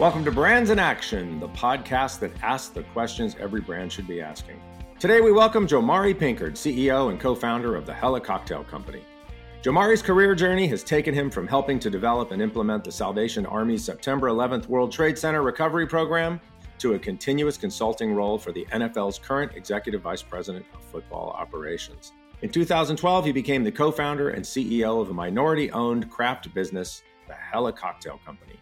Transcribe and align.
Welcome 0.00 0.24
to 0.24 0.30
Brands 0.30 0.70
in 0.70 0.78
Action, 0.78 1.38
the 1.40 1.48
podcast 1.50 2.20
that 2.20 2.32
asks 2.42 2.70
the 2.70 2.84
questions 2.84 3.36
every 3.38 3.60
brand 3.60 3.92
should 3.92 4.08
be 4.08 4.22
asking. 4.22 4.58
Today 4.98 5.20
we 5.20 5.30
welcome 5.30 5.66
Jomari 5.66 6.14
Pinkard, 6.14 6.54
CEO 6.54 7.10
and 7.10 7.20
co 7.20 7.34
founder 7.34 7.76
of 7.76 7.84
the 7.84 7.92
Hella 7.92 8.18
Cocktail 8.18 8.64
Company. 8.64 9.04
Jomari's 9.60 10.00
career 10.00 10.34
journey 10.34 10.66
has 10.68 10.82
taken 10.82 11.12
him 11.12 11.30
from 11.30 11.46
helping 11.46 11.78
to 11.80 11.90
develop 11.90 12.30
and 12.30 12.40
implement 12.40 12.82
the 12.82 12.90
Salvation 12.90 13.44
Army's 13.44 13.84
September 13.84 14.28
11th 14.28 14.68
World 14.68 14.90
Trade 14.90 15.18
Center 15.18 15.42
Recovery 15.42 15.86
Program 15.86 16.40
to 16.78 16.94
a 16.94 16.98
continuous 16.98 17.58
consulting 17.58 18.14
role 18.14 18.38
for 18.38 18.52
the 18.52 18.64
NFL's 18.72 19.18
current 19.18 19.52
Executive 19.54 20.00
Vice 20.00 20.22
President 20.22 20.64
of 20.72 20.82
Football 20.82 21.36
Operations. 21.38 22.12
In 22.40 22.48
2012, 22.48 23.26
he 23.26 23.32
became 23.32 23.62
the 23.62 23.70
co 23.70 23.92
founder 23.92 24.30
and 24.30 24.42
CEO 24.42 25.02
of 25.02 25.10
a 25.10 25.14
minority 25.14 25.70
owned 25.72 26.10
craft 26.10 26.54
business, 26.54 27.02
the 27.28 27.34
Hella 27.34 27.74
Cocktail 27.74 28.18
Company. 28.24 28.56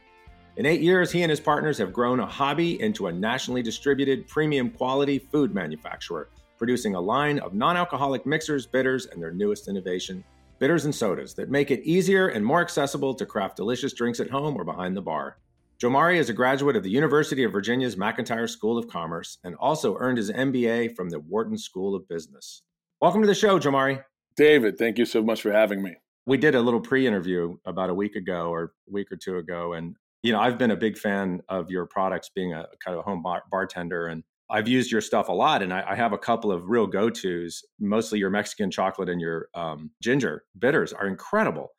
In 0.59 0.67
eight 0.67 0.81
years, 0.81 1.13
he 1.13 1.23
and 1.23 1.31
his 1.31 1.39
partners 1.39 1.79
have 1.79 1.93
grown 1.93 2.19
a 2.19 2.27
hobby 2.27 2.83
into 2.83 3.07
a 3.07 3.13
nationally 3.13 3.63
distributed 3.63 4.27
premium 4.27 4.71
quality 4.71 5.17
food 5.17 5.55
manufacturer, 5.55 6.31
producing 6.57 6.97
a 6.97 7.01
line 7.01 7.39
of 7.39 7.55
non 7.55 7.77
alcoholic 7.77 8.27
mixers, 8.27 8.67
bitters, 8.67 9.07
and 9.07 9.23
their 9.23 9.31
newest 9.31 9.69
innovation, 9.69 10.25
bitters 10.59 10.85
and 10.85 10.93
sodas, 10.93 11.33
that 11.35 11.49
make 11.49 11.71
it 11.71 11.85
easier 11.85 12.27
and 12.27 12.45
more 12.45 12.61
accessible 12.61 13.15
to 13.15 13.25
craft 13.25 13.55
delicious 13.55 13.93
drinks 13.93 14.19
at 14.19 14.31
home 14.31 14.57
or 14.57 14.65
behind 14.65 14.97
the 14.97 15.01
bar. 15.01 15.37
Jomari 15.81 16.17
is 16.17 16.29
a 16.29 16.33
graduate 16.33 16.75
of 16.75 16.83
the 16.83 16.91
University 16.91 17.45
of 17.45 17.53
Virginia's 17.53 17.95
McIntire 17.95 18.51
School 18.51 18.77
of 18.77 18.89
Commerce 18.89 19.39
and 19.45 19.55
also 19.61 19.97
earned 19.99 20.19
his 20.19 20.33
MBA 20.33 20.97
from 20.97 21.09
the 21.09 21.21
Wharton 21.21 21.57
School 21.57 21.95
of 21.95 22.09
Business. 22.09 22.63
Welcome 23.01 23.21
to 23.21 23.29
the 23.29 23.35
show, 23.37 23.61
Jomari. 23.61 24.03
David, 24.35 24.77
thank 24.77 24.99
you 24.99 25.05
so 25.05 25.23
much 25.23 25.41
for 25.41 25.53
having 25.53 25.81
me. 25.85 25.95
We 26.27 26.37
did 26.37 26.57
a 26.57 26.61
little 26.61 26.81
pre 26.81 27.07
interview 27.07 27.59
about 27.65 27.91
a 27.91 27.95
week 27.95 28.17
ago 28.17 28.51
or 28.53 28.73
a 28.89 28.93
week 28.93 29.13
or 29.13 29.17
two 29.17 29.37
ago, 29.37 29.75
and 29.75 29.95
you 30.23 30.33
know, 30.33 30.41
I've 30.41 30.59
been 30.59 30.71
a 30.71 30.77
big 30.77 30.99
fan 30.99 31.43
of 31.49 31.71
your 31.71 31.87
products 31.87 32.31
being 32.35 32.53
a 32.53 32.67
kind 32.85 32.97
of 32.97 33.01
a 33.01 33.03
home 33.03 33.23
bar- 33.23 33.45
bartender 33.51 34.07
and 34.07 34.25
I've 34.51 34.67
used 34.67 34.91
your 34.91 35.01
stuff 35.01 35.29
a 35.29 35.33
lot 35.33 35.63
and 35.63 35.73
I, 35.73 35.85
I 35.91 35.95
have 35.95 36.13
a 36.13 36.19
couple 36.19 36.51
of 36.51 36.69
real 36.69 36.87
go-tos. 36.87 37.63
Mostly 37.79 38.19
your 38.19 38.31
Mexican 38.31 38.71
chocolate 38.71 39.09
and 39.09 39.21
your 39.21 39.49
um, 39.55 39.91
ginger 40.03 40.45
bitters 40.59 40.93
are 40.93 41.07
incredible. 41.07 41.71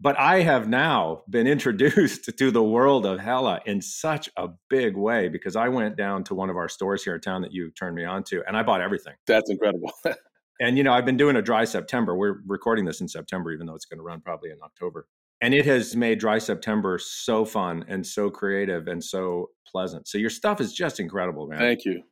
But 0.00 0.18
I 0.18 0.40
have 0.40 0.68
now 0.68 1.22
been 1.30 1.46
introduced 1.56 2.36
to 2.36 2.50
the 2.50 2.62
world 2.62 3.06
of 3.06 3.20
Hella 3.20 3.60
in 3.66 3.80
such 3.80 4.28
a 4.36 4.48
big 4.68 4.96
way 4.96 5.28
because 5.28 5.54
I 5.54 5.68
went 5.68 5.96
down 5.96 6.24
to 6.24 6.34
one 6.34 6.50
of 6.50 6.56
our 6.56 6.68
stores 6.68 7.04
here 7.04 7.14
in 7.14 7.20
town 7.20 7.42
that 7.42 7.52
you 7.52 7.70
turned 7.70 7.94
me 7.94 8.04
on 8.04 8.24
to 8.24 8.42
and 8.46 8.56
I 8.56 8.62
bought 8.62 8.80
everything. 8.80 9.14
That's 9.26 9.50
incredible. 9.50 9.92
and 10.60 10.76
you 10.76 10.82
know, 10.82 10.92
I've 10.92 11.06
been 11.06 11.16
doing 11.18 11.36
a 11.36 11.42
dry 11.42 11.64
September. 11.64 12.16
We're 12.16 12.40
recording 12.46 12.86
this 12.86 13.00
in 13.00 13.08
September, 13.08 13.52
even 13.52 13.66
though 13.66 13.74
it's 13.74 13.86
going 13.86 13.98
to 13.98 14.04
run 14.04 14.20
probably 14.20 14.50
in 14.50 14.58
October 14.64 15.06
and 15.44 15.54
it 15.54 15.66
has 15.66 15.94
made 15.94 16.18
dry 16.18 16.38
september 16.38 16.98
so 16.98 17.44
fun 17.44 17.84
and 17.86 18.06
so 18.06 18.30
creative 18.30 18.88
and 18.88 19.04
so 19.04 19.50
pleasant. 19.74 20.06
So 20.08 20.18
your 20.18 20.30
stuff 20.30 20.60
is 20.60 20.72
just 20.72 21.00
incredible 21.00 21.46
man. 21.46 21.58
Thank 21.58 21.84
you. 21.84 22.02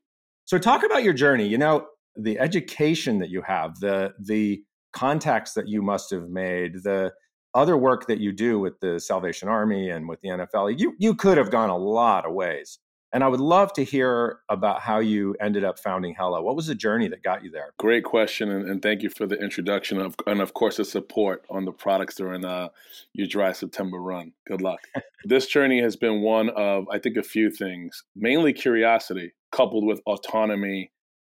So 0.44 0.58
talk 0.58 0.84
about 0.84 1.04
your 1.04 1.12
journey. 1.12 1.46
You 1.46 1.58
know 1.58 1.86
the 2.16 2.38
education 2.38 3.18
that 3.20 3.30
you 3.30 3.40
have 3.42 3.78
the 3.80 4.12
the 4.20 4.62
contacts 4.92 5.54
that 5.54 5.68
you 5.68 5.80
must 5.80 6.10
have 6.10 6.28
made 6.28 6.82
the 6.82 7.12
other 7.54 7.76
work 7.76 8.06
that 8.06 8.18
you 8.18 8.32
do 8.32 8.58
with 8.58 8.78
the 8.80 9.00
salvation 9.00 9.48
army 9.48 9.88
and 9.88 10.06
with 10.06 10.20
the 10.20 10.28
nfl 10.28 10.78
you 10.78 10.94
you 10.98 11.14
could 11.14 11.38
have 11.38 11.50
gone 11.50 11.70
a 11.70 11.76
lot 11.76 12.26
of 12.26 12.34
ways 12.34 12.78
and 13.12 13.22
I 13.22 13.28
would 13.28 13.40
love 13.40 13.72
to 13.74 13.84
hear 13.84 14.38
about 14.48 14.80
how 14.80 14.98
you 14.98 15.36
ended 15.40 15.64
up 15.64 15.78
founding 15.78 16.14
Hella. 16.14 16.42
What 16.42 16.56
was 16.56 16.66
the 16.66 16.74
journey 16.74 17.08
that 17.08 17.22
got 17.22 17.44
you 17.44 17.50
there? 17.50 17.72
Great 17.78 18.04
question, 18.04 18.50
and, 18.50 18.68
and 18.68 18.80
thank 18.80 19.02
you 19.02 19.10
for 19.10 19.26
the 19.26 19.36
introduction 19.36 20.00
of, 20.00 20.16
and 20.26 20.40
of 20.40 20.54
course 20.54 20.78
the 20.78 20.84
support 20.84 21.44
on 21.50 21.64
the 21.64 21.72
products 21.72 22.14
during 22.14 22.44
uh, 22.44 22.68
your 23.12 23.26
dry 23.26 23.52
September 23.52 23.98
run. 23.98 24.32
Good 24.46 24.62
luck. 24.62 24.80
this 25.24 25.46
journey 25.46 25.80
has 25.82 25.96
been 25.96 26.22
one 26.22 26.48
of, 26.50 26.86
I 26.90 26.98
think, 26.98 27.16
a 27.16 27.22
few 27.22 27.50
things. 27.50 28.02
Mainly 28.16 28.52
curiosity, 28.52 29.32
coupled 29.50 29.84
with 29.84 30.00
autonomy, 30.06 30.90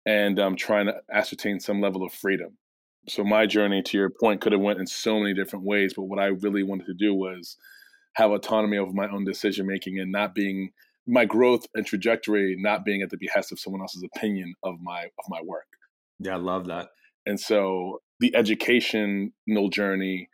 and 0.05 0.39
um, 0.39 0.55
trying 0.55 0.85
to 0.85 0.95
ascertain 1.11 1.59
some 1.59 1.81
level 1.81 2.03
of 2.03 2.13
freedom. 2.13 2.57
So 3.07 3.23
my 3.23 3.45
journey, 3.45 3.81
to 3.83 3.97
your 3.97 4.09
point, 4.09 4.41
could 4.41 4.51
have 4.51 4.61
went 4.61 4.79
in 4.79 4.87
so 4.87 5.19
many 5.19 5.33
different 5.33 5.65
ways, 5.65 5.93
but 5.93 6.03
what 6.03 6.19
I 6.19 6.27
really 6.27 6.63
wanted 6.63 6.87
to 6.87 6.93
do 6.93 7.13
was 7.13 7.57
have 8.13 8.31
autonomy 8.31 8.77
over 8.77 8.93
my 8.93 9.09
own 9.09 9.25
decision 9.25 9.67
making 9.67 9.99
and 9.99 10.11
not 10.11 10.33
being 10.33 10.71
my 11.07 11.25
growth 11.25 11.65
and 11.75 11.85
trajectory 11.85 12.55
not 12.59 12.83
being 12.83 13.01
at 13.01 13.09
the 13.09 13.17
behest 13.17 13.51
of 13.51 13.59
someone 13.59 13.81
else's 13.81 14.03
opinion 14.15 14.53
of 14.63 14.75
my 14.81 15.03
of 15.03 15.25
my 15.29 15.41
work. 15.43 15.67
Yeah, 16.19 16.33
I 16.33 16.37
love 16.37 16.67
that. 16.67 16.87
And 17.25 17.39
so 17.39 18.01
the 18.19 18.35
educational 18.35 19.69
journey 19.69 20.29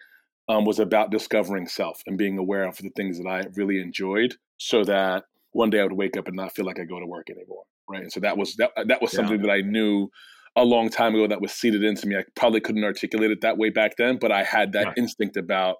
um, 0.47 0.65
was 0.65 0.79
about 0.79 1.11
discovering 1.11 1.67
self 1.67 2.01
and 2.05 2.17
being 2.17 2.37
aware 2.37 2.67
of 2.67 2.77
the 2.77 2.91
things 2.95 3.17
that 3.17 3.27
I 3.27 3.45
really 3.55 3.79
enjoyed, 3.79 4.35
so 4.57 4.83
that 4.83 5.23
one 5.51 5.69
day 5.69 5.79
I 5.79 5.83
would 5.83 5.93
wake 5.93 6.17
up 6.17 6.27
and 6.27 6.35
not 6.35 6.53
feel 6.53 6.65
like 6.65 6.79
I 6.79 6.83
go 6.83 6.99
to 6.99 7.05
work 7.05 7.29
anymore. 7.29 7.63
Right. 7.89 8.03
And 8.03 8.11
so 8.11 8.19
that 8.21 8.37
was 8.37 8.55
that 8.55 8.71
that 8.87 9.01
was 9.01 9.11
something 9.11 9.39
yeah. 9.39 9.47
that 9.47 9.51
I 9.51 9.61
knew 9.61 10.09
a 10.55 10.63
long 10.63 10.89
time 10.89 11.15
ago 11.15 11.27
that 11.27 11.41
was 11.41 11.51
seeded 11.51 11.83
into 11.83 12.07
me. 12.07 12.17
I 12.17 12.23
probably 12.35 12.59
couldn't 12.61 12.83
articulate 12.83 13.31
it 13.31 13.41
that 13.41 13.57
way 13.57 13.69
back 13.69 13.97
then, 13.97 14.17
but 14.19 14.31
I 14.31 14.43
had 14.43 14.73
that 14.73 14.87
right. 14.87 14.97
instinct 14.97 15.37
about 15.37 15.77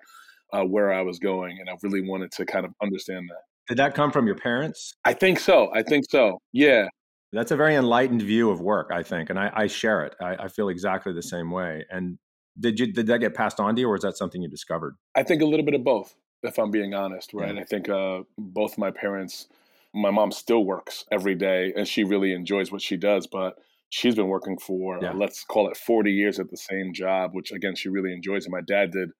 uh, 0.54 0.64
where 0.64 0.92
I 0.92 1.02
was 1.02 1.20
going, 1.20 1.58
and 1.60 1.70
I 1.70 1.74
really 1.82 2.02
wanted 2.02 2.32
to 2.34 2.46
kind 2.46 2.66
of 2.66 2.74
understand 2.82 3.30
that. 3.30 3.44
Did 3.72 3.78
that 3.78 3.96
come 3.96 4.12
from 4.12 4.28
your 4.28 4.36
parents? 4.36 4.96
I 5.06 5.14
think 5.14 5.40
so. 5.40 5.72
I 5.74 5.82
think 5.82 6.04
so. 6.10 6.42
Yeah. 6.52 6.90
That's 7.32 7.52
a 7.52 7.56
very 7.56 7.76
enlightened 7.76 8.22
view 8.22 8.50
of 8.50 8.60
work, 8.60 8.92
I 8.94 9.02
think, 9.02 9.30
and 9.30 9.40
I, 9.40 9.50
I 9.54 9.68
share 9.68 10.04
it. 10.04 10.14
I, 10.20 10.36
I, 10.36 10.48
feel 10.50 10.68
exactly 10.68 11.14
the 11.14 11.22
same 11.22 11.52
way. 11.52 11.86
And 11.90 12.18
did 12.60 12.82
you 12.82 12.92
did 12.92 13.08
that 13.08 13.22
get 13.22 13.34
passed 13.34 13.62
on 13.62 13.74
to 13.76 13.80
you, 13.80 13.88
or 13.88 13.96
is 13.96 14.02
that 14.02 14.18
something 14.18 14.42
you 14.42 14.50
discovered? 14.50 14.98
I 15.16 15.24
think 15.24 15.42
a 15.42 15.46
little 15.46 15.66
bit 15.66 15.74
of 15.74 15.86
both, 15.86 16.14
if 16.44 16.60
I'm 16.60 16.70
being 16.70 16.94
honest. 16.94 17.34
Right. 17.34 17.56
Yeah. 17.56 17.62
I 17.62 17.64
think 17.64 17.88
uh, 17.88 18.24
both 18.38 18.78
my 18.78 18.92
parents. 18.92 19.48
My 19.94 20.12
mom 20.12 20.34
still 20.34 20.66
works 20.66 21.06
every 21.10 21.36
day, 21.36 21.72
and 21.74 21.88
she 21.88 22.04
really 22.04 22.34
enjoys 22.34 22.74
what 22.74 22.82
she 22.82 22.98
does. 22.98 23.26
But 23.26 23.56
she's 23.88 24.16
been 24.16 24.28
working 24.28 24.58
for 24.58 25.00
yeah. 25.02 25.12
uh, 25.12 25.14
let's 25.14 25.46
call 25.46 25.70
it 25.70 25.78
40 25.78 26.12
years 26.12 26.40
at 26.40 26.52
the 26.52 26.58
same 26.58 26.94
job, 26.94 27.32
which 27.34 27.54
again 27.54 27.76
she 27.76 27.88
really 27.88 28.12
enjoys. 28.12 28.44
And 28.44 28.52
my 28.52 28.62
dad 28.68 28.92
did 28.92 29.12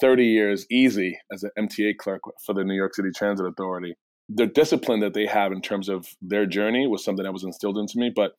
30 0.00 0.24
years 0.24 0.66
easy 0.70 1.18
as 1.32 1.42
an 1.42 1.50
MTA 1.58 1.96
clerk 1.96 2.22
for 2.44 2.54
the 2.54 2.64
New 2.64 2.74
York 2.74 2.94
City 2.94 3.10
Transit 3.14 3.46
Authority. 3.46 3.94
The 4.28 4.46
discipline 4.46 5.00
that 5.00 5.14
they 5.14 5.26
have 5.26 5.52
in 5.52 5.62
terms 5.62 5.88
of 5.88 6.06
their 6.20 6.46
journey 6.46 6.86
was 6.86 7.04
something 7.04 7.24
that 7.24 7.32
was 7.32 7.44
instilled 7.44 7.78
into 7.78 7.98
me, 7.98 8.10
but 8.14 8.32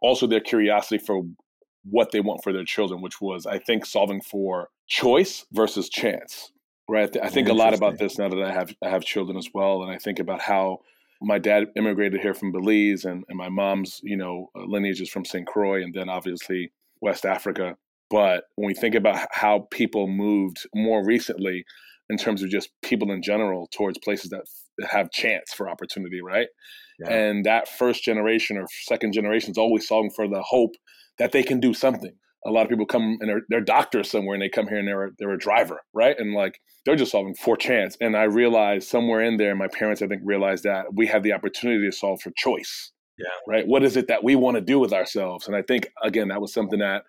also 0.00 0.26
their 0.26 0.40
curiosity 0.40 0.98
for 0.98 1.22
what 1.84 2.12
they 2.12 2.20
want 2.20 2.42
for 2.42 2.52
their 2.52 2.64
children, 2.64 3.02
which 3.02 3.20
was, 3.20 3.46
I 3.46 3.58
think, 3.58 3.84
solving 3.84 4.20
for 4.22 4.68
choice 4.86 5.44
versus 5.52 5.88
chance. 5.88 6.50
Right. 6.88 7.14
I 7.22 7.30
think 7.30 7.48
a 7.48 7.54
lot 7.54 7.72
about 7.72 7.98
this 7.98 8.18
now 8.18 8.28
that 8.28 8.42
I 8.42 8.52
have 8.52 8.74
I 8.84 8.90
have 8.90 9.04
children 9.04 9.38
as 9.38 9.48
well, 9.54 9.82
and 9.82 9.90
I 9.90 9.96
think 9.96 10.18
about 10.18 10.42
how 10.42 10.80
my 11.22 11.38
dad 11.38 11.68
immigrated 11.76 12.20
here 12.20 12.34
from 12.34 12.52
Belize, 12.52 13.06
and, 13.06 13.24
and 13.28 13.38
my 13.38 13.48
mom's 13.48 14.00
you 14.02 14.18
know 14.18 14.50
uh, 14.54 14.64
lineage 14.66 15.00
is 15.00 15.08
from 15.08 15.24
St. 15.24 15.46
Croix, 15.46 15.82
and 15.82 15.94
then 15.94 16.10
obviously 16.10 16.72
West 17.00 17.24
Africa. 17.24 17.76
But 18.14 18.44
when 18.54 18.68
we 18.68 18.74
think 18.74 18.94
about 18.94 19.26
how 19.32 19.66
people 19.72 20.06
moved 20.06 20.68
more 20.72 21.04
recently, 21.04 21.64
in 22.08 22.16
terms 22.16 22.44
of 22.44 22.48
just 22.48 22.70
people 22.80 23.10
in 23.10 23.22
general, 23.22 23.68
towards 23.72 23.98
places 23.98 24.30
that, 24.30 24.44
have 24.88 25.10
chance 25.10 25.52
for 25.52 25.68
opportunity, 25.68 26.20
right? 26.20 26.46
Yeah. 27.00 27.12
And 27.12 27.44
that 27.44 27.66
first 27.68 28.04
generation 28.04 28.56
or 28.56 28.66
second 28.86 29.14
generation 29.14 29.50
is 29.50 29.58
always 29.58 29.88
solving 29.88 30.10
for 30.10 30.28
the 30.28 30.42
hope 30.42 30.72
that 31.18 31.32
they 31.32 31.42
can 31.42 31.58
do 31.58 31.74
something. 31.74 32.12
A 32.46 32.50
lot 32.50 32.62
of 32.62 32.68
people 32.68 32.86
come 32.86 33.18
and 33.20 33.28
they're, 33.28 33.42
they're 33.48 33.60
doctors 33.60 34.10
somewhere 34.10 34.34
and 34.34 34.42
they 34.42 34.48
come 34.48 34.68
here 34.68 34.78
and 34.78 34.86
they're, 34.86 35.10
they're 35.18 35.34
a 35.34 35.38
driver, 35.38 35.80
right? 35.92 36.16
And 36.18 36.34
like 36.34 36.60
they're 36.84 36.96
just 36.96 37.12
solving 37.12 37.34
for 37.34 37.56
chance. 37.56 37.96
And 38.00 38.16
I 38.16 38.24
realized 38.24 38.88
somewhere 38.88 39.22
in 39.22 39.38
there, 39.38 39.56
my 39.56 39.68
parents, 39.68 40.02
I 40.02 40.06
think, 40.06 40.22
realized 40.24 40.62
that 40.64 40.86
we 40.94 41.06
have 41.08 41.24
the 41.24 41.32
opportunity 41.32 41.84
to 41.88 41.96
solve 41.96 42.20
for 42.20 42.32
choice. 42.36 42.92
Yeah. 43.18 43.26
Right. 43.46 43.66
What 43.66 43.84
is 43.84 43.96
it 43.96 44.08
that 44.08 44.24
we 44.24 44.36
want 44.36 44.56
to 44.56 44.60
do 44.60 44.78
with 44.78 44.92
ourselves? 44.92 45.46
And 45.46 45.56
I 45.56 45.62
think, 45.62 45.88
again, 46.02 46.28
that 46.28 46.40
was 46.40 46.52
something 46.52 46.80
that 46.80 47.04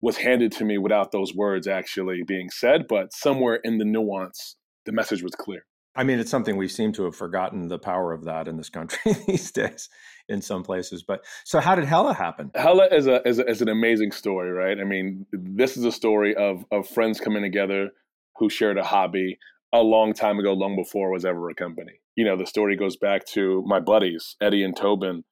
was 0.00 0.18
handed 0.18 0.52
to 0.52 0.64
me 0.64 0.78
without 0.78 1.12
those 1.12 1.34
words 1.34 1.66
actually 1.66 2.22
being 2.26 2.50
said, 2.50 2.86
but 2.88 3.12
somewhere 3.12 3.56
in 3.64 3.78
the 3.78 3.84
nuance, 3.84 4.56
the 4.86 4.92
message 4.92 5.22
was 5.22 5.34
clear. 5.34 5.64
I 5.96 6.04
mean, 6.04 6.20
it's 6.20 6.30
something 6.30 6.56
we 6.56 6.68
seem 6.68 6.92
to 6.92 7.04
have 7.04 7.16
forgotten 7.16 7.66
the 7.66 7.78
power 7.78 8.12
of 8.12 8.24
that 8.24 8.46
in 8.46 8.56
this 8.56 8.68
country 8.68 9.12
these 9.26 9.50
days 9.50 9.88
in 10.28 10.40
some 10.40 10.62
places. 10.62 11.02
But 11.02 11.24
so 11.44 11.58
how 11.58 11.74
did 11.74 11.86
Hella 11.86 12.14
happen? 12.14 12.52
Hella 12.54 12.86
is 12.92 13.08
a, 13.08 13.26
is 13.26 13.40
a, 13.40 13.48
is 13.48 13.62
an 13.62 13.68
amazing 13.68 14.12
story, 14.12 14.52
right? 14.52 14.78
I 14.78 14.84
mean, 14.84 15.26
this 15.32 15.76
is 15.76 15.84
a 15.84 15.90
story 15.90 16.36
of 16.36 16.64
of 16.70 16.86
friends 16.86 17.18
coming 17.18 17.42
together 17.42 17.90
who 18.36 18.48
shared 18.48 18.78
a 18.78 18.84
hobby 18.84 19.38
a 19.74 19.80
long 19.80 20.12
time 20.12 20.38
ago, 20.38 20.52
long 20.52 20.76
before 20.76 21.08
it 21.08 21.12
was 21.12 21.24
ever 21.24 21.50
a 21.50 21.54
company. 21.54 22.00
You 22.14 22.24
know, 22.24 22.36
the 22.36 22.46
story 22.46 22.76
goes 22.76 22.96
back 22.96 23.26
to 23.32 23.64
my 23.66 23.80
buddies, 23.80 24.36
Eddie 24.40 24.62
and 24.62 24.76
Tobin, 24.76 25.24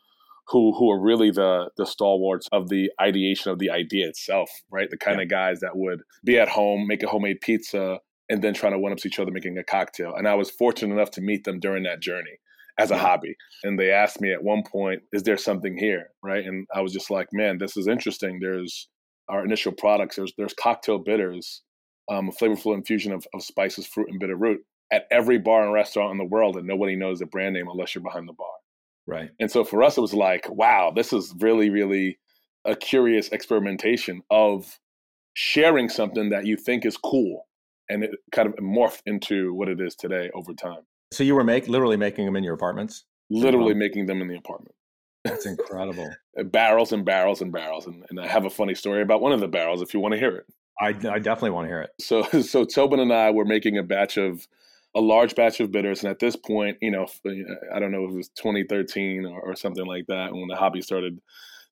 who 0.48 0.72
who 0.76 0.90
are 0.90 1.00
really 1.00 1.30
the 1.30 1.70
the 1.76 1.86
stalwarts 1.86 2.48
of 2.52 2.68
the 2.68 2.90
ideation 3.00 3.50
of 3.50 3.58
the 3.58 3.70
idea 3.70 4.08
itself, 4.08 4.50
right? 4.70 4.90
The 4.90 4.98
kind 4.98 5.18
yeah. 5.18 5.24
of 5.24 5.28
guys 5.28 5.60
that 5.60 5.76
would 5.76 6.02
be 6.24 6.38
at 6.38 6.48
home, 6.48 6.86
make 6.86 7.02
a 7.02 7.08
homemade 7.08 7.40
pizza, 7.40 8.00
and 8.28 8.42
then 8.42 8.54
trying 8.54 8.72
to 8.72 8.78
one 8.78 8.92
up 8.92 9.04
each 9.04 9.18
other 9.18 9.32
making 9.32 9.58
a 9.58 9.64
cocktail. 9.64 10.14
And 10.14 10.28
I 10.28 10.34
was 10.34 10.50
fortunate 10.50 10.94
enough 10.94 11.10
to 11.12 11.20
meet 11.20 11.44
them 11.44 11.60
during 11.60 11.82
that 11.84 12.00
journey 12.00 12.38
as 12.78 12.90
a 12.90 12.98
hobby. 12.98 13.34
And 13.64 13.78
they 13.78 13.90
asked 13.90 14.20
me 14.20 14.32
at 14.32 14.44
one 14.44 14.62
point, 14.62 15.02
"Is 15.12 15.24
there 15.24 15.36
something 15.36 15.76
here?" 15.76 16.10
Right? 16.22 16.44
And 16.44 16.66
I 16.74 16.80
was 16.80 16.92
just 16.92 17.10
like, 17.10 17.28
"Man, 17.32 17.58
this 17.58 17.76
is 17.76 17.88
interesting. 17.88 18.38
There's 18.40 18.88
our 19.28 19.44
initial 19.44 19.72
products. 19.72 20.16
There's 20.16 20.32
there's 20.36 20.54
cocktail 20.54 20.98
bitters, 20.98 21.62
um, 22.08 22.28
a 22.28 22.32
flavorful 22.32 22.74
infusion 22.74 23.12
of, 23.12 23.26
of 23.34 23.42
spices, 23.42 23.86
fruit, 23.86 24.08
and 24.10 24.20
bitter 24.20 24.36
root. 24.36 24.60
at 24.92 25.06
every 25.10 25.36
bar 25.36 25.64
and 25.64 25.72
restaurant 25.72 26.12
in 26.12 26.18
the 26.18 26.24
world, 26.24 26.56
and 26.56 26.64
nobody 26.64 26.94
knows 26.94 27.18
the 27.18 27.26
brand 27.26 27.54
name 27.54 27.66
unless 27.68 27.92
you're 27.92 28.04
behind 28.04 28.28
the 28.28 28.32
bar. 28.32 28.55
Right. 29.06 29.30
And 29.38 29.50
so 29.50 29.64
for 29.64 29.82
us, 29.82 29.96
it 29.96 30.00
was 30.00 30.14
like, 30.14 30.48
wow, 30.50 30.92
this 30.94 31.12
is 31.12 31.34
really, 31.38 31.70
really 31.70 32.18
a 32.64 32.74
curious 32.74 33.28
experimentation 33.28 34.22
of 34.30 34.78
sharing 35.34 35.88
something 35.88 36.30
that 36.30 36.46
you 36.46 36.56
think 36.56 36.84
is 36.84 36.96
cool, 36.96 37.46
and 37.88 38.02
it 38.02 38.10
kind 38.32 38.48
of 38.48 38.54
morphed 38.56 39.02
into 39.06 39.54
what 39.54 39.68
it 39.68 39.80
is 39.80 39.94
today 39.94 40.30
over 40.34 40.52
time. 40.52 40.80
So 41.12 41.22
you 41.22 41.34
were 41.34 41.44
make 41.44 41.68
literally 41.68 41.96
making 41.96 42.24
them 42.26 42.36
in 42.36 42.42
your 42.42 42.54
apartments. 42.54 43.04
Literally 43.30 43.74
making 43.74 44.06
them 44.06 44.20
in 44.20 44.28
the 44.28 44.36
apartment. 44.36 44.74
That's 45.24 45.46
incredible. 45.46 46.10
Uh, 46.38 46.42
barrels 46.42 46.92
and 46.92 47.02
barrels 47.02 47.40
and 47.40 47.50
barrels, 47.50 47.86
and, 47.86 48.04
and 48.10 48.20
I 48.20 48.26
have 48.26 48.44
a 48.44 48.50
funny 48.50 48.74
story 48.74 49.00
about 49.00 49.22
one 49.22 49.32
of 49.32 49.40
the 49.40 49.48
barrels 49.48 49.80
if 49.80 49.94
you 49.94 50.00
want 50.00 50.12
to 50.12 50.18
hear 50.18 50.36
it. 50.36 50.44
I, 50.78 50.88
I 50.88 51.18
definitely 51.18 51.52
want 51.52 51.64
to 51.64 51.68
hear 51.70 51.80
it. 51.80 51.92
So 51.98 52.24
so 52.42 52.66
Tobin 52.66 53.00
and 53.00 53.10
I 53.10 53.30
were 53.30 53.46
making 53.46 53.78
a 53.78 53.82
batch 53.82 54.18
of 54.18 54.46
a 54.96 55.00
large 55.00 55.34
batch 55.34 55.60
of 55.60 55.70
bitters, 55.70 56.02
and 56.02 56.10
at 56.10 56.18
this 56.18 56.36
point, 56.36 56.78
you 56.80 56.90
know, 56.90 57.06
I 57.72 57.78
don't 57.78 57.92
know 57.92 58.04
if 58.04 58.10
it 58.10 58.16
was 58.16 58.28
2013 58.30 59.26
or, 59.26 59.40
or 59.40 59.54
something 59.54 59.86
like 59.86 60.06
that 60.08 60.32
when 60.32 60.48
the 60.48 60.56
hobby 60.56 60.80
started 60.80 61.20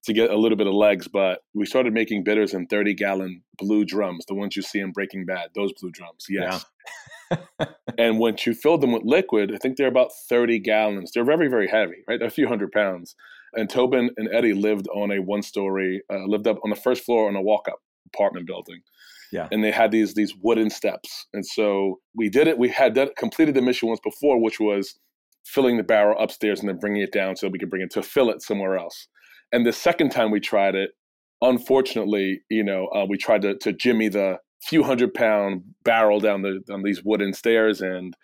to 0.05 0.13
get 0.13 0.31
a 0.31 0.37
little 0.37 0.57
bit 0.57 0.67
of 0.67 0.75
legs, 0.75 1.09
but 1.09 1.41
we 1.55 1.65
started 1.65 1.95
making 1.95 2.25
bitters 2.25 2.53
in 2.53 2.67
30 2.67 2.95
gallon 2.95 3.43
blue 3.59 3.87
drums, 3.87 4.27
the 4.27 4.35
ones 4.35 4.55
you 4.55 4.61
see 4.61 4.79
in 4.79 4.93
Breaking 4.93 5.25
Bad, 5.25 5.49
those 5.55 5.73
blue 5.81 5.91
drums. 5.91 6.27
Yes. 6.29 6.67
Yeah. 7.31 7.67
and 7.99 8.19
once 8.19 8.45
you 8.45 8.53
fill 8.53 8.77
them 8.77 8.93
with 8.93 9.05
liquid, 9.05 9.51
I 9.55 9.57
think 9.57 9.79
they're 9.79 9.89
about 9.89 10.11
30 10.29 10.59
gallons. 10.59 11.13
They're 11.13 11.25
very, 11.25 11.49
very 11.49 11.69
heavy, 11.69 12.05
right? 12.07 12.19
They're 12.19 12.29
a 12.29 12.31
few 12.31 12.47
hundred 12.47 12.73
pounds. 12.73 13.17
And 13.55 13.71
Tobin 13.71 14.11
and 14.19 14.29
Eddie 14.35 14.53
lived 14.53 14.87
on 14.89 15.11
a 15.11 15.21
one 15.21 15.43
story, 15.43 16.03
uh, 16.13 16.27
lived 16.27 16.47
up 16.47 16.59
on 16.63 16.69
the 16.69 16.77
first 16.77 17.05
floor 17.05 17.29
on 17.29 17.37
a 17.37 17.41
walk 17.41 17.67
up 17.69 17.81
apartment 18.15 18.47
building. 18.47 18.83
Yeah. 19.35 19.49
And 19.51 19.65
they 19.65 19.73
had 19.73 19.91
these 19.91 20.15
these 20.15 20.33
wooden 20.43 20.71
steps. 20.71 21.27
And 21.33 21.45
so 21.45 21.99
we 22.15 22.29
did 22.29 22.47
it. 22.47 22.57
We 22.57 22.69
had 22.69 22.95
done, 22.95 23.09
completed 23.19 23.57
the 23.57 23.63
mission 23.63 23.89
once 23.89 24.01
before, 24.01 24.41
which 24.41 24.61
was 24.61 24.97
filling 25.45 25.77
the 25.77 25.83
barrel 25.83 26.17
upstairs 26.23 26.61
and 26.61 26.69
then 26.69 26.79
bringing 26.79 27.03
it 27.03 27.13
down 27.13 27.35
so 27.35 27.49
we 27.49 27.59
could 27.59 27.69
bring 27.69 27.83
it 27.83 27.91
to 27.91 28.03
fill 28.03 28.31
it 28.31 28.43
somewhere 28.43 28.79
else. 28.79 29.09
And 29.53 29.67
the 29.67 29.73
second 29.73 30.11
time 30.11 30.31
we 30.31 30.39
tried 30.39 30.77
it, 30.77 30.93
unfortunately, 31.43 32.43
you 32.49 32.63
know, 32.63 32.87
uh, 32.95 33.07
we 33.09 33.19
tried 33.19 33.43
to, 33.43 33.57
to 33.59 33.73
jimmy 33.73 34.09
the 34.09 34.39
few 34.63 34.85
hundred 34.85 35.13
pound 35.13 35.63
barrel 35.85 36.21
down 36.21 36.43
the 36.43 36.61
on 36.73 36.83
these 36.85 37.03
wooden 37.03 37.33
stairs, 37.33 37.81
and 37.81 38.17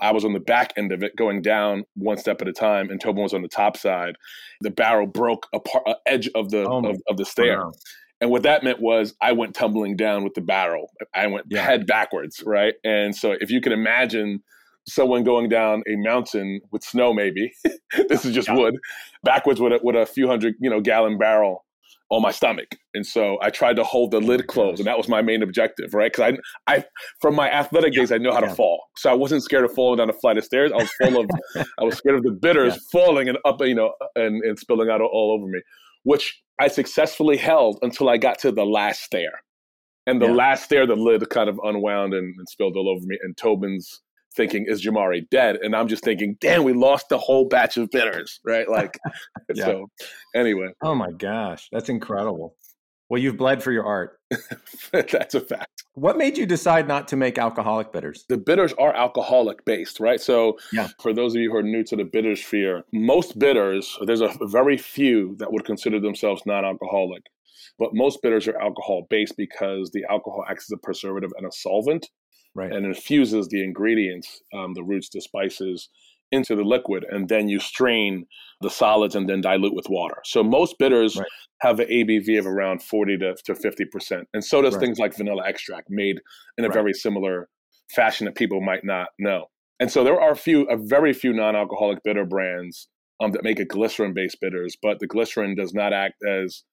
I 0.00 0.12
was 0.12 0.24
on 0.24 0.32
the 0.32 0.40
back 0.40 0.72
end 0.76 0.92
of 0.92 1.02
it, 1.02 1.16
going 1.16 1.42
down 1.42 1.84
one 1.94 2.18
step 2.18 2.42
at 2.42 2.48
a 2.48 2.52
time, 2.52 2.90
and 2.90 3.00
Tobin 3.00 3.22
was 3.22 3.32
on 3.32 3.42
the 3.42 3.48
top 3.48 3.76
side. 3.76 4.16
The 4.60 4.70
barrel 4.70 5.06
broke 5.06 5.46
a 5.54 5.60
part, 5.60 5.84
uh, 5.86 5.94
edge 6.06 6.28
of 6.34 6.50
the 6.50 6.64
oh, 6.68 6.84
of, 6.84 7.00
of, 7.08 7.16
the 7.16 7.24
stair. 7.24 7.64
Wow. 7.64 7.72
And 8.20 8.30
what 8.30 8.42
that 8.44 8.64
meant 8.64 8.80
was 8.80 9.14
I 9.20 9.32
went 9.32 9.54
tumbling 9.54 9.96
down 9.96 10.24
with 10.24 10.34
the 10.34 10.40
barrel. 10.40 10.90
I 11.14 11.26
went 11.26 11.46
yeah. 11.50 11.62
head 11.62 11.86
backwards, 11.86 12.42
right? 12.46 12.74
And 12.82 13.14
so 13.14 13.36
if 13.40 13.50
you 13.50 13.60
can 13.60 13.72
imagine 13.72 14.42
someone 14.88 15.24
going 15.24 15.48
down 15.48 15.82
a 15.88 15.96
mountain 15.96 16.60
with 16.70 16.82
snow, 16.82 17.12
maybe 17.12 17.52
this 18.08 18.24
is 18.24 18.34
just 18.34 18.48
yeah. 18.48 18.56
wood, 18.56 18.78
backwards 19.22 19.60
with 19.60 19.72
a, 19.72 19.80
with 19.82 19.96
a 19.96 20.06
few 20.06 20.26
hundred, 20.28 20.54
you 20.60 20.70
know, 20.70 20.80
gallon 20.80 21.18
barrel 21.18 21.66
on 22.10 22.22
my 22.22 22.30
stomach. 22.30 22.76
And 22.94 23.04
so 23.04 23.36
I 23.42 23.50
tried 23.50 23.76
to 23.76 23.84
hold 23.84 24.12
the 24.12 24.18
oh 24.18 24.20
lid 24.20 24.46
closed, 24.46 24.78
and 24.78 24.86
that 24.86 24.96
was 24.96 25.08
my 25.08 25.22
main 25.22 25.42
objective, 25.42 25.92
right? 25.92 26.12
Because 26.12 26.34
I, 26.66 26.74
I, 26.74 26.84
from 27.20 27.34
my 27.34 27.50
athletic 27.50 27.94
days, 27.94 28.12
I 28.12 28.18
know 28.18 28.32
how 28.32 28.40
to 28.40 28.54
fall, 28.54 28.80
so 28.96 29.10
I 29.10 29.14
wasn't 29.14 29.42
scared 29.42 29.64
of 29.64 29.74
falling 29.74 29.98
down 29.98 30.08
a 30.08 30.12
flight 30.12 30.38
of 30.38 30.44
stairs. 30.44 30.72
I 30.72 30.76
was 30.76 30.90
full 30.92 31.20
of, 31.20 31.28
I 31.78 31.84
was 31.84 31.96
scared 31.96 32.16
of 32.16 32.22
the 32.22 32.30
bitters 32.30 32.74
yeah. 32.74 32.80
falling 32.92 33.28
and 33.28 33.38
up, 33.44 33.60
you 33.60 33.74
know, 33.74 33.92
and, 34.14 34.42
and 34.44 34.58
spilling 34.58 34.88
out 34.88 35.00
all 35.00 35.32
over 35.32 35.46
me, 35.50 35.60
which 36.06 36.40
I 36.60 36.68
successfully 36.68 37.36
held 37.36 37.80
until 37.82 38.08
I 38.08 38.16
got 38.16 38.38
to 38.38 38.52
the 38.52 38.64
last 38.64 39.02
stair. 39.02 39.42
And 40.06 40.22
the 40.22 40.26
yeah. 40.26 40.34
last 40.34 40.62
stair, 40.62 40.86
the 40.86 40.94
lid 40.94 41.28
kind 41.30 41.48
of 41.48 41.58
unwound 41.64 42.14
and, 42.14 42.32
and, 42.38 42.48
spilled 42.48 42.76
all 42.76 42.88
over 42.88 43.04
me. 43.04 43.18
And 43.24 43.36
Tobin's 43.36 44.02
thinking, 44.36 44.66
is 44.68 44.86
Jomari 44.86 45.28
dead? 45.30 45.56
And 45.56 45.74
I'm 45.74 45.88
just 45.88 46.04
thinking, 46.04 46.36
damn, 46.40 46.62
we 46.62 46.74
lost 46.74 47.08
the 47.08 47.18
whole 47.18 47.48
batch 47.48 47.76
of 47.76 47.90
bitters, 47.90 48.38
right? 48.46 48.68
Like, 48.68 48.96
yeah. 49.54 49.64
so 49.64 49.86
anyway. 50.32 50.68
Oh 50.80 50.94
my 50.94 51.10
gosh, 51.10 51.66
that's 51.72 51.88
incredible. 51.88 52.54
Well, 53.08 53.20
you've 53.22 53.36
bled 53.36 53.62
for 53.62 53.70
your 53.70 53.84
art. 53.84 54.18
That's 54.92 55.34
a 55.34 55.40
fact. 55.40 55.84
What 55.94 56.18
made 56.18 56.36
you 56.36 56.44
decide 56.44 56.88
not 56.88 57.06
to 57.08 57.16
make 57.16 57.38
alcoholic 57.38 57.92
bitters? 57.92 58.24
The 58.28 58.36
bitters 58.36 58.72
are 58.74 58.94
alcoholic 58.94 59.64
based, 59.64 60.00
right? 60.00 60.20
So, 60.20 60.58
yeah. 60.72 60.88
for 61.00 61.12
those 61.12 61.34
of 61.34 61.40
you 61.40 61.50
who 61.50 61.56
are 61.56 61.62
new 61.62 61.84
to 61.84 61.96
the 61.96 62.04
bitter 62.04 62.34
sphere, 62.34 62.84
most 62.92 63.38
bitters, 63.38 63.96
there's 64.02 64.20
a 64.20 64.36
very 64.42 64.76
few 64.76 65.36
that 65.38 65.52
would 65.52 65.64
consider 65.64 66.00
themselves 66.00 66.42
non 66.46 66.64
alcoholic, 66.64 67.22
but 67.78 67.94
most 67.94 68.20
bitters 68.22 68.48
are 68.48 68.60
alcohol 68.60 69.06
based 69.08 69.36
because 69.36 69.90
the 69.92 70.04
alcohol 70.10 70.44
acts 70.48 70.66
as 70.70 70.76
a 70.76 70.80
preservative 70.84 71.30
and 71.38 71.46
a 71.46 71.52
solvent 71.52 72.08
right. 72.56 72.72
and 72.72 72.84
infuses 72.84 73.46
the 73.48 73.62
ingredients, 73.62 74.42
um, 74.52 74.74
the 74.74 74.82
roots, 74.82 75.08
the 75.10 75.20
spices, 75.20 75.88
into 76.32 76.56
the 76.56 76.62
liquid 76.62 77.04
and 77.08 77.28
then 77.28 77.48
you 77.48 77.60
strain 77.60 78.26
the 78.60 78.70
solids 78.70 79.14
and 79.14 79.28
then 79.28 79.40
dilute 79.40 79.74
with 79.74 79.88
water. 79.88 80.16
So 80.24 80.42
most 80.42 80.78
bitters 80.78 81.16
right. 81.16 81.26
have 81.60 81.80
an 81.80 81.88
ABV 81.88 82.38
of 82.38 82.46
around 82.46 82.82
40 82.82 83.18
to, 83.18 83.34
to 83.44 83.54
50%. 83.54 84.24
And 84.34 84.44
so 84.44 84.62
does 84.62 84.74
right. 84.74 84.80
things 84.80 84.98
like 84.98 85.16
vanilla 85.16 85.42
extract 85.46 85.88
made 85.90 86.20
in 86.58 86.64
a 86.64 86.68
right. 86.68 86.74
very 86.74 86.92
similar 86.92 87.48
fashion 87.94 88.24
that 88.24 88.34
people 88.34 88.60
might 88.60 88.84
not 88.84 89.08
know. 89.18 89.46
And 89.78 89.90
so 89.90 90.02
there 90.02 90.20
are 90.20 90.32
a 90.32 90.36
few, 90.36 90.62
a 90.64 90.76
very 90.76 91.12
few 91.12 91.32
non-alcoholic 91.32 92.02
bitter 92.02 92.24
brands 92.24 92.88
um, 93.20 93.32
that 93.32 93.44
make 93.44 93.60
a 93.60 93.64
glycerin-based 93.64 94.40
bitters, 94.40 94.76
but 94.80 94.98
the 94.98 95.06
glycerin 95.06 95.54
does 95.54 95.74
not 95.74 95.92
act 95.92 96.22
as 96.26 96.64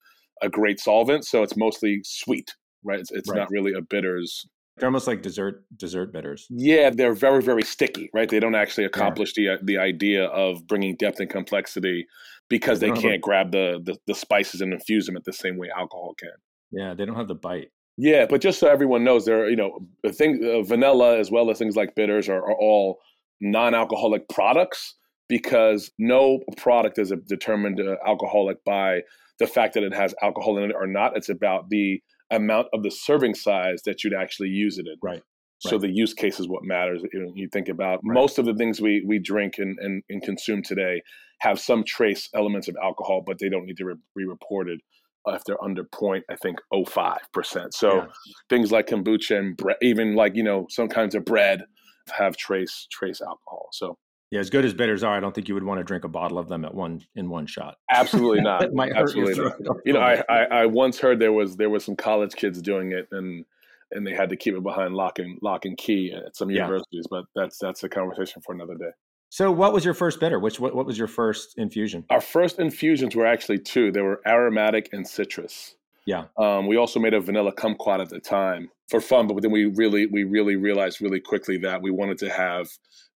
a 0.42 0.48
great 0.48 0.80
solvent, 0.80 1.24
so 1.24 1.42
it's 1.42 1.56
mostly 1.56 2.00
sweet, 2.04 2.54
right? 2.82 2.98
It's, 2.98 3.12
it's 3.12 3.30
not 3.30 3.50
really 3.50 3.72
a 3.72 3.82
bitters 3.82 4.46
they're 4.76 4.88
almost 4.88 5.06
like 5.06 5.22
dessert 5.22 5.64
dessert 5.76 6.12
bitters. 6.12 6.46
Yeah, 6.50 6.90
they're 6.90 7.14
very 7.14 7.42
very 7.42 7.62
sticky, 7.62 8.10
right? 8.12 8.28
They 8.28 8.40
don't 8.40 8.54
actually 8.54 8.84
accomplish 8.84 9.32
yeah. 9.36 9.56
the 9.60 9.74
the 9.74 9.78
idea 9.78 10.26
of 10.26 10.66
bringing 10.66 10.96
depth 10.96 11.20
and 11.20 11.30
complexity 11.30 12.06
because 12.48 12.80
they, 12.80 12.90
they 12.90 13.00
can't 13.00 13.22
grab 13.22 13.52
the, 13.52 13.80
the, 13.82 13.96
the 14.06 14.14
spices 14.14 14.60
and 14.60 14.72
infuse 14.72 15.06
them 15.06 15.16
at 15.16 15.24
the 15.24 15.32
same 15.32 15.56
way 15.56 15.70
alcohol 15.74 16.14
can. 16.18 16.30
Yeah, 16.70 16.94
they 16.94 17.06
don't 17.06 17.16
have 17.16 17.28
the 17.28 17.34
bite. 17.34 17.70
Yeah, 17.96 18.26
but 18.28 18.40
just 18.40 18.58
so 18.58 18.68
everyone 18.68 19.04
knows, 19.04 19.24
there 19.24 19.48
you 19.48 19.56
know 19.56 19.86
thing 20.08 20.40
uh, 20.44 20.62
vanilla 20.62 21.18
as 21.18 21.30
well 21.30 21.50
as 21.50 21.58
things 21.58 21.76
like 21.76 21.94
bitters 21.94 22.28
are, 22.28 22.42
are 22.42 22.56
all 22.56 22.98
non-alcoholic 23.40 24.28
products 24.28 24.96
because 25.28 25.90
no 25.98 26.40
product 26.56 26.98
is 26.98 27.12
determined 27.26 27.80
uh, 27.80 27.96
alcoholic 28.06 28.62
by 28.64 29.00
the 29.38 29.46
fact 29.46 29.74
that 29.74 29.82
it 29.82 29.94
has 29.94 30.14
alcohol 30.22 30.58
in 30.58 30.70
it 30.70 30.76
or 30.76 30.86
not. 30.86 31.16
It's 31.16 31.28
about 31.28 31.70
the 31.70 32.02
amount 32.30 32.68
of 32.72 32.82
the 32.82 32.90
serving 32.90 33.34
size 33.34 33.82
that 33.84 34.02
you'd 34.02 34.14
actually 34.14 34.48
use 34.48 34.78
it 34.78 34.86
in. 34.86 34.96
Right. 35.02 35.22
So 35.60 35.72
right. 35.72 35.82
the 35.82 35.90
use 35.90 36.12
case 36.12 36.40
is 36.40 36.48
what 36.48 36.64
matters. 36.64 37.02
You, 37.12 37.32
you 37.34 37.48
think 37.52 37.68
about 37.68 38.00
right. 38.04 38.14
most 38.14 38.38
of 38.38 38.44
the 38.44 38.54
things 38.54 38.80
we 38.80 39.02
we 39.06 39.18
drink 39.18 39.54
and, 39.58 39.78
and, 39.80 40.02
and, 40.10 40.22
consume 40.22 40.62
today 40.62 41.02
have 41.40 41.58
some 41.58 41.84
trace 41.84 42.28
elements 42.34 42.68
of 42.68 42.76
alcohol, 42.82 43.22
but 43.26 43.38
they 43.38 43.48
don't 43.48 43.64
need 43.64 43.78
to 43.78 43.94
be 44.16 44.24
reported 44.24 44.80
if 45.28 45.44
they're 45.44 45.62
under 45.62 45.84
point. 45.84 46.24
I 46.30 46.36
think 46.36 46.58
05 46.72 47.18
percent. 47.32 47.74
So 47.74 47.96
yeah. 47.96 48.06
things 48.50 48.72
like 48.72 48.88
kombucha 48.88 49.38
and 49.38 49.56
bre- 49.56 49.72
even 49.80 50.14
like 50.14 50.34
you 50.34 50.42
know 50.42 50.66
some 50.68 50.88
kinds 50.88 51.14
of 51.14 51.24
bread 51.24 51.64
have 52.12 52.36
trace 52.36 52.86
trace 52.90 53.20
alcohol. 53.22 53.68
So 53.72 53.96
yeah, 54.34 54.40
as 54.40 54.50
good 54.50 54.64
as 54.64 54.74
bitters 54.74 55.04
are, 55.04 55.16
I 55.16 55.20
don't 55.20 55.32
think 55.32 55.46
you 55.46 55.54
would 55.54 55.62
want 55.62 55.78
to 55.78 55.84
drink 55.84 56.02
a 56.02 56.08
bottle 56.08 56.40
of 56.40 56.48
them 56.48 56.64
at 56.64 56.74
one 56.74 57.00
in 57.14 57.30
one 57.30 57.46
shot. 57.46 57.78
Absolutely 57.88 58.40
not. 58.42 58.64
Absolutely 58.64 59.44
not. 59.44 59.76
You 59.84 59.92
know, 59.92 60.00
I, 60.00 60.24
I, 60.28 60.44
I 60.44 60.66
once 60.66 60.98
heard 60.98 61.20
there 61.20 61.32
was 61.32 61.56
there 61.56 61.70
was 61.70 61.84
some 61.84 61.94
college 61.94 62.34
kids 62.34 62.60
doing 62.60 62.90
it, 62.90 63.06
and 63.12 63.44
and 63.92 64.04
they 64.04 64.12
had 64.12 64.30
to 64.30 64.36
keep 64.36 64.56
it 64.56 64.62
behind 64.64 64.96
lock 64.96 65.20
and 65.20 65.38
lock 65.40 65.66
and 65.66 65.76
key 65.76 66.12
at 66.12 66.34
some 66.34 66.50
yeah. 66.50 66.62
universities. 66.62 67.06
But 67.08 67.26
that's 67.36 67.58
that's 67.58 67.84
a 67.84 67.88
conversation 67.88 68.42
for 68.44 68.52
another 68.52 68.74
day. 68.74 68.90
So, 69.30 69.52
what 69.52 69.72
was 69.72 69.84
your 69.84 69.94
first 69.94 70.18
bitter? 70.18 70.40
Which 70.40 70.58
what, 70.58 70.74
what 70.74 70.84
was 70.84 70.98
your 70.98 71.06
first 71.06 71.56
infusion? 71.56 72.04
Our 72.10 72.20
first 72.20 72.58
infusions 72.58 73.14
were 73.14 73.26
actually 73.26 73.60
two. 73.60 73.92
They 73.92 74.00
were 74.00 74.20
aromatic 74.26 74.88
and 74.92 75.06
citrus. 75.06 75.76
Yeah. 76.06 76.24
Um, 76.36 76.66
we 76.66 76.76
also 76.76 76.98
made 76.98 77.14
a 77.14 77.20
vanilla 77.20 77.52
kumquat 77.52 78.00
at 78.00 78.08
the 78.08 78.18
time 78.18 78.68
for 78.88 79.00
fun, 79.00 79.28
but 79.28 79.40
then 79.42 79.52
we 79.52 79.66
really 79.66 80.06
we 80.06 80.24
really 80.24 80.56
realized 80.56 81.00
really 81.00 81.20
quickly 81.20 81.56
that 81.58 81.82
we 81.82 81.92
wanted 81.92 82.18
to 82.18 82.30
have 82.30 82.68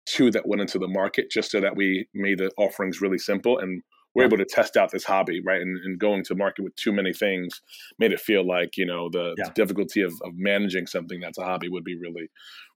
two 0.09 0.31
that 0.31 0.47
went 0.47 0.61
into 0.61 0.79
the 0.79 0.89
market 0.89 1.31
just 1.31 1.51
so 1.51 1.61
that 1.61 1.77
we 1.77 2.09
made 2.15 2.39
the 2.39 2.51
offerings 2.57 3.01
really 3.01 3.19
simple 3.19 3.59
and 3.59 3.83
we're 4.15 4.25
able 4.25 4.39
to 4.39 4.45
test 4.45 4.77
out 4.77 4.91
this 4.91 5.05
hobby, 5.05 5.41
right? 5.45 5.61
And, 5.61 5.79
and, 5.85 5.99
going 5.99 6.25
to 6.25 6.35
market 6.35 6.63
with 6.63 6.75
too 6.77 6.93
many 6.93 7.13
things 7.13 7.61
made 7.99 8.13
it 8.13 8.21
feel 8.21 8.47
like, 8.47 8.77
you 8.77 8.87
know, 8.87 9.09
the, 9.11 9.35
yeah. 9.39 9.45
the 9.45 9.53
difficulty 9.55 10.03
of, 10.03 10.13
of, 10.25 10.33
managing 10.35 10.87
something 10.87 11.21
that's 11.21 11.39
a 11.39 11.45
hobby 11.45 11.69
would 11.69 11.85
be 11.85 11.97
really, 11.97 12.29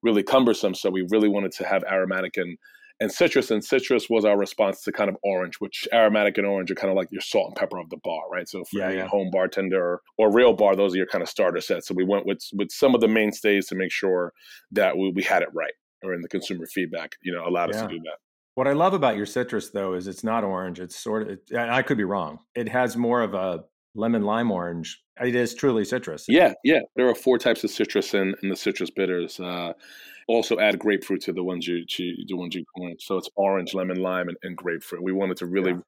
really 0.02 0.22
cumbersome. 0.22 0.74
So 0.74 0.90
we 0.90 1.06
really 1.10 1.28
wanted 1.28 1.52
to 1.52 1.66
have 1.66 1.82
aromatic 1.84 2.36
and, 2.36 2.56
and 3.00 3.10
citrus. 3.10 3.50
And 3.50 3.64
citrus 3.64 4.08
was 4.08 4.24
our 4.24 4.38
response 4.38 4.82
to 4.84 4.92
kind 4.92 5.08
of 5.08 5.16
orange, 5.24 5.56
which 5.58 5.88
aromatic 5.92 6.38
and 6.38 6.46
orange 6.46 6.70
are 6.70 6.76
kind 6.76 6.90
of 6.90 6.96
like 6.96 7.08
your 7.10 7.22
salt 7.22 7.48
and 7.48 7.56
pepper 7.56 7.78
of 7.78 7.90
the 7.90 7.98
bar, 8.04 8.22
right? 8.30 8.48
So 8.48 8.62
for 8.64 8.78
yeah, 8.78 8.90
yeah. 8.90 9.06
home 9.08 9.30
bartender 9.32 9.82
or, 9.82 10.00
or 10.18 10.32
real 10.32 10.52
bar, 10.52 10.76
those 10.76 10.94
are 10.94 10.98
your 10.98 11.06
kind 11.06 11.22
of 11.22 11.28
starter 11.28 11.60
sets. 11.60 11.88
So 11.88 11.94
we 11.94 12.04
went 12.04 12.26
with 12.26 12.42
with 12.52 12.70
some 12.70 12.94
of 12.94 13.00
the 13.00 13.08
mainstays 13.08 13.66
to 13.68 13.74
make 13.74 13.90
sure 13.90 14.32
that 14.70 14.96
we, 14.96 15.10
we 15.10 15.22
had 15.22 15.42
it 15.42 15.48
right 15.52 15.72
or 16.02 16.14
in 16.14 16.20
the 16.20 16.28
consumer 16.28 16.66
feedback, 16.66 17.12
you 17.22 17.32
know, 17.32 17.46
allowed 17.46 17.70
yeah. 17.70 17.76
us 17.76 17.82
to 17.82 17.88
do 17.88 18.00
that. 18.00 18.18
What 18.54 18.68
I 18.68 18.72
love 18.72 18.92
about 18.92 19.16
your 19.16 19.26
citrus 19.26 19.70
though 19.70 19.94
is 19.94 20.06
it's 20.06 20.24
not 20.24 20.44
orange. 20.44 20.78
It's 20.78 20.96
sort 20.96 21.22
of, 21.22 21.28
it, 21.30 21.56
I 21.56 21.82
could 21.82 21.96
be 21.96 22.04
wrong. 22.04 22.38
It 22.54 22.68
has 22.68 22.96
more 22.96 23.22
of 23.22 23.34
a 23.34 23.64
lemon, 23.94 24.22
lime, 24.22 24.50
orange. 24.50 25.00
It 25.22 25.34
is 25.34 25.54
truly 25.54 25.84
citrus. 25.84 26.26
Yeah, 26.28 26.52
yeah. 26.64 26.80
There 26.96 27.08
are 27.08 27.14
four 27.14 27.38
types 27.38 27.64
of 27.64 27.70
citrus 27.70 28.14
in, 28.14 28.34
in 28.42 28.48
the 28.48 28.56
citrus 28.56 28.90
bitters. 28.90 29.38
Uh, 29.40 29.72
also 30.28 30.58
add 30.58 30.78
grapefruit 30.78 31.20
to 31.22 31.32
the 31.32 31.42
ones 31.42 31.66
you, 31.66 31.84
you 31.98 32.24
the 32.28 32.36
ones 32.36 32.54
you 32.54 32.64
want. 32.76 33.02
So 33.02 33.16
it's 33.16 33.28
orange, 33.36 33.74
lemon, 33.74 34.00
lime, 34.00 34.28
and, 34.28 34.36
and 34.42 34.56
grapefruit. 34.56 35.02
We 35.02 35.12
wanted 35.12 35.36
to 35.38 35.46
really 35.46 35.72
yeah. 35.72 35.80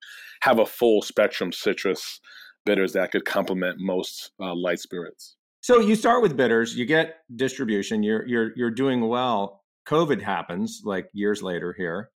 have 0.42 0.58
a 0.58 0.66
full 0.66 1.02
spectrum 1.02 1.52
citrus 1.52 2.20
bitters 2.66 2.92
that 2.94 3.12
could 3.12 3.24
complement 3.24 3.76
most 3.78 4.32
uh, 4.40 4.54
light 4.54 4.80
spirits. 4.80 5.36
So 5.60 5.80
you 5.80 5.94
start 5.94 6.22
with 6.22 6.36
bitters, 6.36 6.76
you 6.76 6.84
get 6.84 7.16
distribution, 7.34 8.02
you're 8.02 8.26
you're 8.26 8.52
you're 8.56 8.70
doing 8.70 9.08
well. 9.08 9.63
COVID 9.86 10.22
happens 10.22 10.82
like 10.84 11.08
years 11.12 11.42
later 11.42 11.74
here. 11.76 12.10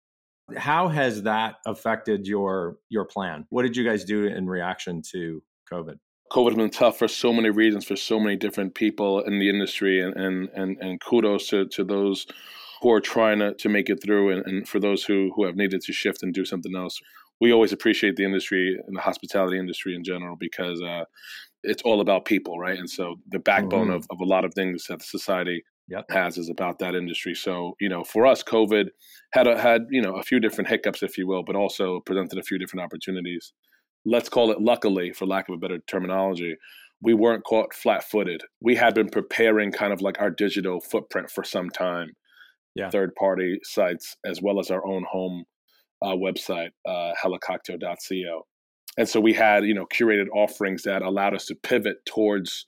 How 0.57 0.89
has 0.89 1.23
that 1.23 1.57
affected 1.67 2.27
your 2.27 2.77
your 2.89 3.05
plan? 3.05 3.47
What 3.51 3.63
did 3.63 3.77
you 3.77 3.85
guys 3.85 4.05
do 4.05 4.27
in 4.27 4.47
reaction 4.47 5.03
to 5.13 5.43
COVID? 5.71 5.97
COVID 6.33 6.47
has 6.49 6.57
been 6.57 6.71
tough 6.71 6.99
for 6.99 7.09
so 7.09 7.33
many 7.33 7.51
reasons 7.51 7.85
for 7.85 7.97
so 7.97 8.21
many 8.21 8.37
different 8.37 8.75
people 8.75 9.21
in 9.21 9.39
the 9.39 9.49
industry, 9.49 10.01
and 10.01 10.15
and 10.17 10.49
and, 10.55 10.77
and 10.81 11.01
kudos 11.01 11.49
to, 11.49 11.67
to 11.67 11.85
those 11.85 12.27
who 12.83 12.93
are 12.93 13.01
trying 13.01 13.39
to, 13.39 13.55
to 13.55 13.69
make 13.69 13.89
it 13.89 14.03
through, 14.03 14.31
and, 14.31 14.47
and 14.47 14.69
for 14.69 14.79
those 14.79 15.03
who 15.03 15.33
who 15.35 15.45
have 15.45 15.57
needed 15.57 15.81
to 15.83 15.93
shift 15.93 16.23
and 16.23 16.33
do 16.33 16.45
something 16.45 16.77
else. 16.77 17.01
We 17.39 17.53
always 17.53 17.73
appreciate 17.73 18.17
the 18.17 18.25
industry 18.25 18.79
and 18.87 18.97
the 18.97 19.01
hospitality 19.01 19.59
industry 19.59 19.95
in 19.95 20.03
general 20.05 20.37
because 20.37 20.81
uh, 20.81 21.05
it's 21.63 21.83
all 21.83 22.01
about 22.01 22.25
people, 22.25 22.59
right? 22.59 22.79
And 22.79 22.89
so 22.89 23.17
the 23.29 23.39
backbone 23.39 23.89
mm-hmm. 23.89 23.97
of, 23.97 24.07
of 24.11 24.21
a 24.21 24.25
lot 24.25 24.47
of 24.47 24.55
things 24.55 24.87
that 24.87 25.03
society 25.03 25.63
yep. 25.89 26.05
has 26.11 26.39
is 26.39 26.49
about 26.49 26.79
that 26.79 26.95
industry. 26.95 27.35
So 27.35 27.75
you 27.81 27.89
know, 27.89 28.05
for 28.05 28.27
us, 28.27 28.43
COVID 28.43 28.87
had 29.33 29.47
a, 29.47 29.61
had 29.61 29.83
you 29.91 30.03
know 30.03 30.17
a 30.17 30.23
few 30.23 30.41
different 30.41 30.69
hiccups, 30.69 31.03
if 31.03 31.19
you 31.19 31.27
will, 31.27 31.43
but 31.43 31.57
also 31.57 32.01
presented 32.01 32.39
a 32.39 32.43
few 32.43 32.59
different 32.59 32.85
opportunities 32.85 33.53
let's 34.07 34.29
call 34.29 34.51
it 34.51 34.61
luckily, 34.61 35.13
for 35.13 35.27
lack 35.27 35.49
of 35.49 35.55
a 35.55 35.59
better 35.59 35.79
terminology, 35.87 36.57
we 37.03 37.13
weren't 37.13 37.45
caught 37.45 37.75
flat 37.75 38.05
footed. 38.05 38.43
We 38.63 38.77
had 38.77 38.95
been 38.95 39.11
preparing 39.11 39.73
kind 39.73 39.93
of 39.93 40.01
like 40.01 40.19
our 40.21 40.31
digital 40.31 40.81
footprint 40.81 41.31
for 41.31 41.45
some 41.45 41.69
time, 41.69 42.13
yeah. 42.75 42.89
third 42.89 43.15
party 43.17 43.59
sites, 43.65 44.17
as 44.25 44.41
well 44.41 44.59
as 44.61 44.71
our 44.71 44.87
own 44.87 45.05
home 45.11 45.45
uh, 46.03 46.15
website, 46.15 46.71
uh, 46.89 47.13
hellacocktail.co. 47.23 48.47
And 48.99 49.09
so 49.09 49.21
we 49.21 49.35
had, 49.35 49.65
you 49.65 49.75
know, 49.75 49.87
curated 49.93 50.29
offerings 50.33 50.85
that 50.85 51.03
allowed 51.03 51.35
us 51.35 51.45
to 51.47 51.55
pivot 51.55 51.99
towards 52.07 52.65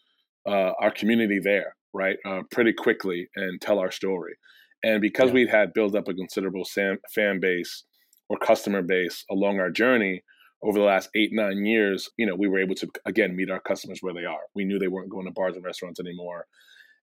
uh, 0.47 0.73
our 0.81 0.91
community 0.91 1.39
there, 1.43 1.75
right, 1.93 2.17
uh, 2.27 2.43
pretty 2.51 2.73
quickly 2.73 3.29
and 3.37 3.61
tell 3.61 3.79
our 3.79 3.91
story. 3.91 4.35
And 4.83 5.01
because 5.01 5.29
yeah. 5.29 5.35
we'd 5.35 5.51
had 5.51 5.73
built 5.73 5.95
up 5.95 6.09
a 6.09 6.15
considerable 6.15 6.65
sam- 6.65 6.99
fan 7.15 7.41
base 7.41 7.85
or 8.29 8.39
customer 8.39 8.83
base 8.83 9.25
along 9.31 9.59
our 9.59 9.71
journey, 9.71 10.23
over 10.63 10.79
the 10.79 10.85
last 10.85 11.09
eight 11.15 11.31
nine 11.33 11.65
years 11.65 12.11
you 12.17 12.27
know 12.27 12.35
we 12.35 12.49
were 12.49 12.59
able 12.59 12.75
to 12.75 12.89
again 13.05 13.37
meet 13.37 13.51
our 13.51 13.61
customers 13.61 13.99
where 14.01 14.15
they 14.15 14.25
are 14.25 14.41
we 14.55 14.65
knew 14.65 14.79
they 14.79 14.89
weren't 14.89 15.11
going 15.11 15.27
to 15.27 15.33
bars 15.33 15.55
and 15.55 15.65
restaurants 15.65 16.01
anymore 16.01 16.47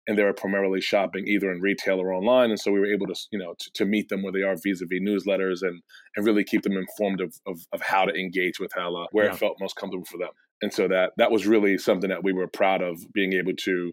and 0.07 0.17
they 0.17 0.23
were 0.23 0.33
primarily 0.33 0.81
shopping 0.81 1.27
either 1.27 1.51
in 1.51 1.61
retail 1.61 1.99
or 1.99 2.13
online 2.13 2.49
and 2.49 2.59
so 2.59 2.71
we 2.71 2.79
were 2.79 2.91
able 2.91 3.07
to 3.07 3.15
you 3.31 3.39
know 3.39 3.53
to, 3.57 3.71
to 3.73 3.85
meet 3.85 4.09
them 4.09 4.23
where 4.23 4.33
they 4.33 4.41
are 4.41 4.55
vis-a-vis 4.55 4.99
newsletters 5.01 5.61
and 5.61 5.81
and 6.15 6.25
really 6.25 6.43
keep 6.43 6.61
them 6.63 6.77
informed 6.77 7.21
of 7.21 7.33
of, 7.47 7.59
of 7.71 7.81
how 7.81 8.05
to 8.05 8.13
engage 8.13 8.59
with 8.59 8.71
hella 8.75 9.07
where 9.11 9.25
yeah. 9.25 9.31
it 9.31 9.37
felt 9.37 9.57
most 9.59 9.75
comfortable 9.75 10.05
for 10.05 10.17
them 10.17 10.31
and 10.61 10.73
so 10.73 10.87
that 10.87 11.11
that 11.17 11.31
was 11.31 11.47
really 11.47 11.77
something 11.77 12.09
that 12.09 12.23
we 12.23 12.33
were 12.33 12.47
proud 12.47 12.81
of 12.81 13.11
being 13.13 13.33
able 13.33 13.53
to 13.53 13.91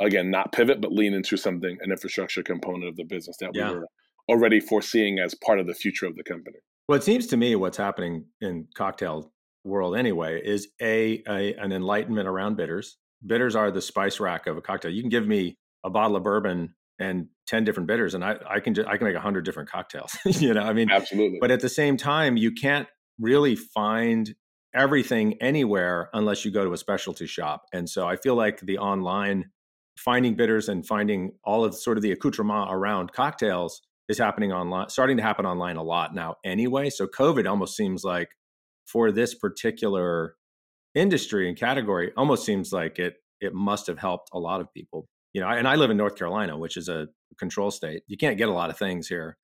again 0.00 0.30
not 0.30 0.52
pivot 0.52 0.80
but 0.80 0.92
lean 0.92 1.14
into 1.14 1.36
something 1.36 1.76
an 1.80 1.90
infrastructure 1.90 2.42
component 2.42 2.88
of 2.88 2.96
the 2.96 3.04
business 3.04 3.36
that 3.40 3.50
yeah. 3.54 3.70
we 3.70 3.76
were 3.76 3.86
already 4.28 4.60
foreseeing 4.60 5.18
as 5.18 5.34
part 5.34 5.58
of 5.58 5.66
the 5.66 5.74
future 5.74 6.06
of 6.06 6.16
the 6.16 6.24
company 6.24 6.58
well, 6.88 6.98
it 6.98 7.04
seems 7.04 7.26
to 7.28 7.36
me 7.36 7.54
what's 7.54 7.76
happening 7.76 8.26
in 8.40 8.66
cocktail 8.74 9.32
world 9.64 9.96
anyway 9.96 10.40
is 10.44 10.68
a, 10.80 11.22
a 11.28 11.54
an 11.54 11.72
enlightenment 11.72 12.26
around 12.26 12.56
bitters. 12.56 12.96
Bitters 13.24 13.54
are 13.54 13.70
the 13.70 13.80
spice 13.80 14.18
rack 14.18 14.46
of 14.46 14.56
a 14.56 14.60
cocktail. 14.60 14.90
You 14.90 15.02
can 15.02 15.08
give 15.08 15.26
me 15.26 15.56
a 15.84 15.90
bottle 15.90 16.16
of 16.16 16.24
bourbon 16.24 16.74
and 16.98 17.28
10 17.46 17.64
different 17.64 17.86
bitters 17.86 18.14
and 18.14 18.24
I, 18.24 18.36
I 18.48 18.60
can 18.60 18.74
just, 18.74 18.88
I 18.88 18.96
can 18.96 19.06
make 19.06 19.14
100 19.14 19.44
different 19.44 19.70
cocktails. 19.70 20.16
you 20.26 20.52
know, 20.52 20.62
I 20.62 20.72
mean, 20.72 20.90
absolutely. 20.90 21.38
But 21.40 21.50
at 21.50 21.60
the 21.60 21.68
same 21.68 21.96
time, 21.96 22.36
you 22.36 22.52
can't 22.52 22.88
really 23.18 23.56
find 23.56 24.34
everything 24.74 25.40
anywhere 25.40 26.10
unless 26.12 26.44
you 26.44 26.50
go 26.50 26.64
to 26.64 26.72
a 26.72 26.76
specialty 26.76 27.26
shop. 27.26 27.62
And 27.72 27.88
so 27.88 28.06
I 28.08 28.16
feel 28.16 28.34
like 28.34 28.60
the 28.60 28.78
online 28.78 29.50
finding 29.96 30.34
bitters 30.34 30.68
and 30.68 30.86
finding 30.86 31.32
all 31.44 31.64
of 31.64 31.74
sort 31.74 31.96
of 31.96 32.02
the 32.02 32.12
accoutrement 32.12 32.68
around 32.70 33.12
cocktails 33.12 33.82
is 34.08 34.18
happening 34.18 34.52
online, 34.52 34.88
starting 34.88 35.16
to 35.16 35.22
happen 35.22 35.46
online 35.46 35.76
a 35.76 35.82
lot 35.82 36.14
now 36.14 36.36
anyway. 36.44 36.90
So 36.90 37.06
COVID 37.06 37.48
almost 37.48 37.76
seems 37.76 38.04
like 38.04 38.28
for 38.86 39.12
this 39.12 39.34
particular 39.34 40.34
industry 40.94 41.48
and 41.48 41.56
category, 41.56 42.12
almost 42.16 42.44
seems 42.44 42.72
like 42.72 42.98
it 42.98 43.14
it 43.40 43.54
must 43.54 43.88
have 43.88 43.98
helped 43.98 44.30
a 44.32 44.38
lot 44.38 44.60
of 44.60 44.72
people. 44.72 45.08
You 45.32 45.40
know, 45.40 45.48
and 45.48 45.66
I 45.66 45.74
live 45.76 45.90
in 45.90 45.96
North 45.96 46.16
Carolina, 46.16 46.56
which 46.56 46.76
is 46.76 46.88
a 46.88 47.08
control 47.38 47.70
state. 47.70 48.02
You 48.06 48.16
can't 48.16 48.38
get 48.38 48.48
a 48.48 48.52
lot 48.52 48.70
of 48.70 48.78
things 48.78 49.08
here. 49.08 49.36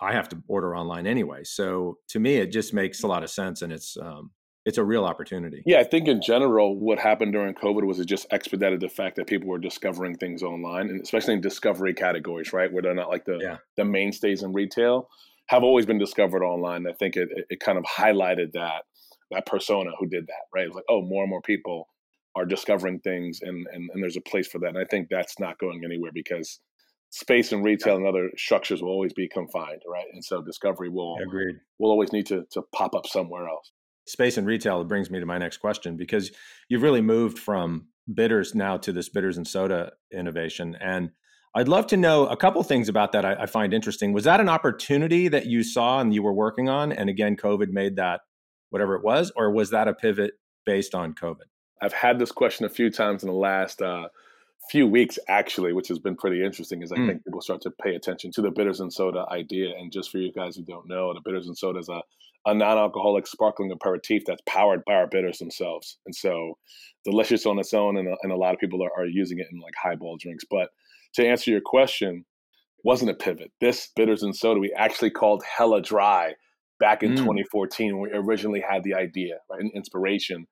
I 0.00 0.12
have 0.12 0.28
to 0.30 0.42
order 0.48 0.76
online 0.76 1.06
anyway. 1.06 1.44
So 1.44 1.98
to 2.08 2.20
me, 2.20 2.36
it 2.36 2.52
just 2.52 2.72
makes 2.72 3.02
a 3.02 3.06
lot 3.06 3.22
of 3.22 3.30
sense, 3.30 3.62
and 3.62 3.72
it's 3.72 3.96
um, 4.00 4.30
it's 4.66 4.78
a 4.78 4.84
real 4.84 5.04
opportunity. 5.04 5.62
Yeah, 5.64 5.78
I 5.78 5.84
think 5.84 6.06
in 6.06 6.20
general, 6.20 6.78
what 6.78 6.98
happened 6.98 7.32
during 7.32 7.54
COVID 7.54 7.84
was 7.84 7.98
it 7.98 8.04
just 8.06 8.26
expedited 8.30 8.80
the 8.80 8.88
fact 8.88 9.16
that 9.16 9.26
people 9.26 9.48
were 9.48 9.58
discovering 9.58 10.16
things 10.16 10.42
online, 10.42 10.90
and 10.90 11.00
especially 11.00 11.34
in 11.34 11.40
discovery 11.40 11.94
categories, 11.94 12.52
right, 12.52 12.70
where 12.70 12.82
they're 12.82 12.94
not 12.94 13.08
like 13.08 13.24
the 13.24 13.38
yeah. 13.40 13.56
the 13.76 13.84
mainstays 13.84 14.42
in 14.42 14.52
retail, 14.52 15.08
have 15.46 15.62
always 15.62 15.86
been 15.86 15.98
discovered 15.98 16.44
online. 16.44 16.86
I 16.86 16.92
think 16.92 17.16
it 17.16 17.30
it 17.48 17.60
kind 17.60 17.78
of 17.78 17.84
highlighted 17.84 18.52
that 18.52 18.84
that 19.30 19.46
persona 19.46 19.92
who 19.98 20.06
did 20.06 20.26
that, 20.26 20.44
right? 20.54 20.64
It 20.64 20.68
was 20.68 20.76
like, 20.76 20.84
oh, 20.88 21.02
more 21.02 21.22
and 21.22 21.30
more 21.30 21.42
people 21.42 21.88
are 22.36 22.44
discovering 22.44 23.00
things, 23.00 23.40
and 23.42 23.66
and, 23.72 23.88
and 23.94 24.02
there's 24.02 24.18
a 24.18 24.22
place 24.22 24.46
for 24.46 24.58
that. 24.58 24.68
And 24.68 24.78
I 24.78 24.84
think 24.84 25.08
that's 25.10 25.38
not 25.38 25.58
going 25.58 25.82
anywhere 25.84 26.12
because 26.12 26.60
space 27.08 27.50
and 27.50 27.64
retail 27.64 27.96
and 27.96 28.06
other 28.06 28.30
structures 28.36 28.82
will 28.82 28.90
always 28.90 29.14
be 29.14 29.26
confined, 29.26 29.82
right? 29.90 30.06
And 30.12 30.22
so 30.22 30.42
discovery 30.42 30.90
will 30.90 31.16
Agreed. 31.22 31.56
will 31.78 31.90
always 31.90 32.12
need 32.12 32.26
to 32.26 32.44
to 32.50 32.62
pop 32.74 32.94
up 32.94 33.06
somewhere 33.06 33.48
else 33.48 33.72
space 34.06 34.36
and 34.36 34.46
retail 34.46 34.84
brings 34.84 35.10
me 35.10 35.20
to 35.20 35.26
my 35.26 35.38
next 35.38 35.58
question 35.58 35.96
because 35.96 36.30
you've 36.68 36.82
really 36.82 37.00
moved 37.00 37.38
from 37.38 37.86
bitters 38.12 38.54
now 38.54 38.76
to 38.76 38.92
this 38.92 39.08
bitters 39.08 39.36
and 39.36 39.46
soda 39.46 39.92
innovation 40.12 40.76
and 40.80 41.10
i'd 41.54 41.68
love 41.68 41.86
to 41.86 41.96
know 41.96 42.26
a 42.26 42.36
couple 42.36 42.62
things 42.62 42.88
about 42.88 43.12
that 43.12 43.24
I, 43.24 43.34
I, 43.42 43.46
find 43.46 43.72
interesting. 43.72 44.12
Was 44.12 44.24
that 44.24 44.40
an 44.40 44.48
opportunity 44.48 45.28
that 45.28 45.46
you 45.46 45.62
saw 45.62 46.00
and 46.00 46.12
you 46.12 46.22
were 46.22 46.32
working 46.32 46.68
on 46.68 46.92
and 46.92 47.08
again 47.08 47.36
covid 47.36 47.68
made 47.68 47.96
that 47.96 48.22
whatever 48.70 48.94
it 48.96 49.04
was 49.04 49.30
or 49.36 49.52
was 49.52 49.70
that 49.70 49.86
a 49.86 49.94
pivot 49.94 50.32
based 50.66 50.94
on 50.94 51.14
covid? 51.14 51.46
I've 51.82 51.92
had 51.92 52.18
this 52.18 52.32
question 52.32 52.66
a 52.66 52.70
few 52.70 52.90
times 52.90 53.22
in 53.22 53.28
the 53.28 53.34
last 53.34 53.80
uh, 53.80 54.08
few 54.70 54.86
weeks 54.86 55.18
actually 55.28 55.72
which 55.72 55.88
has 55.88 55.98
been 55.98 56.16
pretty 56.16 56.44
interesting 56.44 56.82
is 56.82 56.92
i 56.92 56.96
mm. 56.96 57.08
think 57.08 57.24
people 57.24 57.40
start 57.40 57.60
to 57.60 57.70
pay 57.82 57.94
attention 57.96 58.30
to 58.30 58.40
the 58.40 58.50
bitters 58.50 58.80
and 58.80 58.92
soda 58.92 59.24
idea 59.32 59.70
and 59.76 59.90
just 59.90 60.10
for 60.10 60.18
you 60.18 60.32
guys 60.32 60.54
who 60.54 60.62
don't 60.62 60.86
know 60.86 61.12
the 61.12 61.20
bitters 61.24 61.48
and 61.48 61.56
soda 61.56 61.78
is 61.78 61.88
a 61.88 62.00
a 62.46 62.54
non-alcoholic 62.54 63.26
sparkling 63.26 63.70
aperitif 63.70 64.24
that's 64.26 64.42
powered 64.46 64.84
by 64.84 64.94
our 64.94 65.06
bitters 65.06 65.38
themselves. 65.38 65.98
And 66.06 66.14
so 66.14 66.56
delicious 67.04 67.46
on 67.46 67.58
its 67.58 67.74
own, 67.74 67.96
and 67.96 68.08
a, 68.08 68.16
and 68.22 68.32
a 68.32 68.36
lot 68.36 68.54
of 68.54 68.60
people 68.60 68.82
are, 68.82 68.92
are 68.96 69.06
using 69.06 69.38
it 69.38 69.46
in 69.52 69.60
like 69.60 69.74
highball 69.80 70.16
drinks. 70.18 70.44
But 70.50 70.70
to 71.14 71.26
answer 71.26 71.50
your 71.50 71.60
question, 71.60 72.24
wasn't 72.82 73.10
a 73.10 73.14
pivot. 73.14 73.52
This 73.60 73.90
bitters 73.94 74.22
and 74.22 74.34
soda 74.34 74.58
we 74.58 74.72
actually 74.76 75.10
called 75.10 75.42
Hella 75.44 75.82
Dry 75.82 76.34
back 76.78 77.02
in 77.02 77.12
mm. 77.12 77.18
2014 77.18 77.98
when 77.98 78.10
we 78.10 78.16
originally 78.16 78.62
had 78.66 78.84
the 78.84 78.94
idea, 78.94 79.36
right, 79.50 79.60
and 79.60 79.70
inspiration. 79.74 80.46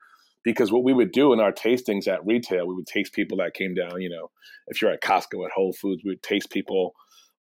Because 0.48 0.72
what 0.72 0.82
we 0.82 0.94
would 0.94 1.12
do 1.12 1.34
in 1.34 1.40
our 1.40 1.52
tastings 1.52 2.08
at 2.08 2.24
retail, 2.24 2.66
we 2.66 2.74
would 2.74 2.86
taste 2.86 3.12
people 3.12 3.36
that 3.36 3.52
came 3.52 3.74
down, 3.74 4.00
you 4.00 4.08
know, 4.08 4.30
if 4.68 4.80
you're 4.80 4.90
at 4.90 5.02
Costco 5.02 5.44
at 5.44 5.52
Whole 5.54 5.74
Foods, 5.74 6.02
we 6.02 6.12
would 6.12 6.22
taste 6.22 6.48
people 6.48 6.94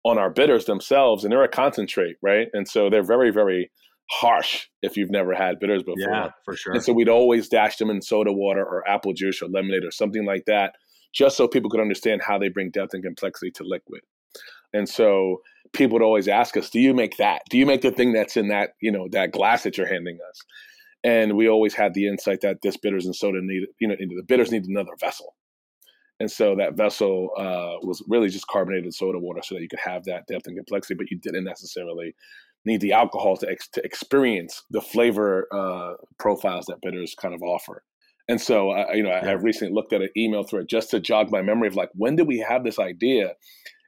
on 0.04 0.18
our 0.18 0.28
bitters 0.28 0.64
themselves, 0.64 1.22
and 1.22 1.30
they're 1.30 1.44
a 1.44 1.48
concentrate, 1.48 2.16
right? 2.20 2.48
And 2.52 2.66
so 2.66 2.90
they're 2.90 3.04
very, 3.04 3.30
very 3.30 3.70
harsh 4.10 4.66
if 4.82 4.96
you've 4.96 5.12
never 5.12 5.34
had 5.34 5.60
bitters 5.60 5.84
before. 5.84 6.12
Yeah, 6.12 6.30
for 6.44 6.56
sure. 6.56 6.72
And 6.72 6.82
so 6.82 6.92
we'd 6.92 7.08
always 7.08 7.48
dash 7.48 7.76
them 7.76 7.90
in 7.90 8.02
soda 8.02 8.32
water 8.32 8.64
or 8.64 8.88
apple 8.88 9.12
juice 9.12 9.40
or 9.40 9.46
lemonade 9.46 9.84
or 9.84 9.92
something 9.92 10.24
like 10.24 10.46
that, 10.46 10.74
just 11.14 11.36
so 11.36 11.46
people 11.46 11.70
could 11.70 11.80
understand 11.80 12.22
how 12.22 12.40
they 12.40 12.48
bring 12.48 12.70
depth 12.72 12.92
and 12.92 13.04
complexity 13.04 13.52
to 13.52 13.62
liquid. 13.62 14.00
And 14.72 14.88
so 14.88 15.42
people 15.72 15.94
would 15.94 16.04
always 16.04 16.26
ask 16.26 16.56
us, 16.56 16.70
"Do 16.70 16.80
you 16.80 16.92
make 16.92 17.18
that? 17.18 17.42
Do 17.50 17.56
you 17.56 17.66
make 17.66 17.82
the 17.82 17.92
thing 17.92 18.12
that's 18.12 18.36
in 18.36 18.48
that 18.48 18.70
you 18.80 18.90
know 18.90 19.06
that 19.12 19.30
glass 19.30 19.62
that 19.62 19.78
you're 19.78 19.86
handing 19.86 20.18
us?" 20.28 20.42
And 21.06 21.36
we 21.36 21.48
always 21.48 21.72
had 21.72 21.94
the 21.94 22.08
insight 22.08 22.40
that 22.40 22.62
this 22.62 22.76
bitters 22.76 23.06
and 23.06 23.14
soda 23.14 23.38
needed, 23.40 23.68
you 23.78 23.86
know, 23.86 23.94
the 23.96 24.24
bitters 24.26 24.50
need 24.50 24.64
another 24.64 24.90
vessel. 24.98 25.36
And 26.18 26.28
so 26.28 26.56
that 26.56 26.76
vessel 26.76 27.30
uh, 27.38 27.78
was 27.86 28.02
really 28.08 28.28
just 28.28 28.48
carbonated 28.48 28.92
soda 28.92 29.18
water 29.18 29.40
so 29.44 29.54
that 29.54 29.62
you 29.62 29.68
could 29.68 29.78
have 29.78 30.04
that 30.04 30.26
depth 30.26 30.48
and 30.48 30.56
complexity, 30.56 30.94
but 30.94 31.08
you 31.08 31.18
didn't 31.18 31.44
necessarily 31.44 32.16
need 32.64 32.80
the 32.80 32.92
alcohol 32.92 33.36
to, 33.36 33.48
ex- 33.48 33.68
to 33.68 33.84
experience 33.84 34.64
the 34.70 34.80
flavor 34.80 35.46
uh, 35.52 35.92
profiles 36.18 36.66
that 36.66 36.80
bitters 36.82 37.14
kind 37.14 37.34
of 37.34 37.42
offer. 37.42 37.84
And 38.28 38.40
so, 38.40 38.70
uh, 38.70 38.86
you 38.92 39.04
know. 39.04 39.10
I, 39.10 39.28
I 39.28 39.32
recently 39.32 39.72
looked 39.72 39.92
at 39.92 40.02
an 40.02 40.08
email 40.16 40.42
thread 40.42 40.66
just 40.68 40.90
to 40.90 40.98
jog 40.98 41.30
my 41.30 41.40
memory 41.40 41.68
of 41.68 41.76
like, 41.76 41.90
when 41.94 42.16
did 42.16 42.26
we 42.26 42.38
have 42.40 42.64
this 42.64 42.80
idea? 42.80 43.34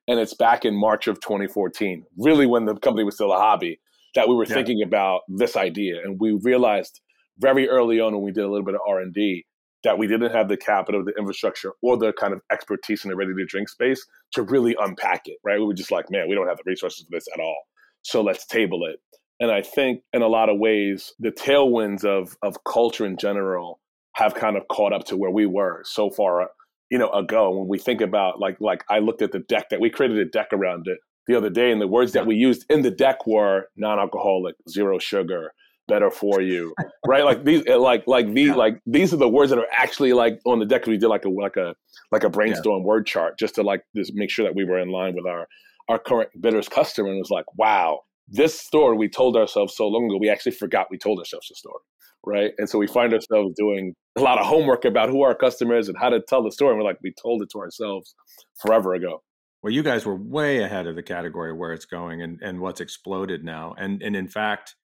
And 0.06 0.20
it's 0.20 0.34
back 0.34 0.64
in 0.64 0.74
March 0.76 1.08
of 1.08 1.20
2014, 1.20 2.04
really 2.16 2.46
when 2.46 2.66
the 2.66 2.76
company 2.76 3.02
was 3.02 3.16
still 3.16 3.32
a 3.32 3.36
hobby, 3.36 3.80
that 4.14 4.28
we 4.28 4.36
were 4.36 4.46
yeah. 4.46 4.54
thinking 4.54 4.82
about 4.82 5.22
this 5.28 5.56
idea. 5.56 5.96
And 6.04 6.20
we 6.20 6.38
realized 6.42 7.00
very 7.38 7.68
early 7.68 8.00
on 8.00 8.14
when 8.14 8.22
we 8.22 8.32
did 8.32 8.44
a 8.44 8.48
little 8.48 8.64
bit 8.64 8.74
of 8.74 8.80
R&D 8.86 9.44
that 9.84 9.98
we 9.98 10.06
didn't 10.06 10.32
have 10.32 10.48
the 10.48 10.56
capital, 10.56 11.04
the 11.04 11.14
infrastructure, 11.18 11.72
or 11.82 11.96
the 11.96 12.12
kind 12.12 12.32
of 12.32 12.40
expertise 12.50 13.04
in 13.04 13.10
the 13.10 13.16
ready 13.16 13.32
to 13.32 13.44
drink 13.46 13.68
space 13.68 14.04
to 14.32 14.42
really 14.42 14.76
unpack 14.80 15.22
it, 15.26 15.38
right? 15.44 15.58
We 15.58 15.66
were 15.66 15.74
just 15.74 15.92
like, 15.92 16.10
man, 16.10 16.28
we 16.28 16.34
don't 16.34 16.48
have 16.48 16.56
the 16.56 16.64
resources 16.66 17.04
for 17.04 17.16
this 17.16 17.26
at 17.32 17.40
all. 17.40 17.62
So 18.02 18.22
let's 18.22 18.46
table 18.46 18.84
it. 18.86 19.00
And 19.40 19.50
I 19.50 19.62
think 19.62 20.02
in 20.12 20.22
a 20.22 20.28
lot 20.28 20.48
of 20.48 20.58
ways, 20.58 21.14
the 21.20 21.30
tailwinds 21.30 22.04
of 22.04 22.36
of 22.42 22.64
culture 22.64 23.06
in 23.06 23.16
general 23.16 23.80
have 24.14 24.34
kind 24.34 24.56
of 24.56 24.66
caught 24.68 24.92
up 24.92 25.04
to 25.04 25.16
where 25.16 25.30
we 25.30 25.46
were 25.46 25.82
so 25.84 26.10
far, 26.10 26.50
you 26.90 26.98
know, 26.98 27.10
ago. 27.10 27.56
When 27.56 27.68
we 27.68 27.78
think 27.78 28.00
about 28.00 28.40
like 28.40 28.56
like 28.60 28.82
I 28.90 28.98
looked 28.98 29.22
at 29.22 29.30
the 29.30 29.38
deck 29.38 29.68
that 29.70 29.80
we 29.80 29.90
created 29.90 30.18
a 30.18 30.24
deck 30.24 30.48
around 30.52 30.88
it 30.88 30.98
the 31.28 31.36
other 31.36 31.50
day, 31.50 31.70
and 31.70 31.80
the 31.80 31.86
words 31.86 32.12
that 32.12 32.26
we 32.26 32.34
used 32.34 32.64
in 32.68 32.82
the 32.82 32.90
deck 32.90 33.26
were 33.26 33.68
non-alcoholic, 33.76 34.56
zero 34.68 34.98
sugar, 34.98 35.52
better 35.88 36.10
for 36.10 36.40
you, 36.40 36.74
right? 37.06 37.24
Like 37.24 37.44
these, 37.44 37.64
eh, 37.66 37.74
like 37.74 38.04
like 38.06 38.32
these, 38.32 38.48
yeah. 38.48 38.54
like 38.54 38.80
these 38.86 39.12
are 39.12 39.16
the 39.16 39.28
words 39.28 39.50
that 39.50 39.58
are 39.58 39.66
actually 39.72 40.12
like 40.12 40.38
on 40.46 40.60
the 40.60 40.66
deck. 40.66 40.86
We 40.86 40.98
did 40.98 41.08
like 41.08 41.24
a 41.24 41.30
like 41.30 41.56
a 41.56 41.74
like 42.12 42.22
a 42.22 42.30
brainstorm 42.30 42.82
yeah. 42.82 42.86
word 42.86 43.06
chart 43.06 43.38
just 43.38 43.56
to 43.56 43.62
like 43.62 43.82
just 43.96 44.12
make 44.14 44.30
sure 44.30 44.44
that 44.44 44.54
we 44.54 44.64
were 44.64 44.78
in 44.78 44.90
line 44.90 45.14
with 45.14 45.26
our 45.26 45.48
our 45.88 45.98
current 45.98 46.30
bitters 46.40 46.68
customer. 46.68 47.08
And 47.08 47.18
was 47.18 47.30
like, 47.30 47.46
wow, 47.56 48.00
this 48.28 48.60
story 48.60 48.96
we 48.96 49.08
told 49.08 49.36
ourselves 49.36 49.74
so 49.76 49.88
long 49.88 50.06
ago, 50.06 50.18
we 50.20 50.28
actually 50.28 50.52
forgot 50.52 50.86
we 50.90 50.98
told 50.98 51.18
ourselves 51.18 51.48
the 51.48 51.54
story, 51.54 51.82
right? 52.24 52.52
And 52.58 52.68
so 52.68 52.78
we 52.78 52.86
find 52.86 53.12
ourselves 53.12 53.54
doing 53.56 53.94
a 54.16 54.20
lot 54.20 54.38
of 54.38 54.46
homework 54.46 54.84
about 54.84 55.08
who 55.08 55.22
our 55.22 55.34
customer 55.34 55.76
is 55.76 55.88
and 55.88 55.98
how 55.98 56.10
to 56.10 56.20
tell 56.20 56.42
the 56.42 56.52
story. 56.52 56.70
And 56.70 56.78
we're 56.78 56.88
like, 56.88 56.98
we 57.02 57.12
told 57.20 57.42
it 57.42 57.48
to 57.52 57.58
ourselves 57.58 58.14
forever 58.60 58.94
ago. 58.94 59.22
Well, 59.62 59.72
you 59.72 59.82
guys 59.82 60.06
were 60.06 60.14
way 60.14 60.62
ahead 60.62 60.86
of 60.86 60.94
the 60.94 61.02
category 61.02 61.52
where 61.52 61.72
it's 61.72 61.84
going 61.84 62.22
and, 62.22 62.38
and 62.42 62.60
what's 62.60 62.80
exploded 62.80 63.42
now. 63.42 63.74
And 63.76 64.02
and 64.02 64.14
in 64.14 64.28
fact, 64.28 64.76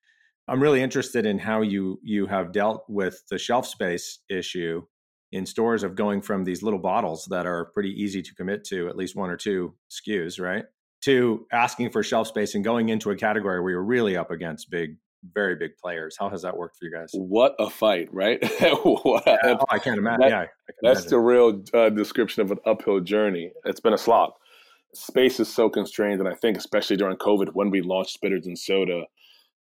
I'm 0.46 0.60
really 0.60 0.82
interested 0.82 1.24
in 1.24 1.38
how 1.38 1.62
you 1.62 1.98
you 2.02 2.26
have 2.26 2.52
dealt 2.52 2.84
with 2.88 3.22
the 3.30 3.38
shelf 3.38 3.66
space 3.66 4.18
issue 4.28 4.82
in 5.32 5.46
stores 5.46 5.82
of 5.82 5.96
going 5.96 6.22
from 6.22 6.44
these 6.44 6.62
little 6.62 6.78
bottles 6.78 7.26
that 7.28 7.44
are 7.44 7.66
pretty 7.74 7.90
easy 7.90 8.22
to 8.22 8.34
commit 8.36 8.62
to, 8.64 8.88
at 8.88 8.96
least 8.96 9.16
one 9.16 9.30
or 9.30 9.36
two 9.36 9.74
SKUs, 9.90 10.40
right? 10.40 10.64
To 11.04 11.46
asking 11.52 11.90
for 11.90 12.04
shelf 12.04 12.28
space 12.28 12.54
and 12.54 12.62
going 12.62 12.88
into 12.88 13.10
a 13.10 13.16
category 13.16 13.60
where 13.60 13.72
you're 13.72 13.82
really 13.82 14.16
up 14.16 14.30
against 14.30 14.70
big, 14.70 14.96
very 15.34 15.56
big 15.56 15.76
players. 15.76 16.16
How 16.18 16.28
has 16.28 16.42
that 16.42 16.56
worked 16.56 16.76
for 16.78 16.84
you 16.84 16.92
guys? 16.92 17.08
What 17.14 17.56
a 17.58 17.68
fight, 17.68 18.10
right? 18.12 18.38
what, 18.84 19.24
yeah, 19.26 19.36
oh, 19.44 19.64
I 19.70 19.80
can't 19.80 19.98
imagine. 19.98 20.20
That, 20.20 20.30
yeah, 20.30 20.44
can 20.44 20.74
that's 20.82 21.00
imagine. 21.00 21.10
the 21.10 21.18
real 21.18 21.64
uh, 21.74 21.88
description 21.90 22.42
of 22.42 22.52
an 22.52 22.58
uphill 22.64 23.00
journey. 23.00 23.50
It's 23.64 23.80
been 23.80 23.94
a 23.94 23.98
slog. 23.98 24.30
Space 24.94 25.40
is 25.40 25.52
so 25.52 25.68
constrained, 25.68 26.20
and 26.20 26.28
I 26.28 26.34
think 26.34 26.56
especially 26.56 26.96
during 26.96 27.16
COVID, 27.16 27.48
when 27.54 27.70
we 27.70 27.80
launched 27.80 28.20
Bitters 28.22 28.46
and 28.46 28.56
Soda, 28.56 29.02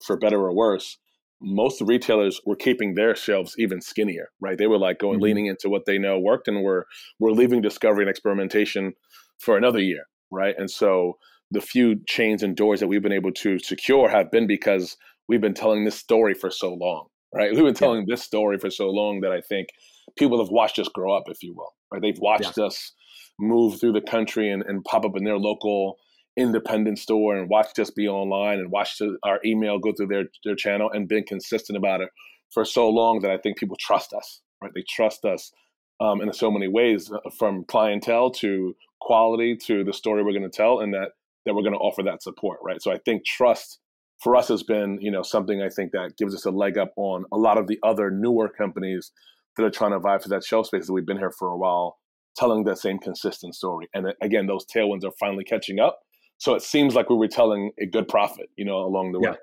for 0.05 0.17
better 0.17 0.41
or 0.41 0.55
worse, 0.55 0.99
most 1.41 1.81
retailers 1.81 2.41
were 2.47 2.57
keeping 2.57 2.95
their 2.95 3.17
shelves 3.17 3.55
even 3.59 3.81
skinnier, 3.81 4.29
right? 4.41 4.57
They 4.57 4.67
were 4.67 4.79
like 4.79 4.99
going 4.99 5.17
mm-hmm. 5.17 5.25
leaning 5.25 5.47
into 5.47 5.69
what 5.69 5.87
they 5.87 5.99
know 5.99 6.19
worked 6.19 6.49
and 6.49 6.63
we're 6.63 6.85
we're 7.19 7.33
leaving 7.33 7.61
discovery 7.61 8.03
and 8.03 8.11
experimentation 8.11 8.95
for 9.39 9.57
another 9.57 9.81
year, 9.81 10.05
right? 10.31 10.55
And 10.57 10.71
so 10.71 11.19
the 11.51 11.61
few 11.61 12.01
chains 12.07 12.43
and 12.43 12.57
doors 12.57 12.81
that 12.81 12.87
we've 12.87 13.03
been 13.03 13.13
able 13.13 13.33
to 13.33 13.59
secure 13.59 14.09
have 14.09 14.31
been 14.31 14.47
because 14.47 14.97
we've 15.29 15.41
been 15.41 15.55
telling 15.55 15.85
this 15.85 15.99
story 15.99 16.35
for 16.35 16.51
so 16.51 16.73
long, 16.75 17.09
right? 17.35 17.53
We've 17.53 17.65
been 17.65 17.75
telling 17.75 18.01
yeah. 18.01 18.15
this 18.15 18.23
story 18.23 18.59
for 18.59 18.71
so 18.71 18.89
long 18.89 19.21
that 19.21 19.33
I 19.33 19.41
think 19.41 19.69
people 20.17 20.39
have 20.39 20.51
watched 20.51 20.79
us 20.79 20.89
grow 20.89 21.15
up, 21.15 21.25
if 21.27 21.43
you 21.43 21.55
will, 21.55 21.75
right? 21.93 22.01
They've 22.01 22.19
watched 22.19 22.57
yeah. 22.57 22.65
us 22.65 22.93
move 23.39 23.81
through 23.81 23.93
the 23.93 24.01
country 24.01 24.51
and, 24.51 24.63
and 24.63 24.85
pop 24.85 25.05
up 25.05 25.17
in 25.17 25.25
their 25.25 25.39
local 25.39 25.99
independent 26.37 26.99
store 26.99 27.37
and 27.37 27.49
watched 27.49 27.79
us 27.79 27.91
be 27.91 28.09
online 28.09 28.59
and 28.59 28.71
watched 28.71 29.03
our 29.23 29.41
email 29.45 29.79
go 29.79 29.93
through 29.93 30.07
their, 30.07 30.25
their 30.45 30.57
channel 30.57 30.91
and 30.91 31.09
been 31.09 31.25
consistent 31.25 31.77
about 31.77 32.01
it 32.01 32.09
for 32.53 32.65
so 32.65 32.89
long 32.89 33.21
that 33.21 33.31
I 33.31 33.39
think 33.39 33.59
people 33.59 33.77
trust 33.79 34.13
us, 34.13 34.41
right? 34.63 34.73
They 34.75 34.85
trust 34.89 35.25
us 35.25 35.53
um, 36.01 36.21
in 36.21 36.33
so 36.33 36.51
many 36.51 36.69
ways, 36.69 37.11
uh, 37.11 37.19
from 37.39 37.65
clientele 37.65 38.31
to 38.33 38.75
quality 39.01 39.57
to 39.67 39.85
the 39.85 39.93
story 39.93 40.23
we're 40.23 40.33
going 40.33 40.43
to 40.43 40.57
tell, 40.57 40.81
and 40.81 40.93
that 40.95 41.11
that 41.45 41.55
we're 41.55 41.63
going 41.63 41.75
to 41.75 41.79
offer 41.79 42.03
that 42.05 42.23
support, 42.23 42.61
right? 42.63 42.81
So 42.81 42.93
I 42.93 42.99
think 43.05 43.25
trust 43.25 43.81
for 44.23 44.37
us 44.37 44.49
has 44.49 44.63
been, 44.63 44.99
you 45.01 45.11
know, 45.11 45.23
something 45.23 45.61
I 45.61 45.69
think 45.69 45.91
that 45.93 46.17
gives 46.17 46.35
us 46.35 46.45
a 46.45 46.53
leg 46.53 46.79
up 46.79 46.93
on 46.97 47.25
a 47.33 47.37
lot 47.37 47.59
of 47.59 47.67
the 47.67 47.79
other 47.83 48.11
newer 48.11 48.49
companies 48.49 49.11
that 49.57 49.65
are 49.65 49.71
trying 49.71 49.91
to 49.91 49.99
vie 49.99 50.19
for 50.19 50.29
that 50.29 50.45
shelf 50.45 50.67
space 50.67 50.87
that 50.87 50.93
we've 50.93 51.07
been 51.07 51.19
here 51.19 51.33
for 51.37 51.49
a 51.49 51.57
while, 51.57 51.99
telling 52.37 52.63
that 52.65 52.79
same 52.79 52.99
consistent 52.99 53.57
story. 53.57 53.89
And 53.93 54.07
uh, 54.07 54.13
again, 54.23 54.47
those 54.47 54.65
tailwinds 54.65 55.05
are 55.05 55.13
finally 55.19 55.45
catching 55.45 55.81
up 55.81 55.99
so 56.43 56.55
it 56.55 56.63
seems 56.63 56.97
like 56.97 57.09
we 57.09 57.15
were 57.15 57.29
telling 57.29 57.71
a 57.79 57.87
good 57.87 58.09
profit, 58.09 58.51
you 58.57 58.65
know, 58.65 58.79
along 58.79 59.13
the 59.13 59.21
way. 59.21 59.37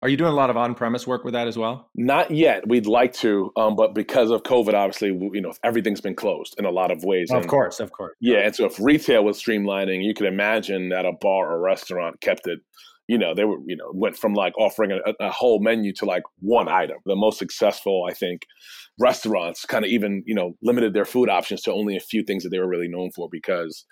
Are 0.00 0.08
you 0.08 0.16
doing 0.16 0.32
a 0.32 0.34
lot 0.34 0.48
of 0.48 0.56
on-premise 0.56 1.06
work 1.06 1.22
with 1.22 1.34
that 1.34 1.46
as 1.46 1.58
well? 1.58 1.90
Not 1.94 2.30
yet. 2.30 2.66
We'd 2.66 2.86
like 2.86 3.12
to, 3.16 3.52
um, 3.58 3.76
but 3.76 3.94
because 3.94 4.30
of 4.30 4.44
COVID, 4.44 4.72
obviously, 4.72 5.08
you 5.08 5.42
know, 5.42 5.52
everything's 5.62 6.00
been 6.00 6.14
closed 6.14 6.54
in 6.58 6.64
a 6.64 6.70
lot 6.70 6.90
of 6.90 7.04
ways. 7.04 7.30
Of 7.30 7.42
and, 7.42 7.50
course, 7.50 7.80
of 7.80 7.92
course. 7.92 8.16
Yeah, 8.18 8.46
and 8.46 8.56
so 8.56 8.64
if 8.64 8.80
retail 8.80 9.24
was 9.24 9.38
streamlining, 9.38 10.02
you 10.02 10.14
could 10.14 10.26
imagine 10.26 10.88
that 10.88 11.04
a 11.04 11.12
bar 11.20 11.52
or 11.52 11.60
restaurant 11.60 12.18
kept 12.22 12.46
it. 12.46 12.60
You 13.08 13.18
know, 13.18 13.34
they 13.34 13.44
were, 13.44 13.58
you 13.66 13.76
know, 13.76 13.90
went 13.92 14.16
from 14.16 14.32
like 14.32 14.56
offering 14.56 14.92
a, 14.92 15.12
a 15.20 15.30
whole 15.30 15.60
menu 15.60 15.92
to 15.96 16.06
like 16.06 16.22
one 16.38 16.68
item. 16.68 16.96
The 17.04 17.14
most 17.14 17.38
successful, 17.38 18.06
I 18.08 18.14
think, 18.14 18.46
restaurants 18.98 19.66
kind 19.66 19.84
of 19.84 19.90
even, 19.90 20.22
you 20.24 20.34
know, 20.34 20.56
limited 20.62 20.94
their 20.94 21.04
food 21.04 21.28
options 21.28 21.60
to 21.62 21.74
only 21.74 21.94
a 21.94 22.00
few 22.00 22.22
things 22.22 22.42
that 22.44 22.48
they 22.48 22.58
were 22.58 22.68
really 22.68 22.88
known 22.88 23.10
for 23.10 23.28
because 23.30 23.84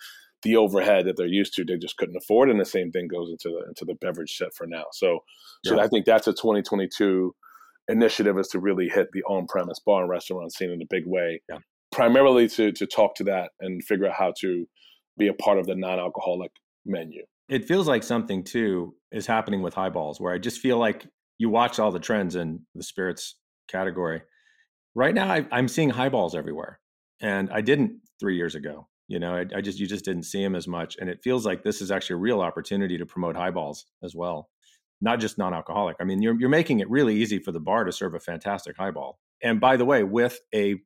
the 0.46 0.56
overhead 0.56 1.06
that 1.06 1.16
they're 1.16 1.26
used 1.26 1.52
to 1.54 1.64
they 1.64 1.76
just 1.76 1.96
couldn't 1.96 2.16
afford 2.16 2.48
and 2.48 2.60
the 2.60 2.64
same 2.64 2.92
thing 2.92 3.08
goes 3.08 3.28
into 3.28 3.48
the 3.48 3.66
into 3.66 3.84
the 3.84 3.94
beverage 3.94 4.36
set 4.36 4.54
for 4.54 4.66
now 4.66 4.84
so 4.92 5.18
so 5.64 5.74
yeah. 5.74 5.82
i 5.82 5.88
think 5.88 6.06
that's 6.06 6.28
a 6.28 6.32
2022 6.32 7.34
initiative 7.88 8.38
is 8.38 8.48
to 8.48 8.60
really 8.60 8.88
hit 8.88 9.08
the 9.12 9.22
on-premise 9.24 9.80
bar 9.84 10.02
and 10.02 10.10
restaurant 10.10 10.52
scene 10.52 10.70
in 10.70 10.80
a 10.80 10.86
big 10.88 11.04
way 11.06 11.40
yeah. 11.48 11.58
primarily 11.90 12.48
to 12.48 12.70
to 12.72 12.86
talk 12.86 13.14
to 13.16 13.24
that 13.24 13.50
and 13.60 13.82
figure 13.84 14.06
out 14.06 14.14
how 14.16 14.32
to 14.38 14.66
be 15.18 15.26
a 15.26 15.34
part 15.34 15.58
of 15.58 15.66
the 15.66 15.74
non-alcoholic 15.74 16.52
menu 16.84 17.22
it 17.48 17.66
feels 17.66 17.88
like 17.88 18.02
something 18.02 18.44
too 18.44 18.94
is 19.10 19.26
happening 19.26 19.62
with 19.62 19.74
highballs 19.74 20.20
where 20.20 20.32
i 20.32 20.38
just 20.38 20.60
feel 20.60 20.78
like 20.78 21.06
you 21.38 21.50
watch 21.50 21.80
all 21.80 21.90
the 21.90 21.98
trends 21.98 22.36
in 22.36 22.60
the 22.76 22.84
spirits 22.84 23.34
category 23.68 24.22
right 24.94 25.14
now 25.14 25.28
I, 25.28 25.46
i'm 25.50 25.66
seeing 25.66 25.90
highballs 25.90 26.36
everywhere 26.36 26.78
and 27.20 27.50
i 27.50 27.60
didn't 27.60 28.00
three 28.20 28.36
years 28.36 28.54
ago 28.54 28.86
you 29.08 29.18
know, 29.18 29.34
I, 29.34 29.58
I, 29.58 29.60
just 29.60 29.78
you 29.78 29.86
just 29.86 30.04
didn't 30.04 30.24
see 30.24 30.42
him 30.42 30.54
as 30.54 30.66
much, 30.66 30.96
and 31.00 31.08
it 31.08 31.22
feels 31.22 31.46
like 31.46 31.62
this 31.62 31.80
is 31.80 31.90
actually 31.90 32.14
a 32.14 32.18
real 32.18 32.40
opportunity 32.40 32.98
to 32.98 33.06
promote 33.06 33.36
highballs 33.36 33.86
as 34.02 34.14
well, 34.14 34.48
not 35.00 35.20
just 35.20 35.38
non-alcoholic. 35.38 35.96
I 36.00 36.04
mean, 36.04 36.22
you're 36.22 36.38
you're 36.38 36.48
making 36.48 36.80
it 36.80 36.90
really 36.90 37.16
easy 37.16 37.38
for 37.38 37.52
the 37.52 37.60
bar 37.60 37.84
to 37.84 37.92
serve 37.92 38.14
a 38.14 38.20
fantastic 38.20 38.76
highball. 38.76 39.18
And 39.42 39.60
by 39.60 39.76
the 39.76 39.84
way, 39.84 40.02
with 40.02 40.40
a 40.54 40.76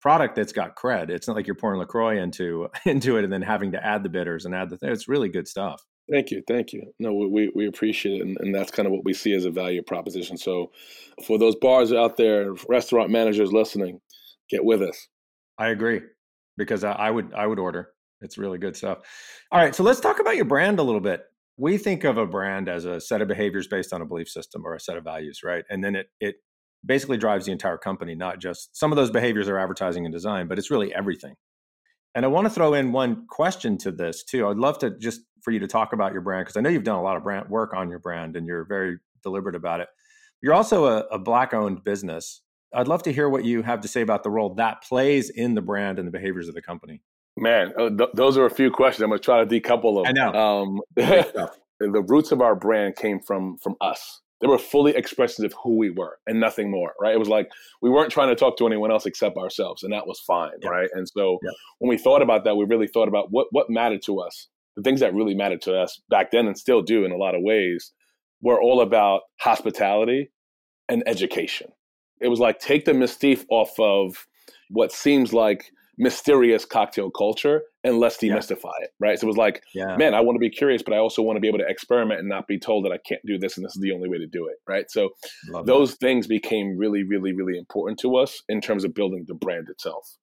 product 0.00 0.36
that's 0.36 0.52
got 0.52 0.76
cred, 0.76 1.10
it's 1.10 1.26
not 1.26 1.36
like 1.36 1.46
you're 1.46 1.56
pouring 1.56 1.80
LaCroix 1.80 2.20
into 2.20 2.68
into 2.84 3.16
it 3.16 3.24
and 3.24 3.32
then 3.32 3.42
having 3.42 3.72
to 3.72 3.84
add 3.84 4.02
the 4.02 4.08
bitters 4.08 4.44
and 4.44 4.54
add 4.54 4.70
the. 4.70 4.78
It's 4.82 5.08
really 5.08 5.28
good 5.28 5.48
stuff. 5.48 5.82
Thank 6.10 6.30
you, 6.30 6.42
thank 6.46 6.72
you. 6.72 6.92
No, 7.00 7.14
we 7.14 7.50
we 7.54 7.66
appreciate 7.66 8.20
it, 8.20 8.26
and, 8.26 8.36
and 8.38 8.54
that's 8.54 8.70
kind 8.70 8.86
of 8.86 8.92
what 8.92 9.04
we 9.04 9.14
see 9.14 9.34
as 9.34 9.46
a 9.46 9.50
value 9.50 9.82
proposition. 9.82 10.36
So, 10.36 10.70
for 11.26 11.38
those 11.38 11.56
bars 11.56 11.92
out 11.92 12.18
there, 12.18 12.52
restaurant 12.68 13.10
managers 13.10 13.52
listening, 13.52 14.00
get 14.48 14.64
with 14.64 14.82
us. 14.82 15.08
I 15.58 15.68
agree 15.68 16.02
because 16.56 16.84
I, 16.84 16.92
I 16.92 17.10
would 17.10 17.32
I 17.34 17.46
would 17.46 17.58
order. 17.58 17.90
It's 18.20 18.38
really 18.38 18.58
good 18.58 18.76
stuff. 18.76 18.98
All 19.52 19.60
right, 19.60 19.74
so 19.74 19.82
let's 19.82 20.00
talk 20.00 20.20
about 20.20 20.36
your 20.36 20.44
brand 20.46 20.78
a 20.78 20.82
little 20.82 21.00
bit. 21.00 21.24
We 21.56 21.78
think 21.78 22.04
of 22.04 22.18
a 22.18 22.26
brand 22.26 22.68
as 22.68 22.84
a 22.84 23.00
set 23.00 23.20
of 23.20 23.28
behaviors 23.28 23.68
based 23.68 23.92
on 23.92 24.00
a 24.00 24.06
belief 24.06 24.28
system 24.28 24.64
or 24.64 24.74
a 24.74 24.80
set 24.80 24.96
of 24.96 25.04
values, 25.04 25.42
right? 25.44 25.64
And 25.70 25.84
then 25.84 25.94
it 25.96 26.06
it 26.20 26.36
basically 26.84 27.16
drives 27.16 27.46
the 27.46 27.52
entire 27.52 27.78
company, 27.78 28.14
not 28.14 28.40
just 28.40 28.76
some 28.76 28.92
of 28.92 28.96
those 28.96 29.10
behaviors 29.10 29.48
are 29.48 29.58
advertising 29.58 30.04
and 30.04 30.12
design, 30.12 30.48
but 30.48 30.58
it's 30.58 30.70
really 30.70 30.94
everything. 30.94 31.34
And 32.14 32.24
I 32.24 32.28
want 32.28 32.46
to 32.46 32.50
throw 32.50 32.74
in 32.74 32.92
one 32.92 33.26
question 33.28 33.76
to 33.78 33.90
this 33.90 34.22
too. 34.22 34.46
I'd 34.46 34.56
love 34.56 34.78
to 34.78 34.90
just 34.98 35.22
for 35.42 35.50
you 35.50 35.58
to 35.60 35.66
talk 35.66 35.92
about 35.92 36.12
your 36.12 36.22
brand 36.22 36.46
because 36.46 36.56
I 36.56 36.60
know 36.60 36.70
you've 36.70 36.84
done 36.84 36.98
a 36.98 37.02
lot 37.02 37.16
of 37.16 37.22
brand 37.22 37.48
work 37.48 37.74
on 37.74 37.90
your 37.90 37.98
brand 37.98 38.36
and 38.36 38.46
you're 38.46 38.64
very 38.64 38.98
deliberate 39.22 39.56
about 39.56 39.80
it. 39.80 39.88
You're 40.40 40.54
also 40.54 40.86
a, 40.86 40.98
a 41.10 41.18
black 41.18 41.52
owned 41.52 41.84
business 41.84 42.42
I'd 42.74 42.88
love 42.88 43.02
to 43.04 43.12
hear 43.12 43.28
what 43.28 43.44
you 43.44 43.62
have 43.62 43.80
to 43.82 43.88
say 43.88 44.00
about 44.00 44.22
the 44.22 44.30
role 44.30 44.54
that 44.54 44.82
plays 44.82 45.30
in 45.30 45.54
the 45.54 45.62
brand 45.62 45.98
and 45.98 46.06
the 46.06 46.12
behaviors 46.12 46.48
of 46.48 46.54
the 46.54 46.62
company. 46.62 47.00
Man, 47.36 47.72
uh, 47.78 47.90
th- 47.90 48.10
those 48.14 48.36
are 48.38 48.44
a 48.44 48.50
few 48.50 48.70
questions. 48.70 49.02
I'm 49.02 49.10
going 49.10 49.20
to 49.20 49.24
try 49.24 49.44
to 49.44 49.60
decouple 49.60 50.04
them. 50.04 50.06
I 50.06 50.12
know. 50.12 50.32
Um, 50.32 50.80
the 50.96 52.02
roots 52.06 52.32
of 52.32 52.40
our 52.40 52.54
brand 52.54 52.96
came 52.96 53.20
from 53.20 53.56
from 53.58 53.76
us. 53.80 54.20
They 54.40 54.46
were 54.46 54.58
fully 54.58 54.94
expressions 54.94 55.44
of 55.44 55.54
who 55.62 55.76
we 55.76 55.90
were 55.90 56.18
and 56.26 56.38
nothing 56.38 56.70
more, 56.70 56.92
right? 57.00 57.14
It 57.14 57.18
was 57.18 57.28
like 57.28 57.50
we 57.80 57.90
weren't 57.90 58.12
trying 58.12 58.28
to 58.28 58.34
talk 58.34 58.56
to 58.58 58.66
anyone 58.66 58.90
else 58.90 59.06
except 59.06 59.36
ourselves, 59.36 59.82
and 59.82 59.92
that 59.92 60.06
was 60.06 60.20
fine, 60.20 60.52
yeah. 60.62 60.68
right? 60.68 60.90
And 60.92 61.08
so 61.08 61.38
yeah. 61.42 61.50
when 61.78 61.88
we 61.88 61.98
thought 61.98 62.22
about 62.22 62.44
that, 62.44 62.56
we 62.56 62.64
really 62.66 62.86
thought 62.86 63.08
about 63.08 63.30
what 63.30 63.48
what 63.50 63.68
mattered 63.68 64.02
to 64.04 64.20
us. 64.20 64.48
The 64.76 64.82
things 64.82 65.00
that 65.00 65.14
really 65.14 65.34
mattered 65.34 65.62
to 65.62 65.76
us 65.76 66.00
back 66.10 66.30
then 66.30 66.46
and 66.46 66.58
still 66.58 66.82
do 66.82 67.04
in 67.04 67.12
a 67.12 67.16
lot 67.16 67.34
of 67.34 67.42
ways 67.42 67.92
were 68.42 68.60
all 68.60 68.80
about 68.80 69.22
hospitality 69.40 70.30
and 70.88 71.02
education 71.06 71.70
it 72.20 72.28
was 72.28 72.40
like 72.40 72.58
take 72.58 72.84
the 72.84 72.92
mystique 72.92 73.44
off 73.50 73.78
of 73.78 74.26
what 74.70 74.92
seems 74.92 75.32
like 75.32 75.70
mysterious 75.98 76.64
cocktail 76.64 77.10
culture 77.10 77.62
and 77.84 77.98
let's 77.98 78.16
demystify 78.16 78.64
yeah. 78.64 78.84
it, 78.84 78.90
right? 78.98 79.18
So 79.18 79.26
it 79.26 79.28
was 79.28 79.36
like, 79.36 79.62
yeah. 79.74 79.96
man, 79.96 80.14
I 80.14 80.20
want 80.20 80.36
to 80.36 80.40
be 80.40 80.50
curious, 80.50 80.82
but 80.82 80.94
I 80.94 80.98
also 80.98 81.22
want 81.22 81.36
to 81.36 81.40
be 81.40 81.48
able 81.48 81.58
to 81.58 81.68
experiment 81.68 82.20
and 82.20 82.28
not 82.28 82.48
be 82.48 82.58
told 82.58 82.84
that 82.84 82.92
I 82.92 82.98
can't 83.06 83.20
do 83.26 83.38
this 83.38 83.56
and 83.56 83.64
this 83.64 83.76
is 83.76 83.82
the 83.82 83.92
only 83.92 84.08
way 84.08 84.18
to 84.18 84.26
do 84.26 84.46
it, 84.48 84.56
right? 84.68 84.90
So 84.90 85.10
Love 85.48 85.66
those 85.66 85.92
that. 85.92 86.00
things 86.00 86.26
became 86.26 86.76
really, 86.76 87.04
really, 87.04 87.32
really 87.32 87.58
important 87.58 87.98
to 88.00 88.16
us 88.16 88.42
in 88.48 88.60
terms 88.60 88.84
of 88.84 88.94
building 88.94 89.24
the 89.28 89.34
brand 89.34 89.68
itself. 89.68 90.16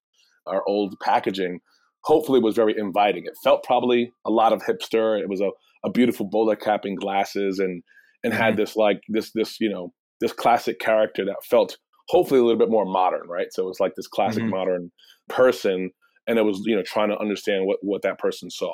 Our 0.48 0.64
old 0.68 0.96
packaging 1.02 1.60
hopefully 2.04 2.40
was 2.40 2.56
very 2.56 2.78
inviting. 2.78 3.26
It 3.26 3.38
felt 3.44 3.64
probably 3.64 4.12
a 4.26 4.32
lot 4.32 4.54
of 4.54 4.64
hipster. 4.64 5.20
It 5.20 5.30
was 5.30 5.40
a, 5.40 5.52
a 5.86 5.92
beautiful 5.92 6.26
bowler 6.26 6.56
cap 6.56 6.82
and 6.84 6.98
glasses 6.98 7.60
and 7.60 7.84
and 8.24 8.34
mm-hmm. 8.34 8.42
had 8.42 8.58
this 8.58 8.76
like 8.76 9.02
this 9.08 9.32
this 9.32 9.60
you 9.60 9.70
know 9.70 9.94
this 10.22 10.32
classic 10.32 10.80
character 10.80 11.26
that 11.26 11.44
felt 11.44 11.78
hopefully 12.08 12.40
a 12.40 12.44
little 12.44 12.60
bit 12.60 12.70
more 12.70 12.86
modern, 12.86 13.28
right? 13.28 13.48
So 13.52 13.64
it 13.64 13.68
was 13.68 13.80
like 13.80 13.96
this 13.96 14.08
classic 14.08 14.44
mm-hmm. 14.44 14.52
modern 14.52 14.92
person, 15.28 15.92
and 16.28 16.38
it 16.38 16.44
was 16.44 16.62
you 16.66 16.76
know 16.76 16.84
trying 16.84 17.10
to 17.10 17.18
understand 17.18 17.66
what 17.66 17.80
what 17.82 18.04
that 18.04 18.20
person 18.20 18.50
saw. 18.50 18.74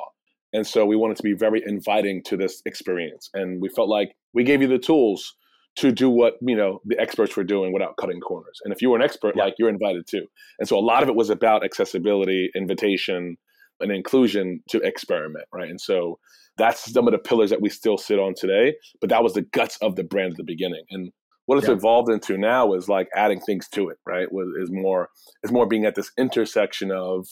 And 0.52 0.66
so 0.66 0.86
we 0.86 0.96
wanted 0.96 1.16
to 1.18 1.22
be 1.22 1.34
very 1.34 1.62
inviting 1.66 2.22
to 2.24 2.36
this 2.36 2.62
experience, 2.64 3.30
and 3.34 3.60
we 3.60 3.68
felt 3.68 3.88
like 3.88 4.12
we 4.34 4.44
gave 4.44 4.62
you 4.62 4.68
the 4.68 4.78
tools 4.78 5.34
to 5.76 5.92
do 5.92 6.10
what 6.10 6.34
you 6.40 6.56
know 6.56 6.80
the 6.84 6.98
experts 6.98 7.36
were 7.36 7.44
doing 7.44 7.72
without 7.72 7.96
cutting 7.96 8.20
corners. 8.20 8.60
And 8.64 8.72
if 8.72 8.82
you 8.82 8.90
were 8.90 8.96
an 8.96 9.02
expert, 9.02 9.34
yeah. 9.36 9.44
like 9.44 9.54
you're 9.58 9.68
invited 9.68 10.06
too. 10.06 10.26
And 10.58 10.68
so 10.68 10.78
a 10.78 10.80
lot 10.80 11.02
of 11.02 11.08
it 11.08 11.14
was 11.14 11.30
about 11.30 11.64
accessibility, 11.64 12.50
invitation, 12.54 13.36
and 13.80 13.92
inclusion 13.92 14.60
to 14.70 14.78
experiment, 14.80 15.46
right? 15.52 15.70
And 15.70 15.80
so 15.80 16.18
that's 16.56 16.92
some 16.92 17.06
of 17.06 17.12
the 17.12 17.18
pillars 17.18 17.50
that 17.50 17.62
we 17.62 17.70
still 17.70 17.96
sit 17.96 18.18
on 18.18 18.34
today. 18.34 18.74
But 19.00 19.10
that 19.10 19.22
was 19.22 19.34
the 19.34 19.42
guts 19.42 19.78
of 19.80 19.94
the 19.94 20.02
brand 20.02 20.32
at 20.32 20.36
the 20.36 20.44
beginning. 20.44 20.82
And 20.90 21.12
what 21.48 21.56
it's 21.56 21.66
yeah. 21.66 21.72
evolved 21.72 22.10
into 22.10 22.36
now 22.36 22.74
is 22.74 22.90
like 22.90 23.08
adding 23.16 23.40
things 23.40 23.68
to 23.68 23.88
it, 23.88 23.96
right? 24.06 24.28
Is 24.60 24.70
more 24.70 25.08
is 25.42 25.50
more 25.50 25.66
being 25.66 25.86
at 25.86 25.94
this 25.94 26.12
intersection 26.18 26.92
of 26.92 27.26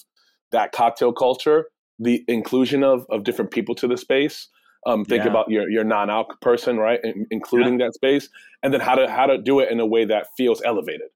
that 0.53 0.73
cocktail 0.73 1.13
culture, 1.13 1.67
the 1.99 2.25
inclusion 2.27 2.83
of 2.83 3.05
of 3.11 3.25
different 3.25 3.51
people 3.51 3.75
to 3.75 3.87
the 3.87 3.99
space. 3.99 4.49
Um, 4.87 5.05
think 5.05 5.25
yeah. 5.25 5.31
about 5.31 5.51
your 5.51 5.69
your 5.69 5.85
non-alc 5.85 6.41
person, 6.41 6.79
right? 6.79 6.99
In, 7.05 7.27
including 7.31 7.79
yeah. 7.79 7.89
that 7.89 7.95
space, 7.95 8.31
and 8.63 8.73
then 8.73 8.81
how 8.81 8.95
to 8.95 9.07
how 9.07 9.27
to 9.27 9.37
do 9.37 9.61
it 9.61 9.71
in 9.71 9.81
a 9.81 9.87
way 9.87 10.07
that 10.07 10.29
feels 10.35 10.63
elevated, 10.65 11.09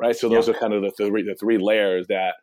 right? 0.00 0.16
So 0.16 0.28
those 0.28 0.48
are 0.48 0.54
kind 0.54 0.72
of 0.72 0.82
the 0.82 0.90
three 0.90 1.22
the 1.22 1.36
three 1.38 1.58
layers 1.58 2.08
that 2.08 2.34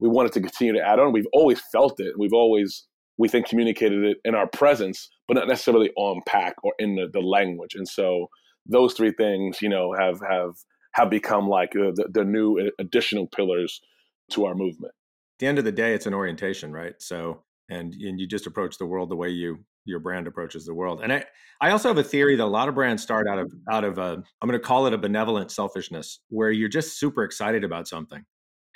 we 0.00 0.08
wanted 0.08 0.32
to 0.32 0.40
continue 0.40 0.72
to 0.72 0.84
add 0.84 0.98
on. 0.98 1.12
We've 1.12 1.28
always 1.32 1.60
felt 1.70 2.00
it. 2.00 2.14
We've 2.18 2.32
always 2.32 2.88
we 3.18 3.28
think 3.28 3.46
communicated 3.46 4.02
it 4.02 4.16
in 4.24 4.34
our 4.34 4.48
presence, 4.48 5.10
but 5.28 5.34
not 5.34 5.46
necessarily 5.46 5.92
on 5.94 6.22
pack 6.26 6.56
or 6.64 6.72
in 6.80 6.96
the, 6.96 7.06
the 7.12 7.20
language. 7.20 7.76
And 7.76 7.86
so 7.86 8.30
those 8.70 8.94
three 8.94 9.12
things, 9.12 9.60
you 9.60 9.68
know, 9.68 9.92
have 9.92 10.20
have 10.28 10.54
have 10.92 11.10
become 11.10 11.48
like 11.48 11.70
uh, 11.76 11.92
the, 11.94 12.08
the 12.12 12.24
new 12.24 12.70
additional 12.78 13.26
pillars 13.26 13.80
to 14.32 14.46
our 14.46 14.54
movement. 14.54 14.92
At 15.36 15.40
the 15.40 15.46
end 15.46 15.58
of 15.58 15.64
the 15.64 15.72
day, 15.72 15.94
it's 15.94 16.06
an 16.06 16.14
orientation, 16.14 16.72
right? 16.72 16.94
So, 16.98 17.42
and 17.68 17.94
and 17.94 18.18
you 18.20 18.26
just 18.26 18.46
approach 18.46 18.78
the 18.78 18.86
world 18.86 19.10
the 19.10 19.16
way 19.16 19.28
you 19.28 19.64
your 19.86 19.98
brand 19.98 20.26
approaches 20.26 20.66
the 20.66 20.74
world. 20.74 21.00
And 21.02 21.12
I 21.12 21.24
I 21.60 21.70
also 21.70 21.88
have 21.88 21.98
a 21.98 22.04
theory 22.04 22.36
that 22.36 22.44
a 22.44 22.46
lot 22.46 22.68
of 22.68 22.74
brands 22.74 23.02
start 23.02 23.26
out 23.26 23.38
of 23.38 23.52
out 23.70 23.84
of 23.84 23.98
a 23.98 24.22
I'm 24.40 24.48
going 24.48 24.60
to 24.60 24.66
call 24.66 24.86
it 24.86 24.92
a 24.92 24.98
benevolent 24.98 25.50
selfishness, 25.50 26.20
where 26.28 26.50
you're 26.50 26.68
just 26.68 26.98
super 26.98 27.24
excited 27.24 27.64
about 27.64 27.88
something, 27.88 28.24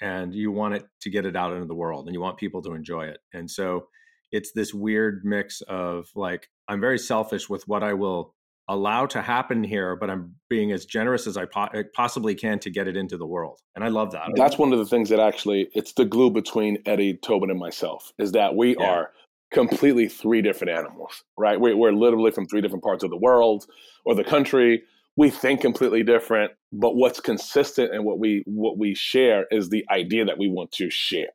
and 0.00 0.34
you 0.34 0.50
want 0.50 0.74
it 0.74 0.84
to 1.02 1.10
get 1.10 1.26
it 1.26 1.36
out 1.36 1.52
into 1.52 1.66
the 1.66 1.74
world, 1.74 2.06
and 2.06 2.14
you 2.14 2.20
want 2.20 2.38
people 2.38 2.62
to 2.62 2.74
enjoy 2.74 3.06
it, 3.06 3.18
and 3.32 3.50
so 3.50 3.86
it's 4.32 4.50
this 4.52 4.74
weird 4.74 5.22
mix 5.24 5.60
of 5.62 6.08
like 6.16 6.48
I'm 6.68 6.80
very 6.80 6.98
selfish 6.98 7.48
with 7.48 7.68
what 7.68 7.84
I 7.84 7.92
will 7.92 8.34
allow 8.68 9.06
to 9.06 9.20
happen 9.20 9.62
here, 9.62 9.96
but 9.96 10.10
I'm 10.10 10.34
being 10.48 10.72
as 10.72 10.86
generous 10.86 11.26
as 11.26 11.36
I 11.36 11.44
po- 11.44 11.68
possibly 11.94 12.34
can 12.34 12.58
to 12.60 12.70
get 12.70 12.88
it 12.88 12.96
into 12.96 13.16
the 13.16 13.26
world. 13.26 13.60
And 13.74 13.84
I 13.84 13.88
love 13.88 14.12
that. 14.12 14.28
That's 14.36 14.58
one 14.58 14.72
of 14.72 14.78
the 14.78 14.86
things 14.86 15.08
that 15.10 15.20
actually 15.20 15.68
it's 15.74 15.92
the 15.92 16.04
glue 16.04 16.30
between 16.30 16.78
Eddie, 16.86 17.18
Tobin, 17.22 17.50
and 17.50 17.58
myself 17.58 18.12
is 18.18 18.32
that 18.32 18.56
we 18.56 18.76
yeah. 18.76 18.84
are 18.84 19.10
completely 19.52 20.08
three 20.08 20.42
different 20.42 20.76
animals, 20.76 21.22
right? 21.38 21.60
We're, 21.60 21.76
we're 21.76 21.92
literally 21.92 22.30
from 22.30 22.46
three 22.46 22.60
different 22.60 22.82
parts 22.82 23.04
of 23.04 23.10
the 23.10 23.16
world 23.16 23.66
or 24.04 24.14
the 24.14 24.24
country. 24.24 24.82
We 25.16 25.30
think 25.30 25.60
completely 25.60 26.02
different, 26.02 26.52
but 26.72 26.96
what's 26.96 27.20
consistent 27.20 27.94
and 27.94 28.04
what 28.04 28.18
we 28.18 28.42
what 28.46 28.78
we 28.78 28.94
share 28.94 29.46
is 29.50 29.68
the 29.68 29.84
idea 29.90 30.24
that 30.24 30.38
we 30.38 30.48
want 30.48 30.72
to 30.72 30.90
share 30.90 31.28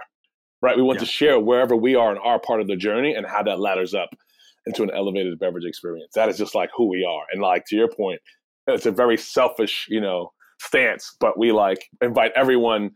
right? 0.61 0.75
We 0.75 0.83
want 0.83 0.97
yeah. 0.97 1.05
to 1.05 1.11
share 1.11 1.39
wherever 1.39 1.75
we 1.75 1.95
are 1.95 2.11
in 2.11 2.17
our 2.17 2.39
part 2.39 2.61
of 2.61 2.67
the 2.67 2.75
journey 2.75 3.13
and 3.13 3.25
how 3.25 3.43
that 3.43 3.59
ladders 3.59 3.93
up 3.93 4.09
into 4.65 4.83
an 4.83 4.91
elevated 4.95 5.37
beverage 5.39 5.65
experience. 5.65 6.11
That 6.15 6.29
is 6.29 6.37
just 6.37 6.55
like 6.55 6.69
who 6.75 6.87
we 6.87 7.05
are. 7.05 7.23
And 7.31 7.41
like 7.41 7.65
to 7.67 7.75
your 7.75 7.89
point, 7.89 8.21
it's 8.67 8.85
a 8.85 8.91
very 8.91 9.17
selfish, 9.17 9.87
you 9.89 10.01
know, 10.01 10.31
stance, 10.59 11.15
but 11.19 11.37
we 11.37 11.51
like 11.51 11.89
invite 12.01 12.31
everyone 12.35 12.91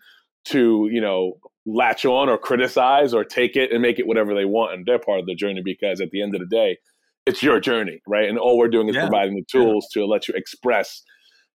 to, 0.45 0.89
you 0.91 1.01
know, 1.01 1.33
latch 1.65 2.05
on 2.05 2.29
or 2.29 2.37
criticize 2.37 3.13
or 3.13 3.23
take 3.23 3.55
it 3.55 3.71
and 3.71 3.81
make 3.81 3.97
it 3.97 4.05
whatever 4.05 4.35
they 4.35 4.45
want 4.45 4.73
and 4.73 4.85
they're 4.85 4.99
part 4.99 5.19
of 5.19 5.25
the 5.25 5.35
journey 5.35 5.61
because 5.63 6.01
at 6.01 6.11
the 6.11 6.21
end 6.21 6.35
of 6.35 6.41
the 6.41 6.47
day, 6.47 6.77
it's 7.25 7.41
your 7.41 7.59
journey, 7.59 8.01
right? 8.05 8.27
And 8.27 8.37
all 8.37 8.57
we're 8.57 8.67
doing 8.67 8.89
is 8.89 8.95
yeah. 8.95 9.07
providing 9.07 9.35
the 9.35 9.45
tools 9.49 9.87
yeah. 9.95 10.01
to 10.01 10.07
let 10.07 10.27
you 10.27 10.33
express 10.35 11.01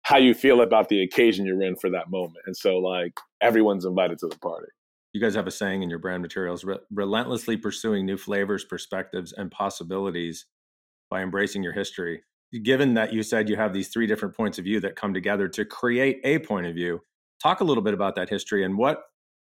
how 0.03 0.17
you 0.17 0.33
feel 0.35 0.61
about 0.61 0.89
the 0.89 1.03
occasion 1.03 1.45
you're 1.45 1.63
in 1.63 1.75
for 1.75 1.91
that 1.91 2.09
moment. 2.09 2.39
And 2.47 2.57
so 2.57 2.77
like 2.79 3.19
everyone's 3.41 3.85
invited 3.85 4.19
to 4.21 4.29
the 4.29 4.39
party 4.39 4.69
you 5.17 5.23
guys 5.23 5.35
have 5.35 5.47
a 5.47 5.51
saying 5.51 5.83
in 5.83 5.89
your 5.89 5.99
brand 5.99 6.21
materials 6.21 6.63
re- 6.63 6.77
relentlessly 6.93 7.57
pursuing 7.57 8.05
new 8.05 8.19
flavors 8.19 8.67
perspectives 8.67 9.33
and 9.33 9.51
possibilities 9.51 10.45
by 11.09 11.23
embracing 11.23 11.63
your 11.63 11.73
history. 11.73 12.23
Given 12.63 12.93
that 12.95 13.15
you 13.15 13.23
said 13.23 13.49
you 13.49 13.57
have 13.57 13.73
these 13.73 13.89
three 13.89 14.07
different 14.07 14.37
points 14.37 14.59
of 14.59 14.65
view 14.65 14.79
that 14.81 14.95
come 14.95 15.15
together 15.15 15.49
to 15.49 15.65
create 15.65 16.21
a 16.23 16.39
point 16.41 16.67
of 16.67 16.75
view 16.75 17.01
talk 17.43 17.61
a 17.61 17.65
little 17.65 17.83
bit 17.83 17.95
about 17.95 18.15
that 18.17 18.29
history 18.29 18.63
and 18.63 18.77
what 18.77 19.05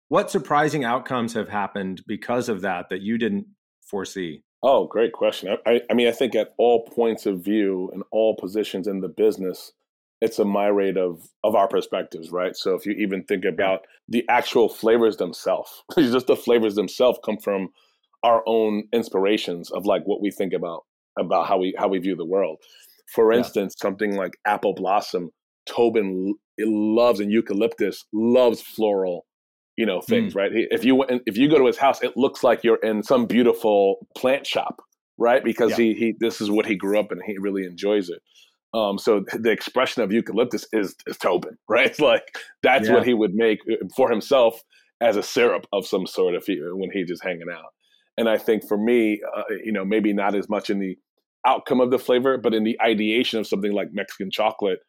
what 0.07 0.31
surprising 0.31 0.85
outcomes 0.85 1.33
have 1.33 1.49
happened 1.49 2.01
because 2.07 2.47
of 2.47 2.61
that 2.61 2.87
that 2.89 3.01
you 3.01 3.17
didn't 3.17 3.45
foresee? 3.81 4.43
Oh 4.63 4.87
great 4.87 5.11
question. 5.11 5.57
I, 5.65 5.81
I 5.89 5.93
mean 5.93 6.07
i 6.07 6.11
think 6.11 6.33
at 6.33 6.53
all 6.57 6.85
points 6.85 7.25
of 7.25 7.43
view 7.43 7.89
and 7.93 8.03
all 8.11 8.37
positions 8.37 8.87
in 8.87 9.01
the 9.01 9.09
business 9.09 9.73
it's 10.21 10.39
a 10.39 10.45
myriad 10.45 10.97
of 10.97 11.27
of 11.43 11.55
our 11.55 11.67
perspectives, 11.67 12.31
right? 12.31 12.55
So 12.55 12.75
if 12.75 12.85
you 12.85 12.93
even 12.93 13.23
think 13.23 13.45
about 13.45 13.81
the 14.07 14.25
actual 14.29 14.69
flavors 14.69 15.17
themselves, 15.17 15.83
just 15.97 16.27
the 16.27 16.35
flavors 16.35 16.75
themselves 16.75 17.19
come 17.23 17.37
from 17.37 17.69
our 18.23 18.43
own 18.47 18.83
inspirations 18.93 19.71
of 19.71 19.85
like 19.85 20.03
what 20.05 20.21
we 20.21 20.31
think 20.31 20.53
about 20.53 20.85
about 21.17 21.47
how 21.47 21.57
we 21.57 21.75
how 21.77 21.87
we 21.87 21.99
view 21.99 22.15
the 22.15 22.25
world. 22.25 22.57
For 23.13 23.31
instance, 23.31 23.75
yeah. 23.77 23.87
something 23.87 24.15
like 24.15 24.33
apple 24.45 24.73
blossom, 24.73 25.31
Tobin 25.65 26.35
loves 26.59 27.19
and 27.19 27.31
eucalyptus 27.31 28.05
loves 28.11 28.61
floral, 28.61 29.25
you 29.77 29.85
know, 29.85 30.01
things, 30.01 30.33
mm. 30.33 30.37
right? 30.37 30.51
If 30.53 30.83
you 30.83 31.05
if 31.25 31.37
you 31.37 31.49
go 31.49 31.57
to 31.57 31.65
his 31.67 31.77
house, 31.77 32.01
it 32.01 32.17
looks 32.17 32.43
like 32.43 32.63
you're 32.63 32.77
in 32.77 33.03
some 33.03 33.27
beautiful 33.27 34.07
plant 34.15 34.45
shop, 34.47 34.81
right? 35.17 35.43
Because 35.43 35.71
yeah. 35.71 35.77
he 35.77 35.93
he 35.93 36.15
this 36.19 36.41
is 36.41 36.49
what 36.49 36.65
he 36.65 36.75
grew 36.75 36.99
up 36.99 37.11
and 37.11 37.21
he 37.25 37.37
really 37.39 37.65
enjoys 37.65 38.09
it. 38.09 38.21
Um, 38.77 38.97
so 38.99 39.25
the 39.33 39.49
expression 39.49 40.03
of 40.03 40.11
eucalyptus 40.11 40.67
is, 40.71 40.95
is 41.07 41.17
Tobin, 41.17 41.57
right? 41.69 41.87
It's 41.87 41.99
like 41.99 42.37
that's 42.61 42.87
yeah. 42.87 42.93
what 42.93 43.05
he 43.05 43.13
would 43.13 43.33
make 43.33 43.59
uh, 43.71 43.87
for 43.95 44.09
himself 44.09 44.61
as 45.01 45.15
a 45.15 45.23
syrup 45.23 45.65
of 45.73 45.85
some 45.85 46.05
sort 46.05 46.35
if 46.35 46.45
he, 46.45 46.59
when 46.73 46.91
he's 46.91 47.07
just 47.07 47.23
hanging 47.23 47.49
out. 47.51 47.73
And 48.17 48.27
I 48.27 48.37
think 48.37 48.67
for 48.67 48.77
me, 48.77 49.21
uh, 49.35 49.43
you 49.63 49.71
know, 49.71 49.85
maybe 49.85 50.11
not 50.11 50.35
as 50.35 50.49
much 50.49 50.69
in 50.69 50.79
the 50.79 50.97
outcome 51.45 51.79
of 51.79 51.91
the 51.91 51.99
flavor, 51.99 52.37
but 52.37 52.53
in 52.53 52.63
the 52.63 52.79
ideation 52.81 53.39
of 53.39 53.47
something 53.47 53.71
like 53.71 53.89
Mexican 53.93 54.31
chocolate, 54.31 54.79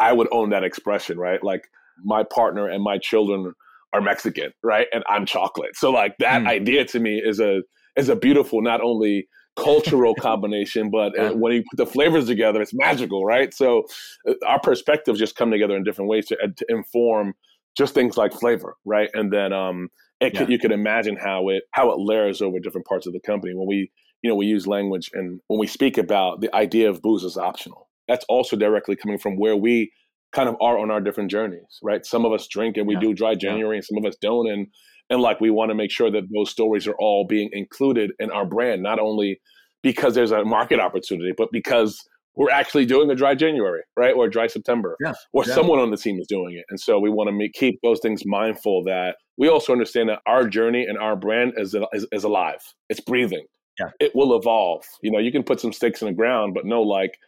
I 0.00 0.12
would 0.12 0.28
own 0.32 0.50
that 0.50 0.64
expression, 0.64 1.18
right? 1.18 1.42
Like 1.42 1.68
my 2.04 2.24
partner 2.24 2.68
and 2.68 2.82
my 2.82 2.98
children 2.98 3.52
are 3.92 4.00
Mexican, 4.00 4.52
right? 4.62 4.88
And 4.92 5.04
I'm 5.08 5.24
chocolate. 5.24 5.76
So 5.76 5.90
like 5.90 6.16
that 6.18 6.42
mm. 6.42 6.48
idea 6.48 6.84
to 6.86 7.00
me 7.00 7.22
is 7.24 7.40
a 7.40 7.62
is 7.96 8.08
a 8.08 8.16
beautiful 8.16 8.60
not 8.60 8.80
only 8.80 9.28
cultural 9.56 10.14
combination, 10.20 10.90
but 10.90 11.18
uh, 11.18 11.32
when 11.32 11.52
you 11.52 11.64
put 11.70 11.76
the 11.76 11.86
flavors 11.86 12.26
together, 12.26 12.60
it's 12.60 12.74
magical, 12.74 13.24
right? 13.24 13.52
So 13.54 13.84
uh, 14.28 14.34
our 14.46 14.60
perspectives 14.60 15.18
just 15.18 15.36
come 15.36 15.50
together 15.50 15.76
in 15.76 15.84
different 15.84 16.08
ways 16.08 16.26
to, 16.26 16.36
uh, 16.42 16.48
to 16.56 16.66
inform 16.68 17.34
just 17.76 17.94
things 17.94 18.16
like 18.16 18.32
flavor, 18.32 18.76
right? 18.84 19.10
And 19.14 19.32
then 19.32 19.52
um, 19.52 19.88
it 20.20 20.34
yeah. 20.34 20.46
you 20.48 20.58
can 20.58 20.72
imagine 20.72 21.16
how 21.16 21.48
it 21.48 21.64
how 21.72 21.90
it 21.90 21.98
layers 21.98 22.40
over 22.40 22.58
different 22.58 22.86
parts 22.86 23.06
of 23.06 23.12
the 23.12 23.20
company. 23.20 23.54
When 23.54 23.66
we 23.66 23.90
you 24.22 24.30
know 24.30 24.36
we 24.36 24.46
use 24.46 24.66
language 24.66 25.10
and 25.12 25.40
when 25.48 25.58
we 25.58 25.66
speak 25.66 25.98
about 25.98 26.40
the 26.40 26.54
idea 26.54 26.88
of 26.88 27.02
booze 27.02 27.24
is 27.24 27.36
optional, 27.36 27.88
that's 28.08 28.24
also 28.28 28.56
directly 28.56 28.96
coming 28.96 29.18
from 29.18 29.36
where 29.36 29.56
we 29.56 29.92
kind 30.32 30.48
of 30.48 30.56
are 30.60 30.78
on 30.78 30.90
our 30.90 31.00
different 31.00 31.30
journeys, 31.30 31.78
right? 31.82 32.04
Some 32.04 32.24
of 32.24 32.32
us 32.32 32.48
drink 32.48 32.76
and 32.76 32.86
we 32.86 32.94
yeah. 32.94 33.00
do 33.00 33.14
dry 33.14 33.34
January, 33.34 33.76
and 33.76 33.84
some 33.84 33.98
of 33.98 34.04
us 34.04 34.16
don't, 34.20 34.48
and 34.48 34.66
and 35.10 35.20
like 35.20 35.40
we 35.40 35.50
want 35.50 35.70
to 35.70 35.74
make 35.74 35.90
sure 35.90 36.10
that 36.10 36.24
those 36.32 36.50
stories 36.50 36.86
are 36.86 36.94
all 36.98 37.26
being 37.26 37.50
included 37.52 38.12
in 38.18 38.30
our 38.30 38.44
brand, 38.44 38.82
not 38.82 38.98
only 38.98 39.40
because 39.82 40.14
there's 40.14 40.32
a 40.32 40.44
market 40.44 40.80
opportunity, 40.80 41.32
but 41.36 41.48
because 41.52 42.00
we're 42.36 42.50
actually 42.50 42.86
doing 42.86 43.10
a 43.10 43.14
dry 43.14 43.34
January, 43.34 43.82
right? 43.96 44.14
Or 44.14 44.28
dry 44.28 44.46
September, 44.48 44.96
yeah, 45.00 45.12
or 45.32 45.44
yeah. 45.44 45.54
someone 45.54 45.78
on 45.78 45.90
the 45.90 45.96
team 45.96 46.18
is 46.18 46.26
doing 46.26 46.54
it. 46.54 46.64
And 46.68 46.80
so 46.80 46.98
we 46.98 47.10
want 47.10 47.28
to 47.28 47.32
make, 47.32 47.52
keep 47.52 47.78
those 47.82 48.00
things 48.00 48.24
mindful 48.26 48.82
that 48.84 49.16
we 49.36 49.48
also 49.48 49.72
understand 49.72 50.08
that 50.08 50.20
our 50.26 50.48
journey 50.48 50.84
and 50.84 50.98
our 50.98 51.16
brand 51.16 51.52
is, 51.56 51.76
is, 51.92 52.06
is 52.10 52.24
alive. 52.24 52.60
It's 52.88 53.00
breathing. 53.00 53.44
Yeah. 53.78 53.90
It 54.00 54.12
will 54.14 54.36
evolve. 54.36 54.84
You 55.02 55.10
know, 55.10 55.18
you 55.18 55.32
can 55.32 55.42
put 55.42 55.60
some 55.60 55.72
stakes 55.72 56.00
in 56.02 56.06
the 56.06 56.14
ground, 56.14 56.54
but 56.54 56.64
no, 56.64 56.82
like 56.82 57.18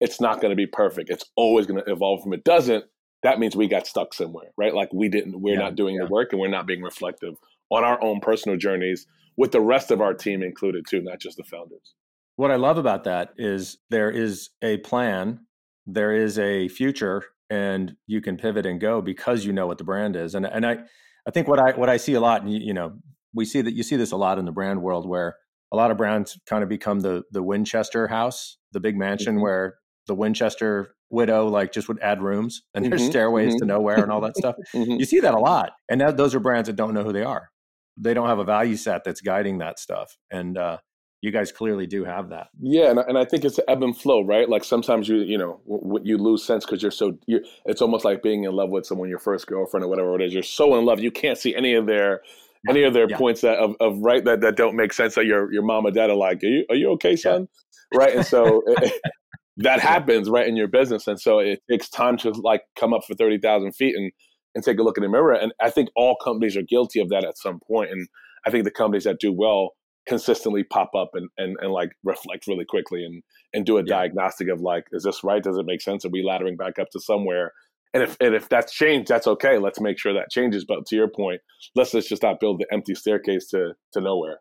it's 0.00 0.20
not 0.20 0.40
going 0.40 0.50
to 0.50 0.56
be 0.56 0.66
perfect. 0.66 1.10
It's 1.10 1.24
always 1.36 1.66
going 1.66 1.82
to 1.82 1.90
evolve. 1.90 2.22
From 2.22 2.32
it 2.32 2.44
doesn't, 2.44 2.84
that 3.24 3.38
means 3.38 3.56
we 3.56 3.66
got 3.66 3.86
stuck 3.86 4.14
somewhere, 4.14 4.50
right? 4.56 4.74
Like 4.74 4.92
we 4.92 5.08
didn't, 5.08 5.40
we're 5.40 5.54
yeah, 5.54 5.60
not 5.60 5.74
doing 5.74 5.96
yeah. 5.96 6.04
the 6.04 6.10
work 6.10 6.28
and 6.30 6.40
we're 6.40 6.48
not 6.48 6.66
being 6.66 6.82
reflective 6.82 7.34
on 7.70 7.82
our 7.82 8.00
own 8.02 8.20
personal 8.20 8.56
journeys 8.58 9.06
with 9.36 9.50
the 9.50 9.62
rest 9.62 9.90
of 9.90 10.00
our 10.00 10.12
team 10.14 10.42
included 10.42 10.84
too, 10.88 11.00
not 11.00 11.20
just 11.20 11.38
the 11.38 11.44
founders. 11.44 11.94
What 12.36 12.50
I 12.50 12.56
love 12.56 12.76
about 12.76 13.04
that 13.04 13.30
is 13.36 13.78
there 13.88 14.10
is 14.10 14.50
a 14.62 14.76
plan, 14.78 15.40
there 15.86 16.12
is 16.12 16.38
a 16.38 16.68
future, 16.68 17.24
and 17.48 17.96
you 18.06 18.20
can 18.20 18.36
pivot 18.36 18.66
and 18.66 18.80
go 18.80 19.00
because 19.00 19.46
you 19.46 19.52
know 19.52 19.66
what 19.66 19.78
the 19.78 19.84
brand 19.84 20.16
is. 20.16 20.34
And 20.34 20.44
and 20.44 20.66
I 20.66 20.78
I 21.26 21.30
think 21.30 21.48
what 21.48 21.58
I 21.58 21.72
what 21.72 21.88
I 21.88 21.96
see 21.96 22.14
a 22.14 22.20
lot, 22.20 22.42
and 22.42 22.52
you, 22.52 22.58
you 22.60 22.74
know, 22.74 22.98
we 23.32 23.44
see 23.44 23.62
that 23.62 23.72
you 23.72 23.82
see 23.82 23.96
this 23.96 24.12
a 24.12 24.16
lot 24.16 24.38
in 24.38 24.44
the 24.44 24.52
brand 24.52 24.82
world 24.82 25.08
where 25.08 25.36
a 25.72 25.76
lot 25.76 25.90
of 25.90 25.96
brands 25.96 26.38
kind 26.46 26.62
of 26.62 26.68
become 26.68 27.00
the 27.00 27.22
the 27.30 27.42
Winchester 27.42 28.08
house, 28.08 28.58
the 28.72 28.80
big 28.80 28.96
mansion 28.96 29.34
mm-hmm. 29.34 29.42
where 29.42 29.74
the 30.06 30.14
Winchester 30.14 30.94
widow 31.14 31.48
like 31.48 31.72
just 31.72 31.88
would 31.88 32.00
add 32.00 32.22
rooms 32.22 32.62
and 32.74 32.84
there's 32.84 33.02
mm-hmm. 33.02 33.10
stairways 33.10 33.54
mm-hmm. 33.54 33.60
to 33.60 33.64
nowhere 33.66 34.02
and 34.02 34.12
all 34.12 34.20
that 34.20 34.36
stuff. 34.36 34.56
Mm-hmm. 34.74 34.98
You 34.98 35.04
see 35.04 35.20
that 35.20 35.34
a 35.34 35.38
lot, 35.38 35.72
and 35.88 36.00
that, 36.00 36.16
those 36.16 36.34
are 36.34 36.40
brands 36.40 36.68
that 36.68 36.74
don't 36.74 36.94
know 36.94 37.04
who 37.04 37.12
they 37.12 37.22
are. 37.22 37.50
They 37.96 38.12
don't 38.12 38.28
have 38.28 38.40
a 38.40 38.44
value 38.44 38.76
set 38.76 39.04
that's 39.04 39.20
guiding 39.20 39.58
that 39.58 39.78
stuff, 39.78 40.16
and 40.30 40.58
uh, 40.58 40.78
you 41.24 41.30
guys 41.30 41.52
clearly 41.52 41.86
do 41.86 42.04
have 42.04 42.28
that. 42.30 42.48
Yeah, 42.60 42.90
and, 42.90 42.98
and 42.98 43.16
I 43.16 43.24
think 43.24 43.44
it's 43.44 43.58
ebb 43.68 43.82
and 43.82 43.96
flow, 43.96 44.22
right? 44.24 44.48
Like 44.48 44.64
sometimes 44.64 45.08
you 45.08 45.18
you 45.18 45.38
know 45.38 45.60
w- 45.68 46.00
you 46.04 46.18
lose 46.18 46.44
sense 46.44 46.66
because 46.66 46.82
you're 46.82 46.90
so 46.90 47.16
you're, 47.26 47.40
it's 47.66 47.80
almost 47.80 48.04
like 48.04 48.22
being 48.22 48.44
in 48.44 48.52
love 48.52 48.70
with 48.70 48.84
someone, 48.84 49.08
your 49.08 49.18
first 49.18 49.46
girlfriend 49.46 49.84
or 49.84 49.88
whatever 49.88 50.14
it 50.16 50.22
is. 50.22 50.34
You're 50.34 50.42
so 50.42 50.76
in 50.76 50.84
love, 50.84 51.00
you 51.00 51.10
can't 51.10 51.38
see 51.38 51.54
any 51.54 51.74
of 51.74 51.86
their 51.86 52.20
any 52.68 52.82
of 52.82 52.92
their 52.92 53.08
yeah. 53.08 53.16
points 53.16 53.40
that 53.40 53.58
of, 53.58 53.74
of 53.80 53.98
right 54.00 54.24
that, 54.24 54.40
that 54.40 54.56
don't 54.56 54.76
make 54.76 54.92
sense 54.92 55.14
that 55.14 55.24
your 55.24 55.52
your 55.52 55.62
mom 55.62 55.86
or 55.86 55.90
dad 55.90 56.10
are 56.10 56.16
like, 56.16 56.42
are 56.42 56.46
you 56.46 56.66
are 56.70 56.76
you 56.76 56.90
okay, 56.92 57.16
son? 57.16 57.48
Yeah. 57.92 57.98
Right, 57.98 58.16
and 58.16 58.26
so 58.26 58.62
that 59.58 59.80
happens 59.80 60.28
right 60.28 60.46
in 60.46 60.56
your 60.56 60.68
business, 60.68 61.06
and 61.06 61.20
so 61.20 61.38
it 61.38 61.60
takes 61.70 61.88
time 61.88 62.16
to 62.18 62.30
like 62.30 62.62
come 62.78 62.92
up 62.92 63.04
for 63.06 63.14
thirty 63.14 63.38
thousand 63.38 63.72
feet 63.72 63.94
and 63.96 64.12
and 64.54 64.64
take 64.64 64.78
a 64.78 64.82
look 64.82 64.96
in 64.96 65.02
the 65.02 65.08
mirror. 65.08 65.32
And 65.32 65.52
I 65.60 65.70
think 65.70 65.88
all 65.96 66.16
companies 66.22 66.56
are 66.56 66.62
guilty 66.62 67.00
of 67.00 67.08
that 67.08 67.24
at 67.24 67.38
some 67.38 67.60
point. 67.66 67.90
And 67.90 68.08
I 68.46 68.50
think 68.50 68.64
the 68.64 68.70
companies 68.70 69.04
that 69.04 69.18
do 69.20 69.32
well 69.32 69.70
consistently 70.06 70.62
pop 70.62 70.90
up 70.94 71.10
and, 71.14 71.28
and, 71.38 71.56
and 71.60 71.72
like 71.72 71.92
reflect 72.04 72.46
really 72.46 72.64
quickly 72.64 73.04
and, 73.04 73.22
and 73.52 73.64
do 73.64 73.78
a 73.78 73.80
yeah. 73.80 73.96
diagnostic 73.96 74.48
of 74.48 74.60
like, 74.60 74.84
is 74.92 75.02
this 75.02 75.24
right? 75.24 75.42
Does 75.42 75.56
it 75.56 75.66
make 75.66 75.80
sense? 75.80 76.04
Are 76.04 76.10
we 76.10 76.24
laddering 76.24 76.58
back 76.58 76.78
up 76.78 76.90
to 76.90 77.00
somewhere? 77.00 77.52
And 77.94 78.02
if 78.02 78.16
and 78.20 78.34
if 78.34 78.48
that's 78.48 78.74
changed, 78.74 79.08
that's 79.08 79.26
okay. 79.26 79.58
Let's 79.58 79.80
make 79.80 79.98
sure 79.98 80.12
that 80.12 80.30
changes. 80.30 80.64
But 80.64 80.84
to 80.86 80.96
your 80.96 81.08
point, 81.08 81.40
let's, 81.74 81.94
let's 81.94 82.08
just 82.08 82.22
not 82.22 82.40
build 82.40 82.58
the 82.58 82.66
empty 82.72 82.94
staircase 82.94 83.48
to 83.50 83.74
to 83.92 84.00
nowhere. 84.00 84.40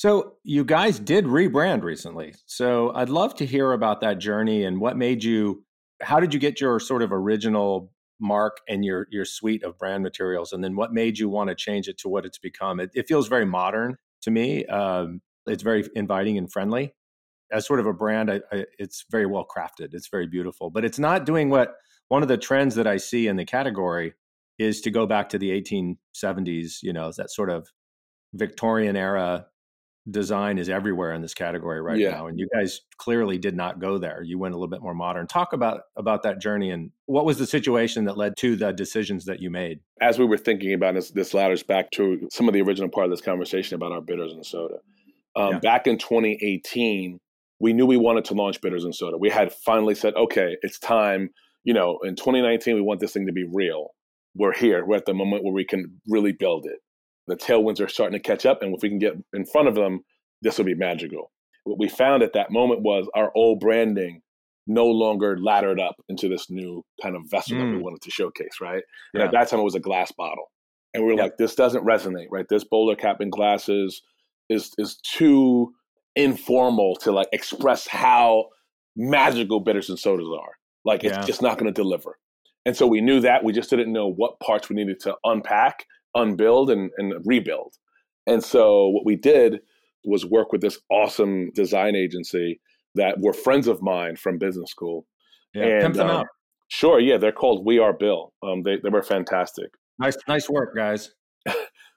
So 0.00 0.36
you 0.44 0.64
guys 0.64 0.98
did 0.98 1.26
rebrand 1.26 1.82
recently. 1.82 2.32
So 2.46 2.90
I'd 2.94 3.10
love 3.10 3.34
to 3.34 3.44
hear 3.44 3.72
about 3.72 4.00
that 4.00 4.18
journey 4.18 4.64
and 4.64 4.80
what 4.80 4.96
made 4.96 5.22
you 5.22 5.62
how 6.00 6.20
did 6.20 6.32
you 6.32 6.40
get 6.40 6.58
your 6.58 6.80
sort 6.80 7.02
of 7.02 7.12
original 7.12 7.92
mark 8.18 8.62
and 8.66 8.82
your 8.82 9.08
your 9.10 9.26
suite 9.26 9.62
of 9.62 9.76
brand 9.76 10.02
materials 10.02 10.54
and 10.54 10.64
then 10.64 10.74
what 10.74 10.94
made 10.94 11.18
you 11.18 11.28
want 11.28 11.50
to 11.50 11.54
change 11.54 11.86
it 11.86 11.98
to 11.98 12.08
what 12.08 12.24
it's 12.24 12.38
become? 12.38 12.80
It, 12.80 12.88
it 12.94 13.08
feels 13.08 13.28
very 13.28 13.44
modern 13.44 13.98
to 14.22 14.30
me. 14.30 14.64
Um, 14.64 15.20
it's 15.46 15.62
very 15.62 15.86
inviting 15.94 16.38
and 16.38 16.50
friendly. 16.50 16.94
As 17.52 17.66
sort 17.66 17.78
of 17.78 17.84
a 17.84 17.92
brand, 17.92 18.30
I, 18.30 18.40
I, 18.50 18.64
it's 18.78 19.04
very 19.10 19.26
well 19.26 19.46
crafted. 19.46 19.92
It's 19.92 20.08
very 20.08 20.26
beautiful, 20.26 20.70
but 20.70 20.82
it's 20.82 20.98
not 20.98 21.26
doing 21.26 21.50
what 21.50 21.74
one 22.08 22.22
of 22.22 22.28
the 22.28 22.38
trends 22.38 22.74
that 22.76 22.86
I 22.86 22.96
see 22.96 23.28
in 23.28 23.36
the 23.36 23.44
category 23.44 24.14
is 24.58 24.80
to 24.80 24.90
go 24.90 25.04
back 25.04 25.28
to 25.28 25.38
the 25.38 25.50
1870s. 25.60 26.76
You 26.80 26.94
know, 26.94 27.12
that 27.18 27.30
sort 27.30 27.50
of 27.50 27.68
Victorian 28.32 28.96
era 28.96 29.44
design 30.08 30.58
is 30.58 30.68
everywhere 30.68 31.12
in 31.12 31.20
this 31.20 31.34
category 31.34 31.80
right 31.80 31.98
yeah. 31.98 32.10
now 32.10 32.26
and 32.26 32.38
you 32.38 32.48
guys 32.54 32.80
clearly 32.96 33.36
did 33.36 33.54
not 33.54 33.80
go 33.80 33.98
there. 33.98 34.22
You 34.22 34.38
went 34.38 34.54
a 34.54 34.56
little 34.56 34.70
bit 34.70 34.80
more 34.80 34.94
modern. 34.94 35.26
Talk 35.26 35.52
about 35.52 35.82
about 35.96 36.22
that 36.22 36.40
journey 36.40 36.70
and 36.70 36.90
what 37.06 37.26
was 37.26 37.38
the 37.38 37.46
situation 37.46 38.04
that 38.06 38.16
led 38.16 38.36
to 38.38 38.56
the 38.56 38.72
decisions 38.72 39.26
that 39.26 39.40
you 39.40 39.50
made? 39.50 39.80
As 40.00 40.18
we 40.18 40.24
were 40.24 40.38
thinking 40.38 40.72
about 40.72 40.94
this 40.94 41.10
this 41.10 41.34
ladders 41.34 41.62
back 41.62 41.90
to 41.92 42.28
some 42.32 42.48
of 42.48 42.54
the 42.54 42.62
original 42.62 42.88
part 42.88 43.04
of 43.04 43.10
this 43.10 43.20
conversation 43.20 43.74
about 43.74 43.92
our 43.92 44.00
bitters 44.00 44.32
and 44.32 44.44
soda. 44.44 44.76
Um, 45.36 45.54
yeah. 45.54 45.58
back 45.60 45.86
in 45.86 45.98
2018 45.98 47.20
we 47.60 47.72
knew 47.74 47.86
we 47.86 47.98
wanted 47.98 48.24
to 48.24 48.34
launch 48.34 48.60
bitters 48.60 48.84
and 48.84 48.94
soda. 48.94 49.18
We 49.18 49.28
had 49.28 49.52
finally 49.52 49.94
said 49.94 50.14
okay 50.14 50.56
it's 50.62 50.78
time 50.78 51.30
you 51.62 51.74
know 51.74 51.98
in 52.04 52.16
2019 52.16 52.74
we 52.74 52.80
want 52.80 53.00
this 53.00 53.12
thing 53.12 53.26
to 53.26 53.32
be 53.32 53.44
real. 53.44 53.88
We're 54.34 54.54
here. 54.54 54.86
We're 54.86 54.96
at 54.96 55.06
the 55.06 55.14
moment 55.14 55.44
where 55.44 55.52
we 55.52 55.64
can 55.64 56.00
really 56.08 56.32
build 56.32 56.64
it 56.64 56.78
the 57.30 57.36
tailwinds 57.36 57.80
are 57.80 57.88
starting 57.88 58.18
to 58.18 58.22
catch 58.22 58.44
up, 58.44 58.62
and 58.62 58.74
if 58.74 58.82
we 58.82 58.88
can 58.88 58.98
get 58.98 59.14
in 59.32 59.44
front 59.44 59.68
of 59.68 59.74
them, 59.74 60.00
this 60.42 60.58
will 60.58 60.64
be 60.64 60.74
magical. 60.74 61.30
What 61.64 61.78
we 61.78 61.88
found 61.88 62.22
at 62.22 62.32
that 62.32 62.50
moment 62.50 62.82
was 62.82 63.08
our 63.14 63.30
old 63.34 63.60
branding 63.60 64.22
no 64.66 64.86
longer 64.86 65.36
laddered 65.38 65.80
up 65.80 65.96
into 66.08 66.28
this 66.28 66.50
new 66.50 66.84
kind 67.02 67.16
of 67.16 67.22
vessel 67.30 67.56
mm. 67.56 67.60
that 67.60 67.66
we 67.66 67.78
mm. 67.78 67.82
wanted 67.82 68.02
to 68.02 68.10
showcase, 68.10 68.60
right? 68.60 68.82
And 69.14 69.22
at 69.22 69.32
that 69.32 69.48
time, 69.48 69.60
it 69.60 69.64
was 69.64 69.74
a 69.74 69.80
glass 69.80 70.12
bottle, 70.12 70.50
and 70.94 71.04
we 71.04 71.12
were 71.12 71.18
like, 71.18 71.36
"This 71.38 71.54
doesn't 71.54 71.84
resonate, 71.84 72.28
right? 72.30 72.46
This 72.48 72.64
bowler 72.64 72.96
cap 72.96 73.20
and 73.20 73.32
glasses 73.32 74.02
is 74.48 74.72
is 74.78 74.96
too 74.96 75.72
informal 76.16 76.96
to 76.96 77.12
like 77.12 77.28
express 77.32 77.86
how 77.86 78.46
magical 78.96 79.60
bitters 79.60 79.88
and 79.88 79.98
sodas 79.98 80.28
are. 80.28 80.52
Like, 80.84 81.04
it's 81.04 81.16
yeah. 81.16 81.24
just 81.24 81.42
not 81.42 81.58
going 81.58 81.72
to 81.72 81.82
deliver." 81.82 82.18
And 82.66 82.76
so 82.76 82.86
we 82.86 83.00
knew 83.00 83.20
that 83.20 83.42
we 83.42 83.52
just 83.52 83.70
didn't 83.70 83.92
know 83.92 84.08
what 84.08 84.38
parts 84.40 84.68
we 84.68 84.76
needed 84.76 85.00
to 85.00 85.16
unpack 85.24 85.86
unbuild 86.14 86.70
and, 86.70 86.90
and 86.98 87.14
rebuild. 87.24 87.74
And 88.26 88.42
so 88.42 88.88
what 88.88 89.04
we 89.04 89.16
did 89.16 89.60
was 90.04 90.24
work 90.26 90.52
with 90.52 90.60
this 90.60 90.78
awesome 90.90 91.50
design 91.54 91.96
agency 91.96 92.60
that 92.94 93.20
were 93.20 93.32
friends 93.32 93.66
of 93.66 93.82
mine 93.82 94.16
from 94.16 94.38
business 94.38 94.70
school. 94.70 95.06
Yeah, 95.54 95.64
and, 95.64 95.82
pimp 95.82 95.94
them 95.96 96.10
um, 96.10 96.16
out. 96.16 96.26
Sure, 96.68 97.00
yeah, 97.00 97.16
they're 97.16 97.32
called 97.32 97.66
We 97.66 97.78
Are 97.78 97.92
Bill. 97.92 98.32
Um, 98.42 98.62
they 98.62 98.76
they 98.76 98.88
were 98.88 99.02
fantastic. 99.02 99.70
Nice, 99.98 100.16
nice 100.28 100.48
work, 100.48 100.74
guys. 100.76 101.12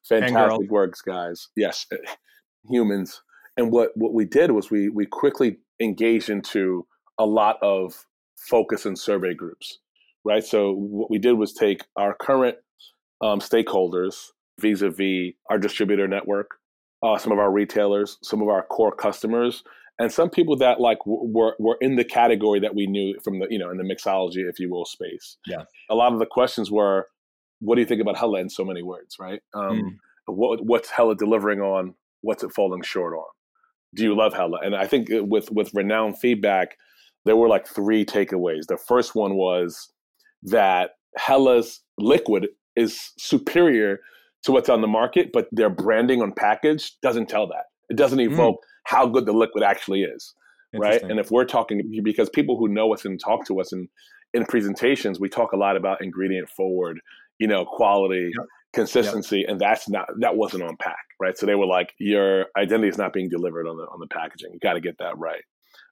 fantastic 0.08 0.70
works, 0.70 1.02
guys. 1.02 1.50
Yes, 1.56 1.86
humans. 2.70 3.22
And 3.56 3.72
what 3.72 3.92
what 3.96 4.14
we 4.14 4.26
did 4.26 4.52
was 4.52 4.72
we 4.72 4.90
we 4.90 5.06
quickly 5.06 5.58
engaged 5.80 6.30
into 6.30 6.88
a 7.20 7.26
lot 7.26 7.58
of 7.62 8.06
focus 8.36 8.86
and 8.86 8.98
survey 8.98 9.34
groups, 9.34 9.80
right? 10.26 10.44
So 10.44 10.74
what 10.74 11.12
we 11.12 11.20
did 11.20 11.34
was 11.34 11.54
take 11.54 11.86
our 11.96 12.16
current 12.20 12.58
um, 13.24 13.40
stakeholders 13.40 14.28
vis-a-vis 14.60 15.34
our 15.50 15.58
distributor 15.58 16.08
network, 16.08 16.52
uh, 17.02 17.18
some 17.18 17.32
of 17.32 17.40
our 17.40 17.52
retailers, 17.52 18.18
some 18.22 18.42
of 18.42 18.50
our 18.50 18.64
core 18.64 18.92
customers, 18.92 19.64
and 20.00 20.12
some 20.12 20.30
people 20.30 20.56
that 20.58 20.80
like 20.80 20.98
were 21.06 21.56
were 21.60 21.78
in 21.80 21.96
the 21.96 22.04
category 22.04 22.60
that 22.60 22.76
we 22.76 22.86
knew 22.86 23.16
from 23.24 23.40
the 23.40 23.48
you 23.50 23.58
know 23.58 23.72
in 23.72 23.78
the 23.78 23.84
mixology, 23.84 24.48
if 24.50 24.60
you 24.60 24.70
will, 24.70 24.86
space. 24.86 25.38
Yeah. 25.48 25.64
A 25.90 25.96
lot 25.96 26.14
of 26.14 26.20
the 26.20 26.26
questions 26.26 26.70
were, 26.70 27.08
"What 27.60 27.76
do 27.76 27.82
you 27.82 27.88
think 27.88 28.02
about 28.02 28.18
Hella?" 28.18 28.40
In 28.40 28.50
so 28.50 28.66
many 28.66 28.84
words, 28.84 29.16
right? 29.20 29.42
Um, 29.54 29.64
mm. 29.64 29.90
what, 30.26 30.66
what's 30.66 30.90
Hella 30.90 31.16
delivering 31.16 31.62
on? 31.62 31.94
What's 32.22 32.44
it 32.44 32.52
falling 32.52 32.82
short 32.82 33.14
on? 33.14 33.26
Do 33.96 34.04
you 34.04 34.16
love 34.16 34.34
Hella? 34.34 34.60
And 34.64 34.76
I 34.76 34.88
think 34.88 35.08
with 35.12 35.52
with 35.52 35.74
renowned 35.74 36.20
feedback, 36.20 36.78
there 37.26 37.38
were 37.38 37.48
like 37.48 37.68
three 37.68 38.04
takeaways. 38.04 38.66
The 38.68 38.78
first 38.78 39.14
one 39.14 39.36
was 39.36 39.92
that 40.44 40.92
Hella's 41.18 41.82
liquid 42.00 42.48
is 42.76 43.12
superior 43.18 44.00
to 44.44 44.52
what's 44.52 44.70
on 44.70 44.82
the 44.82 44.88
market, 44.88 45.30
but 45.34 45.48
their 45.52 45.70
branding 45.70 46.22
on 46.22 46.34
package 46.34 46.94
doesn't 47.02 47.30
tell 47.30 47.48
that. 47.48 47.66
It 47.90 47.98
doesn't 47.98 48.20
hmm. 48.20 48.32
evoke 48.32 48.56
mm. 48.56 48.68
how 48.86 49.08
good 49.08 49.26
the 49.26 49.34
liquid 49.34 49.64
actually 49.64 50.04
is, 50.04 50.34
right? 50.74 51.02
And 51.02 51.20
if 51.20 51.32
we're 51.32 51.46
talking, 51.46 51.82
because 52.04 52.30
people 52.30 52.58
who 52.58 52.68
know 52.68 52.94
us 52.94 53.06
and 53.06 53.20
talk 53.20 53.46
to 53.48 53.60
us 53.60 53.74
in 53.74 53.88
in 54.34 54.46
presentations, 54.46 55.20
we 55.20 55.30
talk 55.30 55.52
a 55.52 55.58
lot 55.58 55.78
about 55.78 56.02
ingredient 56.02 56.50
forward, 56.50 57.00
you 57.38 57.48
know, 57.48 57.66
quality, 57.66 58.32
yep. 58.36 58.48
consistency, 58.74 59.40
yep. 59.40 59.50
and 59.50 59.60
that's 59.60 59.88
not 59.88 60.08
that 60.22 60.36
wasn't 60.36 60.64
on 60.64 60.76
pack, 60.78 61.06
right? 61.22 61.38
So 61.38 61.46
they 61.46 61.56
were 61.56 61.68
like, 61.68 61.94
your 62.00 62.48
identity 62.58 62.90
is 62.90 62.98
not 62.98 63.14
being 63.14 63.30
delivered 63.30 63.68
on 63.68 63.78
the 63.78 63.84
on 63.84 64.00
the 64.00 64.08
packaging. 64.08 64.52
You 64.54 64.60
got 64.60 64.74
to 64.74 64.82
get 64.82 64.98
that 65.00 65.18
right, 65.18 65.44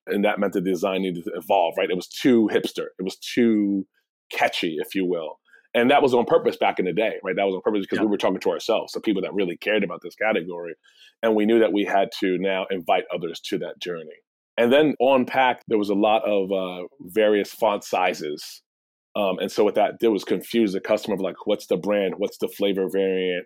and 0.08 0.26
that 0.26 0.40
meant 0.40 0.54
the 0.54 0.62
design 0.62 1.04
needed 1.04 1.26
to 1.26 1.32
evolve, 1.36 1.76
right? 1.78 1.90
It 1.90 1.96
was 1.96 2.08
too 2.08 2.50
hipster, 2.52 2.88
it 2.98 3.04
was 3.04 3.18
too 3.18 3.86
catchy, 4.32 4.78
if 4.80 4.96
you 4.96 5.06
will 5.06 5.38
and 5.74 5.90
that 5.90 6.02
was 6.02 6.14
on 6.14 6.26
purpose 6.26 6.58
back 6.58 6.80
in 6.80 6.86
the 6.86 6.94
day, 6.94 7.16
right? 7.24 7.36
That 7.36 7.46
was 7.46 7.56
on 7.56 7.62
purpose 7.62 7.82
because 7.82 8.00
yeah. 8.00 8.06
we 8.06 8.12
were 8.12 8.18
talking 8.18 8.40
to 8.40 8.52
ourselves, 8.52 8.94
the 8.94 9.00
people 9.00 9.22
that 9.22 9.34
really 9.34 9.58
cared 9.58 9.84
about 9.84 10.02
this 10.02 10.16
category. 10.16 10.76
And 11.24 11.36
we 11.36 11.46
knew 11.46 11.60
that 11.60 11.72
we 11.72 11.86
had 11.86 12.10
to 12.20 12.38
now 12.38 12.66
invite 12.70 13.06
others 13.14 13.40
to 13.42 13.58
that 13.60 13.80
journey. 13.80 14.20
And 14.58 14.72
then 14.72 14.96
on 15.00 15.26
pack, 15.26 15.62
there 15.68 15.78
was 15.78 15.90
a 15.90 15.96
lot 15.96 16.24
of 16.28 16.52
uh, 16.52 16.88
various 17.00 17.54
font 17.54 17.84
sizes. 17.84 18.62
Um, 19.16 19.40
and 19.40 19.52
so 19.52 19.64
what 19.64 19.76
that 19.76 20.00
did 20.00 20.10
was 20.10 20.24
confuse 20.24 20.74
the 20.74 20.82
customer 20.82 21.16
of 21.16 21.22
like, 21.22 21.46
what's 21.46 21.68
the 21.68 21.78
brand? 21.78 22.16
What's 22.18 22.38
the 22.38 22.48
flavor 22.48 22.90
variant? 22.90 23.46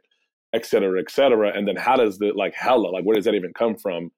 Et 0.53 0.65
cetera, 0.65 0.99
et 0.99 1.11
cetera. 1.11 1.51
And 1.55 1.67
then 1.67 1.75
how 1.75 1.95
does 1.95 2.17
the 2.17 2.31
like 2.35 2.53
hella, 2.55 2.87
like 2.87 3.03
where 3.03 3.15
does 3.15 3.25
that 3.25 3.35
even 3.35 3.53
come 3.53 3.75
from? 3.75 4.11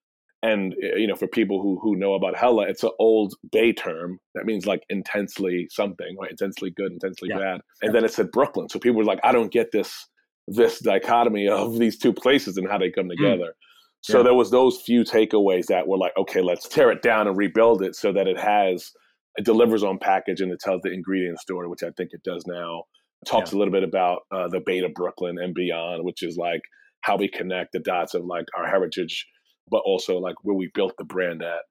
And 0.47 0.73
you 0.79 1.07
know, 1.07 1.15
for 1.15 1.27
people 1.27 1.62
who 1.62 1.79
who 1.81 1.95
know 1.95 2.13
about 2.13 2.38
hella, 2.38 2.67
it's 2.67 2.83
an 2.83 2.91
old 2.99 3.33
Bay 3.51 3.73
term 3.73 4.19
that 4.33 4.45
means 4.45 4.65
like 4.65 4.83
intensely 4.89 5.67
something, 5.69 6.15
right? 6.19 6.31
Intensely 6.31 6.69
good, 6.69 6.91
intensely 6.91 7.29
yeah. 7.29 7.38
bad. 7.38 7.62
And 7.81 7.89
yeah. 7.89 7.91
then 7.91 8.05
it 8.05 8.13
said 8.13 8.31
Brooklyn. 8.31 8.69
So 8.69 8.79
people 8.79 8.99
were 8.99 9.03
like, 9.03 9.19
I 9.23 9.31
don't 9.31 9.51
get 9.51 9.71
this 9.71 10.07
this 10.47 10.79
dichotomy 10.79 11.49
of 11.49 11.77
these 11.77 11.97
two 11.97 12.13
places 12.13 12.55
and 12.55 12.69
how 12.69 12.77
they 12.77 12.89
come 12.89 13.05
hmm. 13.05 13.21
together. 13.21 13.49
Mm. 13.49 14.01
So 14.01 14.19
yeah. 14.19 14.23
there 14.23 14.33
was 14.33 14.51
those 14.51 14.81
few 14.81 15.03
takeaways 15.03 15.65
that 15.65 15.88
were 15.88 15.97
like, 15.97 16.13
okay, 16.17 16.41
let's 16.41 16.67
tear 16.69 16.91
it 16.91 17.01
down 17.01 17.27
and 17.27 17.36
rebuild 17.36 17.81
it 17.81 17.95
so 17.95 18.13
that 18.13 18.27
it 18.27 18.39
has 18.39 18.91
it 19.36 19.45
delivers 19.45 19.83
on 19.83 19.99
package 19.99 20.39
and 20.39 20.51
it 20.51 20.60
tells 20.60 20.81
the 20.83 20.91
ingredient 20.91 21.39
story, 21.39 21.67
which 21.67 21.83
I 21.83 21.91
think 21.97 22.12
it 22.13 22.23
does 22.23 22.45
now. 22.47 22.83
It 23.21 23.29
talks 23.29 23.51
a 23.51 23.57
little 23.57 23.73
bit 23.73 23.83
about 23.83 24.21
uh, 24.31 24.47
the 24.47 24.62
Bay 24.65 24.79
to 24.79 24.89
Brooklyn 24.89 25.38
and 25.39 25.53
beyond, 25.53 26.05
which 26.05 26.23
is 26.23 26.38
like 26.38 26.62
how 27.01 27.17
we 27.17 27.27
connect 27.27 27.73
the 27.73 27.79
dots 27.79 28.13
of 28.13 28.25
like 28.25 28.45
our 28.57 28.67
heritage, 28.67 29.25
but 29.69 29.82
also 29.86 30.17
like 30.17 30.36
where 30.43 30.56
we 30.56 30.69
built 30.73 30.93
the 30.97 31.03
brand 31.03 31.43
at. 31.43 31.62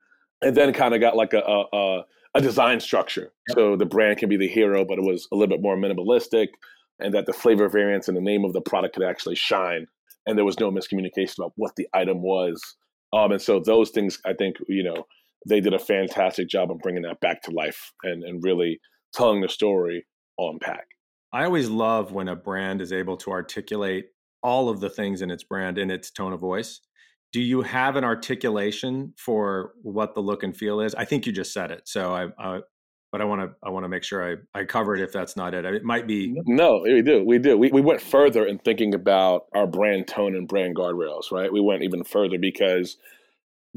And 0.43 0.57
then 0.57 0.73
kind 0.73 0.95
of 0.95 1.01
got 1.01 1.17
like 1.17 1.33
a, 1.33 1.41
a, 1.41 2.03
a 2.35 2.41
design 2.41 2.81
structure. 2.81 3.33
Yep. 3.49 3.57
So 3.57 3.77
the 3.77 3.87
brand 3.87 4.19
can 4.19 4.29
be 4.29 4.37
the 4.37 4.49
hero, 4.49 4.85
but 4.85 4.99
it 4.99 5.05
was 5.05 5.27
a 5.33 5.37
little 5.37 5.55
bit 5.55 5.63
more 5.63 5.77
minimalistic 5.77 6.49
and 6.99 7.15
that 7.15 7.27
the 7.27 7.33
flavor 7.33 7.69
variants 7.69 8.09
and 8.09 8.17
the 8.17 8.23
name 8.23 8.45
of 8.45 8.53
the 8.53 8.61
product 8.61 8.95
could 8.95 9.05
actually 9.05 9.35
shine. 9.35 9.87
And 10.27 10.37
there 10.37 10.45
was 10.45 10.59
no 10.59 10.71
miscommunication 10.71 11.39
about 11.39 11.53
what 11.57 11.77
the 11.77 11.87
item 11.95 12.23
was. 12.23 12.61
Um, 13.13 13.33
and 13.33 13.41
so 13.41 13.61
those 13.61 13.91
things, 13.91 14.19
I 14.27 14.33
think, 14.33 14.57
you 14.69 14.83
know, 14.83 15.07
they 15.49 15.61
did 15.61 15.75
a 15.75 15.79
fantastic 15.79 16.49
job 16.49 16.71
of 16.71 16.79
bringing 16.79 17.03
that 17.03 17.21
back 17.21 17.43
to 17.43 17.51
life 17.53 17.93
and, 18.03 18.25
and 18.25 18.43
really 18.43 18.81
telling 19.15 19.41
the 19.41 19.49
story 19.49 20.05
on 20.39 20.59
pack. 20.61 20.87
I 21.33 21.45
always 21.45 21.69
love 21.69 22.13
when 22.13 22.29
a 22.29 22.37
brand 22.37 22.81
is 22.81 22.93
able 22.93 23.17
to 23.19 23.31
articulate 23.31 24.07
all 24.43 24.69
of 24.69 24.81
the 24.81 24.91
things 24.91 25.23
in 25.23 25.31
its 25.31 25.45
brand 25.45 25.79
in 25.79 25.91
its 25.91 26.11
tone 26.11 26.33
of 26.33 26.41
voice. 26.41 26.81
Do 27.33 27.41
you 27.41 27.62
have 27.62 27.97
an 27.97 28.05
articulation 28.05 29.12
for 29.17 29.73
what 29.83 30.15
the 30.15 30.21
look 30.21 30.43
and 30.43 30.57
feel 30.57 30.81
is? 30.81 30.95
I 30.95 31.05
think 31.05 31.27
you 31.27 31.33
just 31.33 31.53
said 31.53 31.71
it. 31.71 31.83
So 31.87 32.15
I, 32.15 32.29
I 32.39 32.61
but 33.12 33.21
I 33.21 33.25
want 33.25 33.43
to 33.43 33.57
I 33.62 33.71
want 33.71 33.85
to 33.85 33.89
make 33.89 34.05
sure 34.05 34.33
I 34.33 34.59
I 34.59 34.65
cover 34.65 34.95
it 34.95 35.03
if 35.03 35.12
that's 35.12 35.37
not 35.37 35.55
it. 35.55 35.65
It 35.65 35.85
might 35.85 36.07
be 36.07 36.35
No, 36.47 36.81
we 36.83 37.03
do. 37.03 37.25
We 37.25 37.39
do. 37.39 37.57
We 37.57 37.71
we 37.71 37.81
went 37.81 38.01
further 38.01 38.47
in 38.47 38.59
thinking 38.59 38.95
about 38.95 39.47
our 39.55 39.67
brand 39.67 40.07
tone 40.07 40.35
and 40.35 40.49
brand 40.49 40.77
guardrails, 40.77 41.31
right? 41.31 41.53
We 41.53 41.61
went 41.61 41.83
even 41.83 42.05
further 42.05 42.39
because 42.39 42.97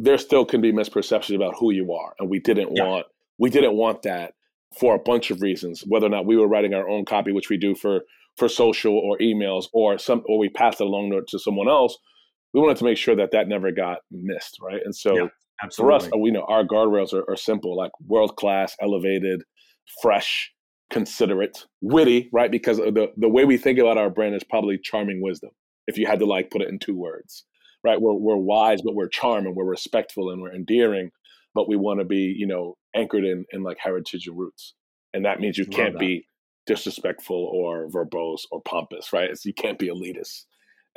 there 0.01 0.17
still 0.17 0.45
can 0.45 0.61
be 0.61 0.71
misperceptions 0.71 1.35
about 1.35 1.55
who 1.59 1.71
you 1.71 1.93
are 1.93 2.15
and 2.19 2.29
we 2.29 2.39
didn't 2.39 2.75
yeah. 2.75 2.85
want 2.85 3.05
we 3.37 3.49
didn't 3.49 3.75
want 3.75 4.01
that 4.03 4.33
for 4.79 4.95
a 4.95 4.99
bunch 4.99 5.29
of 5.29 5.41
reasons 5.41 5.83
whether 5.85 6.05
or 6.05 6.09
not 6.09 6.25
we 6.25 6.37
were 6.37 6.47
writing 6.47 6.73
our 6.73 6.87
own 6.87 7.03
copy 7.03 7.31
which 7.33 7.49
we 7.49 7.57
do 7.57 7.75
for 7.75 8.01
for 8.37 8.47
social 8.47 8.93
or 8.93 9.17
emails 9.17 9.65
or 9.73 9.97
some 9.97 10.23
or 10.27 10.39
we 10.39 10.47
passed 10.47 10.79
it 10.79 10.87
along 10.87 11.11
to 11.27 11.37
someone 11.37 11.67
else 11.67 11.97
we 12.53 12.61
wanted 12.61 12.77
to 12.77 12.83
make 12.83 12.97
sure 12.97 13.15
that 13.15 13.31
that 13.31 13.47
never 13.47 13.71
got 13.71 13.99
missed 14.11 14.57
right? 14.61 14.81
And 14.83 14.95
so 14.95 15.15
yeah, 15.15 15.27
for 15.75 15.91
us 15.91 16.09
we 16.17 16.31
know 16.31 16.45
our 16.47 16.63
guardrails 16.63 17.13
are, 17.13 17.29
are 17.29 17.35
simple 17.35 17.75
like 17.75 17.91
world 18.05 18.35
class 18.35 18.75
elevated 18.81 19.43
fresh 20.01 20.51
considerate 20.89 21.65
witty 21.81 22.29
right? 22.31 22.51
Because 22.51 22.77
the 22.77 23.11
the 23.17 23.29
way 23.29 23.45
we 23.45 23.57
think 23.57 23.79
about 23.79 23.97
our 23.97 24.09
brand 24.09 24.35
is 24.35 24.43
probably 24.43 24.77
charming 24.77 25.21
wisdom 25.21 25.51
if 25.87 25.97
you 25.97 26.05
had 26.05 26.19
to 26.19 26.25
like 26.25 26.51
put 26.51 26.61
it 26.61 26.69
in 26.69 26.79
two 26.79 26.95
words 26.95 27.45
right? 27.83 28.01
We're 28.01 28.13
we're 28.13 28.37
wise, 28.37 28.81
but 28.81 28.95
we're 28.95 29.07
charming, 29.07 29.55
we're 29.55 29.65
respectful, 29.65 30.31
and 30.31 30.41
we're 30.41 30.53
endearing, 30.53 31.11
but 31.53 31.67
we 31.67 31.75
want 31.75 31.99
to 31.99 32.05
be, 32.05 32.33
you 32.37 32.47
know, 32.47 32.77
anchored 32.95 33.23
in 33.23 33.45
in 33.51 33.63
like 33.63 33.77
heritage 33.79 34.27
and 34.27 34.37
roots, 34.37 34.73
and 35.13 35.25
that 35.25 35.39
means 35.39 35.57
you 35.57 35.65
can't 35.65 35.97
be 35.97 36.25
disrespectful 36.65 37.49
or 37.53 37.87
verbose 37.87 38.41
or 38.51 38.61
pompous, 38.61 39.11
right? 39.11 39.29
It's, 39.31 39.45
you 39.45 39.53
can't 39.53 39.79
be 39.79 39.89
elitist 39.89 40.45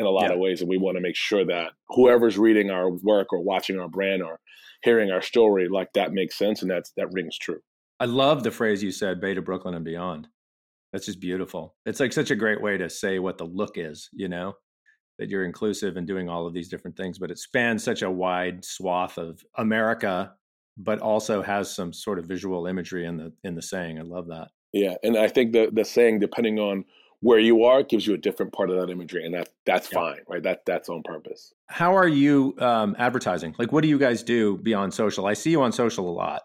in 0.03 0.07
a 0.07 0.11
lot 0.11 0.29
yeah. 0.29 0.35
of 0.35 0.39
ways, 0.39 0.61
and 0.61 0.69
we 0.69 0.79
want 0.79 0.97
to 0.97 1.01
make 1.01 1.17
sure 1.17 1.45
that 1.47 1.73
whoever's 1.89 2.39
reading 2.39 2.71
our 2.71 2.91
work 2.91 3.33
or 3.33 3.41
watching 3.41 3.79
our 3.79 3.89
brand 3.89 4.23
or 4.23 4.39
hearing 4.83 5.11
our 5.11 5.23
story, 5.23 5.69
like 5.69 5.89
that 5.95 6.13
makes 6.13 6.37
sense 6.37 6.63
and 6.63 6.71
that's 6.71 6.93
that 6.97 7.13
rings 7.13 7.39
true. 7.39 7.61
I 8.01 8.07
love 8.07 8.43
the 8.43 8.51
phrase 8.51 8.83
you 8.83 8.91
said, 8.93 9.21
"Bay 9.21 9.35
to 9.35 9.43
Brooklyn 9.43 9.75
and 9.75 9.85
beyond." 9.85 10.29
That's 10.93 11.07
just 11.07 11.21
beautiful. 11.21 11.75
It's 11.87 12.01
like 12.01 12.13
such 12.13 12.31
a 12.31 12.37
great 12.37 12.61
way 12.61 12.77
to 12.77 12.91
say 12.91 13.19
what 13.19 13.39
the 13.39 13.47
look 13.47 13.79
is, 13.79 14.11
you 14.13 14.29
know? 14.29 14.55
that 15.19 15.31
you're 15.31 15.45
inclusive 15.45 15.97
and 15.97 16.07
doing 16.07 16.29
all 16.29 16.47
of 16.47 16.55
these 16.55 16.69
different 16.69 16.97
things, 16.97 17.19
but 17.19 17.31
it 17.31 17.39
spans 17.39 17.85
such 17.85 18.03
a 18.03 18.11
wide 18.11 18.65
swath 18.65 19.19
of 19.19 19.41
America, 19.57 20.33
but 20.77 20.99
also 20.99 21.43
has 21.43 21.73
some 21.73 21.93
sort 21.93 22.19
of 22.19 22.27
visual 22.27 22.67
imagery 22.67 23.07
in 23.07 23.17
the 23.17 23.33
in 23.45 23.55
the 23.55 23.63
saying. 23.63 23.99
I 23.99 24.03
love 24.03 24.27
that. 24.29 24.49
Yeah, 24.73 24.95
and 25.03 25.17
I 25.17 25.29
think 25.29 25.53
the 25.53 25.71
the 25.73 25.85
saying, 25.85 26.21
depending 26.21 26.59
on 26.59 26.85
where 27.23 27.39
you 27.39 27.65
are, 27.65 27.83
gives 27.85 28.07
you 28.07 28.15
a 28.15 28.19
different 28.19 28.53
part 28.53 28.69
of 28.69 28.77
that 28.77 28.91
imagery, 28.91 29.25
and 29.25 29.33
that 29.35 29.49
that's 29.65 29.91
yeah. 29.91 29.99
fine, 29.99 30.19
right? 30.29 30.43
That 30.43 30.67
that's 30.67 30.89
on 30.89 31.03
purpose. 31.03 31.55
How 31.69 31.97
are 31.97 32.09
you 32.09 32.55
um, 32.59 32.95
advertising? 32.99 33.55
Like, 33.59 33.73
what 33.73 33.83
do 33.83 33.89
you 33.89 33.99
guys 33.99 34.23
do 34.23 34.59
beyond 34.59 34.93
social? 34.93 35.27
I 35.27 35.35
see 35.35 35.51
you 35.51 35.63
on 35.63 35.73
social 35.73 36.09
a 36.11 36.13
lot, 36.13 36.43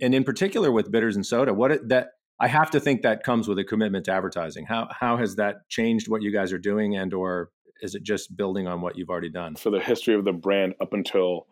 and 0.00 0.14
in 0.14 0.24
particular 0.24 0.72
with 0.72 0.90
bitters 0.90 1.16
and 1.16 1.26
soda. 1.26 1.52
What 1.52 1.72
it, 1.72 1.88
that 1.88 2.12
I 2.38 2.48
have 2.48 2.70
to 2.70 2.80
think 2.80 3.02
that 3.02 3.24
comes 3.24 3.48
with 3.48 3.58
a 3.58 3.64
commitment 3.64 4.06
to 4.06 4.12
advertising. 4.12 4.66
How 4.66 4.88
how 4.90 5.16
has 5.18 5.36
that 5.36 5.68
changed 5.68 6.08
what 6.08 6.22
you 6.22 6.32
guys 6.32 6.52
are 6.52 6.58
doing 6.58 6.96
and 6.96 7.12
or 7.12 7.50
is 7.82 7.94
it 7.94 8.02
just 8.02 8.36
building 8.36 8.68
on 8.68 8.80
what 8.80 8.96
you've 8.96 9.10
already 9.10 9.30
done? 9.30 9.56
For 9.56 9.70
the 9.70 9.80
history 9.80 10.14
of 10.14 10.24
the 10.24 10.32
brand 10.32 10.74
up 10.80 10.92
until 10.92 11.46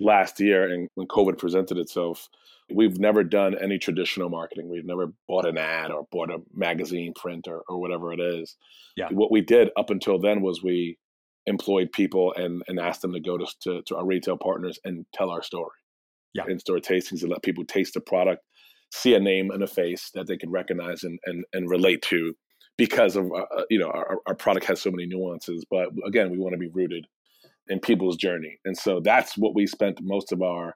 last 0.00 0.40
year 0.40 0.68
and 0.68 0.88
when 0.94 1.06
COVID 1.08 1.38
presented 1.38 1.78
itself, 1.78 2.28
we've 2.72 2.98
never 2.98 3.22
done 3.22 3.56
any 3.60 3.78
traditional 3.78 4.28
marketing. 4.28 4.68
We've 4.68 4.84
never 4.84 5.12
bought 5.28 5.46
an 5.46 5.58
ad 5.58 5.90
or 5.90 6.06
bought 6.10 6.30
a 6.30 6.38
magazine 6.54 7.12
print 7.14 7.46
or, 7.48 7.62
or 7.68 7.80
whatever 7.80 8.12
it 8.12 8.20
is. 8.20 8.56
Yeah. 8.96 9.08
What 9.10 9.30
we 9.30 9.40
did 9.40 9.70
up 9.76 9.90
until 9.90 10.18
then 10.18 10.42
was 10.42 10.62
we 10.62 10.98
employed 11.46 11.90
people 11.92 12.32
and, 12.36 12.62
and 12.68 12.78
asked 12.78 13.02
them 13.02 13.12
to 13.12 13.20
go 13.20 13.36
to, 13.36 13.46
to, 13.62 13.82
to 13.82 13.96
our 13.96 14.06
retail 14.06 14.36
partners 14.36 14.78
and 14.84 15.04
tell 15.12 15.30
our 15.30 15.42
story. 15.42 15.70
Yeah. 16.34 16.44
In 16.48 16.58
store 16.58 16.78
tastings 16.78 17.20
and 17.22 17.30
let 17.30 17.42
people 17.42 17.64
taste 17.64 17.94
the 17.94 18.00
product, 18.00 18.42
see 18.90 19.14
a 19.14 19.20
name 19.20 19.50
and 19.50 19.62
a 19.62 19.66
face 19.66 20.10
that 20.14 20.26
they 20.26 20.38
can 20.38 20.50
recognize 20.50 21.04
and, 21.04 21.18
and, 21.26 21.44
and 21.52 21.68
relate 21.68 22.00
to 22.02 22.34
because 22.78 23.16
of 23.16 23.30
uh, 23.30 23.44
uh, 23.56 23.64
you 23.70 23.78
know 23.78 23.88
our, 23.88 24.18
our 24.26 24.34
product 24.34 24.66
has 24.66 24.80
so 24.80 24.90
many 24.90 25.06
nuances 25.06 25.64
but 25.70 25.88
again 26.06 26.30
we 26.30 26.38
want 26.38 26.52
to 26.52 26.58
be 26.58 26.68
rooted 26.68 27.06
in 27.68 27.80
people's 27.80 28.16
journey. 28.16 28.58
And 28.64 28.76
so 28.76 29.00
that's 29.00 29.36
what 29.36 29.54
we 29.54 29.66
spent 29.66 29.98
most 30.02 30.32
of 30.32 30.42
our 30.42 30.74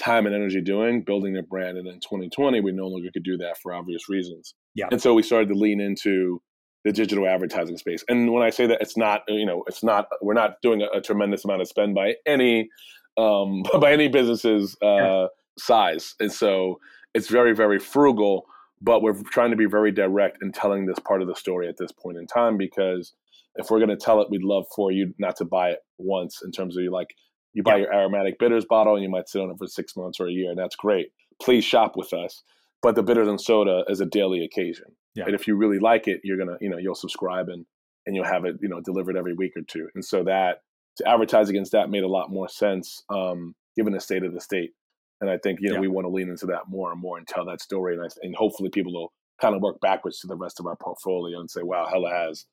time 0.00 0.26
and 0.26 0.34
energy 0.34 0.60
doing 0.60 1.02
building 1.02 1.36
a 1.36 1.42
brand. 1.42 1.76
And 1.76 1.88
in 1.88 2.00
2020 2.00 2.60
we 2.60 2.72
no 2.72 2.86
longer 2.86 3.08
could 3.12 3.24
do 3.24 3.36
that 3.38 3.58
for 3.58 3.74
obvious 3.74 4.08
reasons. 4.08 4.54
Yeah. 4.74 4.86
And 4.90 5.02
so 5.02 5.12
we 5.14 5.22
started 5.22 5.48
to 5.48 5.54
lean 5.54 5.80
into 5.80 6.40
the 6.84 6.92
digital 6.92 7.26
advertising 7.26 7.76
space. 7.76 8.04
And 8.08 8.32
when 8.32 8.44
i 8.44 8.50
say 8.50 8.66
that 8.66 8.80
it's 8.80 8.96
not 8.96 9.22
you 9.26 9.44
know 9.44 9.64
it's 9.66 9.82
not 9.82 10.06
we're 10.22 10.34
not 10.34 10.62
doing 10.62 10.82
a, 10.82 10.98
a 10.98 11.00
tremendous 11.00 11.44
amount 11.44 11.62
of 11.62 11.68
spend 11.68 11.94
by 11.94 12.14
any 12.26 12.68
um 13.16 13.64
by 13.80 13.92
any 13.92 14.08
business's 14.08 14.76
uh 14.82 14.86
yeah. 14.86 15.26
size. 15.58 16.14
And 16.20 16.32
so 16.32 16.78
it's 17.14 17.28
very 17.28 17.54
very 17.54 17.80
frugal 17.80 18.46
but 18.80 19.02
we're 19.02 19.20
trying 19.24 19.50
to 19.50 19.56
be 19.56 19.66
very 19.66 19.90
direct 19.90 20.38
in 20.40 20.52
telling 20.52 20.86
this 20.86 20.98
part 21.00 21.20
of 21.20 21.26
the 21.26 21.34
story 21.34 21.68
at 21.68 21.76
this 21.78 21.90
point 21.90 22.16
in 22.16 22.28
time 22.28 22.56
because 22.56 23.12
if 23.58 23.70
we're 23.70 23.78
going 23.78 23.88
to 23.90 23.96
tell 23.96 24.20
it 24.20 24.30
we'd 24.30 24.42
love 24.42 24.64
for 24.74 24.90
you 24.90 25.14
not 25.18 25.36
to 25.36 25.44
buy 25.44 25.70
it 25.70 25.80
once 25.98 26.42
in 26.42 26.50
terms 26.50 26.76
of 26.76 26.82
you 26.82 26.90
like 26.90 27.14
you 27.52 27.62
buy 27.62 27.76
yeah. 27.76 27.82
your 27.82 27.94
aromatic 27.94 28.38
bitters 28.38 28.64
bottle 28.64 28.94
and 28.94 29.02
you 29.02 29.10
might 29.10 29.28
sit 29.28 29.42
on 29.42 29.50
it 29.50 29.58
for 29.58 29.66
six 29.66 29.96
months 29.96 30.20
or 30.20 30.28
a 30.28 30.32
year 30.32 30.50
and 30.50 30.58
that's 30.58 30.76
great 30.76 31.08
please 31.40 31.64
shop 31.64 31.96
with 31.96 32.12
us 32.12 32.42
but 32.82 32.94
the 32.94 33.02
bitters 33.02 33.28
and 33.28 33.40
soda 33.40 33.84
is 33.88 34.00
a 34.00 34.06
daily 34.06 34.44
occasion 34.44 34.86
yeah. 35.14 35.24
and 35.24 35.34
if 35.34 35.46
you 35.46 35.56
really 35.56 35.78
like 35.78 36.08
it 36.08 36.20
you're 36.24 36.38
gonna 36.38 36.56
you 36.60 36.68
know 36.70 36.78
you'll 36.78 36.94
subscribe 36.94 37.48
and 37.48 37.66
and 38.06 38.16
you'll 38.16 38.24
have 38.24 38.44
it 38.44 38.56
you 38.60 38.68
know 38.68 38.80
delivered 38.80 39.16
every 39.16 39.34
week 39.34 39.52
or 39.56 39.62
two 39.62 39.88
and 39.94 40.04
so 40.04 40.24
that 40.24 40.62
to 40.96 41.08
advertise 41.08 41.48
against 41.48 41.72
that 41.72 41.90
made 41.90 42.02
a 42.02 42.08
lot 42.08 42.30
more 42.30 42.48
sense 42.48 43.02
um, 43.10 43.54
given 43.76 43.92
the 43.92 44.00
state 44.00 44.24
of 44.24 44.34
the 44.34 44.40
state 44.40 44.72
and 45.20 45.30
I 45.30 45.38
think 45.38 45.60
you 45.60 45.68
know 45.68 45.76
yeah. 45.76 45.80
we 45.80 45.88
want 45.88 46.04
to 46.04 46.10
lean 46.10 46.28
into 46.28 46.46
that 46.46 46.68
more 46.68 46.92
and 46.92 47.00
more 47.00 47.18
and 47.18 47.26
tell 47.26 47.44
that 47.46 47.60
story, 47.60 47.94
and 47.94 48.02
I, 48.02 48.08
and 48.22 48.34
hopefully 48.34 48.70
people 48.70 48.92
will 48.92 49.12
kind 49.40 49.54
of 49.54 49.62
work 49.62 49.80
backwards 49.80 50.20
to 50.20 50.26
the 50.26 50.36
rest 50.36 50.60
of 50.60 50.66
our 50.66 50.76
portfolio 50.76 51.38
and 51.40 51.50
say, 51.50 51.62
"Wow, 51.62 51.86
Hella 51.90 52.10
has." 52.10 52.46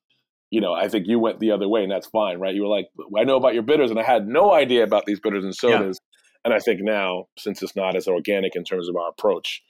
You 0.50 0.60
know, 0.60 0.72
I 0.72 0.88
think 0.88 1.06
you 1.08 1.18
went 1.18 1.40
the 1.40 1.50
other 1.50 1.68
way, 1.68 1.82
and 1.82 1.90
that's 1.90 2.06
fine, 2.06 2.38
right? 2.38 2.54
You 2.54 2.62
were 2.62 2.68
like, 2.68 2.88
"I 3.18 3.24
know 3.24 3.36
about 3.36 3.54
your 3.54 3.62
bitters, 3.62 3.90
and 3.90 3.98
I 3.98 4.04
had 4.04 4.28
no 4.28 4.52
idea 4.52 4.84
about 4.84 5.06
these 5.06 5.20
bitters 5.20 5.44
and 5.44 5.54
sodas." 5.54 5.98
Yeah. 6.00 6.16
And 6.44 6.54
I 6.54 6.60
think 6.60 6.80
now, 6.80 7.24
since 7.36 7.60
it's 7.60 7.74
not 7.74 7.96
as 7.96 8.06
organic 8.06 8.54
in 8.54 8.62
terms 8.62 8.88
of 8.88 8.94
our 8.94 9.08
approach, 9.08 9.62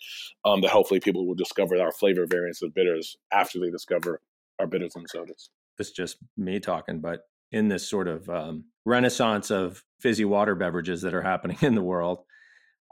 um, 0.44 0.60
that 0.60 0.70
hopefully 0.70 1.00
people 1.00 1.26
will 1.26 1.34
discover 1.34 1.80
our 1.80 1.90
flavor 1.90 2.26
variants 2.28 2.62
of 2.62 2.74
bitters 2.74 3.16
after 3.32 3.58
they 3.58 3.70
discover 3.70 4.20
our 4.58 4.66
bitters 4.66 4.94
and 4.94 5.08
sodas. 5.08 5.48
It's 5.78 5.90
just 5.90 6.18
me 6.36 6.60
talking, 6.60 7.00
but 7.00 7.20
in 7.50 7.68
this 7.68 7.88
sort 7.88 8.08
of 8.08 8.28
um, 8.28 8.64
renaissance 8.84 9.50
of 9.50 9.84
fizzy 10.00 10.26
water 10.26 10.54
beverages 10.54 11.00
that 11.02 11.14
are 11.14 11.22
happening 11.22 11.56
in 11.62 11.74
the 11.74 11.82
world, 11.82 12.18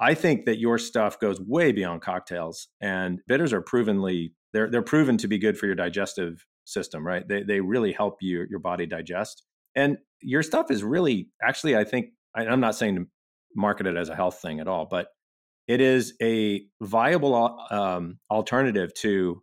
I 0.00 0.14
think 0.14 0.46
that 0.46 0.58
your 0.58 0.78
stuff 0.78 1.20
goes 1.20 1.40
way 1.40 1.70
beyond 1.72 2.02
cocktails, 2.02 2.68
and 2.80 3.20
bitters 3.28 3.52
are 3.52 3.60
provenly 3.60 4.32
they're 4.52 4.70
they're 4.70 4.82
proven 4.82 5.18
to 5.18 5.28
be 5.28 5.38
good 5.38 5.58
for 5.58 5.66
your 5.66 5.74
digestive 5.74 6.46
system, 6.64 7.06
right? 7.06 7.26
They 7.26 7.42
they 7.42 7.60
really 7.60 7.92
help 7.92 8.18
you 8.20 8.46
your 8.48 8.60
body 8.60 8.86
digest, 8.86 9.44
and 9.74 9.98
your 10.20 10.42
stuff 10.42 10.70
is 10.70 10.82
really 10.82 11.28
actually 11.42 11.76
I 11.76 11.84
think 11.84 12.10
I'm 12.34 12.60
not 12.60 12.74
saying 12.74 12.96
to 12.96 13.06
market 13.54 13.86
it 13.86 13.96
as 13.96 14.08
a 14.08 14.16
health 14.16 14.40
thing 14.40 14.60
at 14.60 14.68
all, 14.68 14.86
but 14.90 15.08
it 15.68 15.80
is 15.80 16.14
a 16.20 16.62
viable 16.82 17.58
um, 17.70 18.18
alternative 18.30 18.92
to 18.94 19.42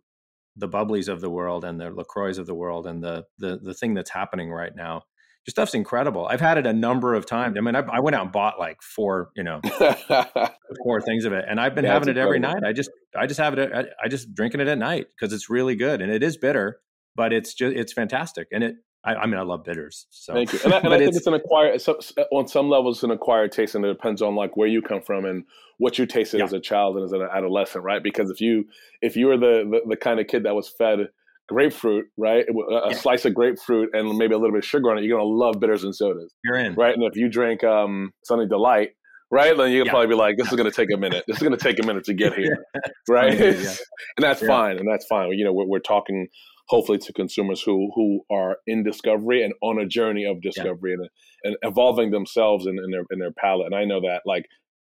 the 0.56 0.68
bubblies 0.68 1.08
of 1.08 1.20
the 1.20 1.30
world 1.30 1.64
and 1.64 1.80
the 1.80 1.90
LaCroix 1.90 2.38
of 2.38 2.46
the 2.46 2.54
world 2.54 2.86
and 2.86 3.02
the 3.02 3.24
the 3.38 3.58
the 3.62 3.74
thing 3.74 3.94
that's 3.94 4.10
happening 4.10 4.50
right 4.50 4.76
now 4.76 5.02
your 5.46 5.50
stuff's 5.50 5.74
incredible. 5.74 6.26
I've 6.26 6.40
had 6.40 6.56
it 6.56 6.66
a 6.66 6.72
number 6.72 7.14
of 7.14 7.26
times. 7.26 7.56
I 7.58 7.60
mean, 7.62 7.74
I, 7.74 7.80
I 7.80 7.98
went 7.98 8.14
out 8.14 8.22
and 8.22 8.32
bought 8.32 8.60
like 8.60 8.80
four, 8.80 9.30
you 9.34 9.42
know, 9.42 9.60
four 10.84 11.00
things 11.00 11.24
of 11.24 11.32
it, 11.32 11.44
and 11.48 11.60
I've 11.60 11.74
been 11.74 11.84
yeah, 11.84 11.94
having 11.94 12.08
it 12.08 12.16
every 12.16 12.38
night. 12.38 12.62
I 12.64 12.72
just, 12.72 12.90
I 13.16 13.26
just 13.26 13.40
have 13.40 13.58
it. 13.58 13.72
I, 13.72 13.86
I 14.04 14.08
just 14.08 14.34
drinking 14.34 14.60
it 14.60 14.68
at 14.68 14.78
night 14.78 15.06
because 15.08 15.32
it's 15.32 15.50
really 15.50 15.74
good, 15.74 16.00
and 16.00 16.12
it 16.12 16.22
is 16.22 16.36
bitter, 16.36 16.78
but 17.14 17.32
it's 17.32 17.54
just, 17.54 17.76
it's 17.76 17.92
fantastic, 17.92 18.48
and 18.52 18.64
it. 18.64 18.76
I, 19.04 19.14
I 19.16 19.26
mean, 19.26 19.34
I 19.34 19.42
love 19.42 19.64
bitters. 19.64 20.06
So. 20.10 20.32
Thank 20.32 20.52
you, 20.52 20.60
and 20.64 20.72
I, 20.72 20.78
and 20.78 20.88
I 20.94 20.98
think 20.98 21.16
it's 21.16 21.26
an 21.26 21.34
acquired. 21.34 21.82
on 22.30 22.46
some 22.46 22.68
levels, 22.68 22.98
it's 22.98 23.02
an 23.02 23.10
acquired 23.10 23.50
taste, 23.50 23.74
and 23.74 23.84
it 23.84 23.88
depends 23.88 24.22
on 24.22 24.36
like 24.36 24.56
where 24.56 24.68
you 24.68 24.80
come 24.80 25.02
from 25.02 25.24
and 25.24 25.44
what 25.78 25.98
you 25.98 26.06
tasted 26.06 26.38
yeah. 26.38 26.44
as 26.44 26.52
a 26.52 26.60
child 26.60 26.96
and 26.96 27.04
as 27.04 27.12
an 27.12 27.22
adolescent, 27.22 27.82
right? 27.84 28.02
Because 28.02 28.30
if 28.30 28.40
you 28.40 28.64
if 29.00 29.16
you 29.16 29.26
were 29.26 29.36
the, 29.36 29.68
the 29.68 29.80
the 29.90 29.96
kind 29.96 30.20
of 30.20 30.28
kid 30.28 30.44
that 30.44 30.54
was 30.54 30.68
fed 30.68 31.08
grapefruit, 31.48 32.06
right? 32.16 32.44
A, 32.48 32.90
yeah. 32.90 32.96
slice 32.96 33.24
of 33.24 33.34
grapefruit 33.34 33.90
and 33.92 34.16
maybe 34.16 34.34
a 34.34 34.38
little 34.38 34.52
bit 34.52 34.58
of 34.58 34.64
sugar 34.64 34.90
on 34.90 34.98
it, 34.98 35.04
you're 35.04 35.18
gonna 35.18 35.28
love 35.28 35.60
bitters 35.60 35.84
and 35.84 35.94
sodas. 35.94 36.32
You're 36.44 36.56
in, 36.56 36.74
right? 36.74 36.94
And 36.94 37.02
if 37.02 37.16
you 37.16 37.28
drink 37.28 37.64
um, 37.64 38.12
Sunny 38.24 38.46
Delight, 38.46 38.90
right, 39.30 39.56
then 39.56 39.70
you'll 39.70 39.86
yeah. 39.86 39.92
probably 39.92 40.08
be 40.08 40.14
like, 40.14 40.36
"This 40.36 40.50
is 40.50 40.56
gonna 40.56 40.70
take 40.70 40.92
a 40.92 40.96
minute. 40.98 41.24
This 41.26 41.36
is 41.36 41.42
gonna 41.42 41.56
take 41.56 41.82
a 41.82 41.86
minute 41.86 42.04
to 42.04 42.14
get 42.14 42.34
here," 42.34 42.64
right? 43.08 43.38
and 43.38 43.78
that's 44.18 44.44
fine, 44.44 44.78
and 44.78 44.88
that's 44.88 45.06
fine. 45.06 45.32
You 45.32 45.44
know, 45.44 45.52
we're, 45.52 45.66
we're 45.66 45.80
talking 45.80 46.28
hopefully 46.72 46.96
to 46.96 47.12
consumers 47.12 47.60
who 47.60 47.92
who 47.94 48.24
are 48.30 48.56
in 48.66 48.82
discovery 48.82 49.44
and 49.44 49.52
on 49.60 49.78
a 49.78 49.86
journey 49.86 50.24
of 50.24 50.40
discovery 50.40 50.94
and 50.94 51.06
and 51.44 51.56
evolving 51.60 52.10
themselves 52.10 52.66
in, 52.66 52.78
in 52.78 52.90
their 52.90 53.04
in 53.10 53.18
their 53.18 53.30
palate. 53.30 53.66
And 53.66 53.74
I 53.74 53.84
know 53.84 54.00
that 54.00 54.22
like 54.24 54.46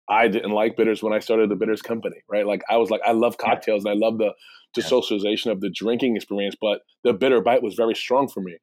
I 0.08 0.28
didn't 0.28 0.52
like 0.52 0.76
bitters 0.76 1.02
when 1.02 1.12
I 1.12 1.18
started 1.18 1.50
the 1.50 1.56
bitters 1.56 1.82
company, 1.82 2.22
right? 2.30 2.46
Like 2.46 2.62
I 2.70 2.76
was 2.76 2.88
like, 2.88 3.00
I 3.04 3.10
love 3.10 3.36
cocktails 3.36 3.84
yeah. 3.84 3.90
and 3.90 4.00
I 4.02 4.06
love 4.06 4.18
the 4.18 4.32
the 4.76 4.82
yeah. 4.82 4.86
socialization 4.86 5.50
of 5.50 5.60
the 5.60 5.70
drinking 5.70 6.14
experience, 6.14 6.54
but 6.60 6.82
the 7.02 7.12
bitter 7.12 7.40
bite 7.40 7.64
was 7.64 7.74
very 7.74 7.96
strong 7.96 8.28
for 8.28 8.40
me. 8.40 8.58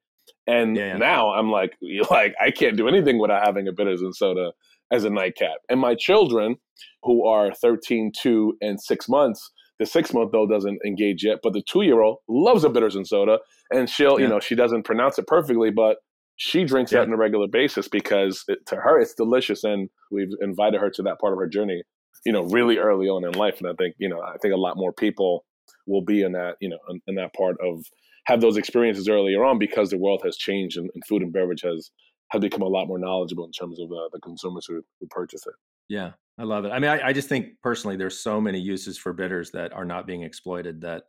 And 0.46 0.74
yeah, 0.74 0.96
now 0.96 1.34
I'm 1.34 1.50
like, 1.50 1.76
like 2.10 2.34
I 2.40 2.50
can't 2.50 2.78
do 2.78 2.88
anything 2.88 3.18
without 3.18 3.44
having 3.44 3.68
a 3.68 3.72
bitters 3.72 4.00
and 4.00 4.16
soda 4.16 4.52
as 4.90 5.04
a 5.04 5.10
nightcap. 5.10 5.58
And 5.68 5.78
my 5.78 5.94
children, 5.94 6.56
who 7.02 7.26
are 7.26 7.52
13, 7.52 8.12
2, 8.18 8.56
and 8.62 8.80
six 8.80 9.08
months, 9.08 9.50
the 9.80 9.86
six 9.86 10.12
month 10.12 10.32
old 10.34 10.50
doesn't 10.50 10.78
engage 10.86 11.24
yet, 11.24 11.38
but 11.42 11.54
the 11.54 11.62
two 11.62 11.82
year 11.82 12.02
old 12.02 12.18
loves 12.28 12.62
a 12.62 12.68
bitters 12.68 12.94
and 12.94 13.08
soda, 13.08 13.38
and 13.72 13.88
she'll, 13.88 14.20
you 14.20 14.28
know, 14.28 14.38
she 14.38 14.54
doesn't 14.54 14.84
pronounce 14.84 15.18
it 15.18 15.26
perfectly, 15.26 15.70
but 15.70 15.96
she 16.36 16.64
drinks 16.64 16.92
yeah. 16.92 16.98
that 16.98 17.08
on 17.08 17.12
a 17.12 17.16
regular 17.16 17.46
basis 17.46 17.86
because 17.86 18.44
it, 18.48 18.64
to 18.66 18.76
her 18.76 18.98
it's 18.98 19.14
delicious 19.14 19.62
and 19.62 19.90
we've 20.10 20.32
invited 20.40 20.80
her 20.80 20.88
to 20.88 21.02
that 21.02 21.20
part 21.20 21.34
of 21.34 21.38
her 21.38 21.46
journey 21.46 21.82
you 22.24 22.32
know 22.32 22.44
really 22.44 22.78
early 22.78 23.08
on 23.08 23.26
in 23.26 23.32
life 23.32 23.58
and 23.58 23.68
i 23.68 23.74
think 23.74 23.94
you 23.98 24.08
know 24.08 24.22
i 24.22 24.38
think 24.38 24.54
a 24.54 24.56
lot 24.56 24.78
more 24.78 24.90
people 24.90 25.44
will 25.86 26.00
be 26.00 26.22
in 26.22 26.32
that 26.32 26.54
you 26.58 26.68
know 26.70 26.78
in, 26.88 26.98
in 27.08 27.14
that 27.14 27.34
part 27.34 27.56
of 27.60 27.84
have 28.24 28.40
those 28.40 28.56
experiences 28.56 29.06
earlier 29.06 29.44
on 29.44 29.58
because 29.58 29.90
the 29.90 29.98
world 29.98 30.22
has 30.24 30.34
changed 30.34 30.78
and, 30.78 30.88
and 30.94 31.04
food 31.06 31.20
and 31.20 31.30
beverage 31.30 31.60
has 31.60 31.90
have 32.30 32.40
become 32.40 32.62
a 32.62 32.66
lot 32.66 32.86
more 32.86 32.98
knowledgeable 32.98 33.44
in 33.44 33.52
terms 33.52 33.78
of 33.78 33.90
uh, 33.92 34.08
the 34.12 34.20
consumers 34.20 34.64
who, 34.66 34.82
who 34.98 35.06
purchase 35.08 35.46
it 35.46 35.54
yeah 35.90 36.12
i 36.38 36.42
love 36.42 36.64
it 36.64 36.70
i 36.70 36.78
mean 36.78 36.90
I, 36.90 37.08
I 37.08 37.12
just 37.12 37.28
think 37.28 37.60
personally 37.62 37.96
there's 37.96 38.18
so 38.18 38.40
many 38.40 38.58
uses 38.58 38.96
for 38.96 39.12
bitters 39.12 39.50
that 39.50 39.74
are 39.74 39.84
not 39.84 40.06
being 40.06 40.22
exploited 40.22 40.80
that 40.80 41.02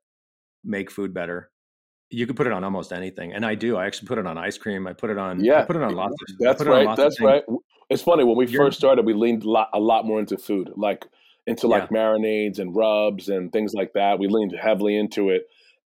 make 0.65 0.91
food 0.91 1.13
better 1.13 1.49
you 2.11 2.27
could 2.27 2.35
put 2.35 2.45
it 2.45 2.53
on 2.53 2.63
almost 2.63 2.91
anything, 2.91 3.33
and 3.33 3.45
I 3.45 3.55
do. 3.55 3.77
I 3.77 3.87
actually 3.87 4.09
put 4.09 4.17
it 4.17 4.27
on 4.27 4.37
ice 4.37 4.57
cream. 4.57 4.85
I 4.85 4.93
put 4.93 5.09
it 5.09 5.17
on. 5.17 5.43
Yeah, 5.43 5.61
I 5.61 5.65
put 5.65 5.77
it 5.77 5.81
on 5.81 5.95
lots. 5.95 6.13
Of, 6.29 6.37
that's 6.39 6.63
right. 6.63 6.95
That's 6.95 7.21
right. 7.21 7.41
It's 7.89 8.03
funny 8.03 8.23
when 8.23 8.35
we 8.37 8.47
You're, 8.47 8.65
first 8.65 8.77
started, 8.77 9.05
we 9.05 9.13
leaned 9.13 9.43
a 9.43 9.49
lot, 9.49 9.69
a 9.73 9.79
lot 9.79 10.05
more 10.05 10.19
into 10.19 10.37
food, 10.37 10.71
like 10.75 11.05
into 11.47 11.67
like 11.67 11.89
yeah. 11.91 11.97
marinades 11.97 12.59
and 12.59 12.75
rubs 12.75 13.29
and 13.29 13.51
things 13.51 13.73
like 13.73 13.93
that. 13.93 14.19
We 14.19 14.27
leaned 14.27 14.53
heavily 14.61 14.97
into 14.97 15.29
it, 15.29 15.43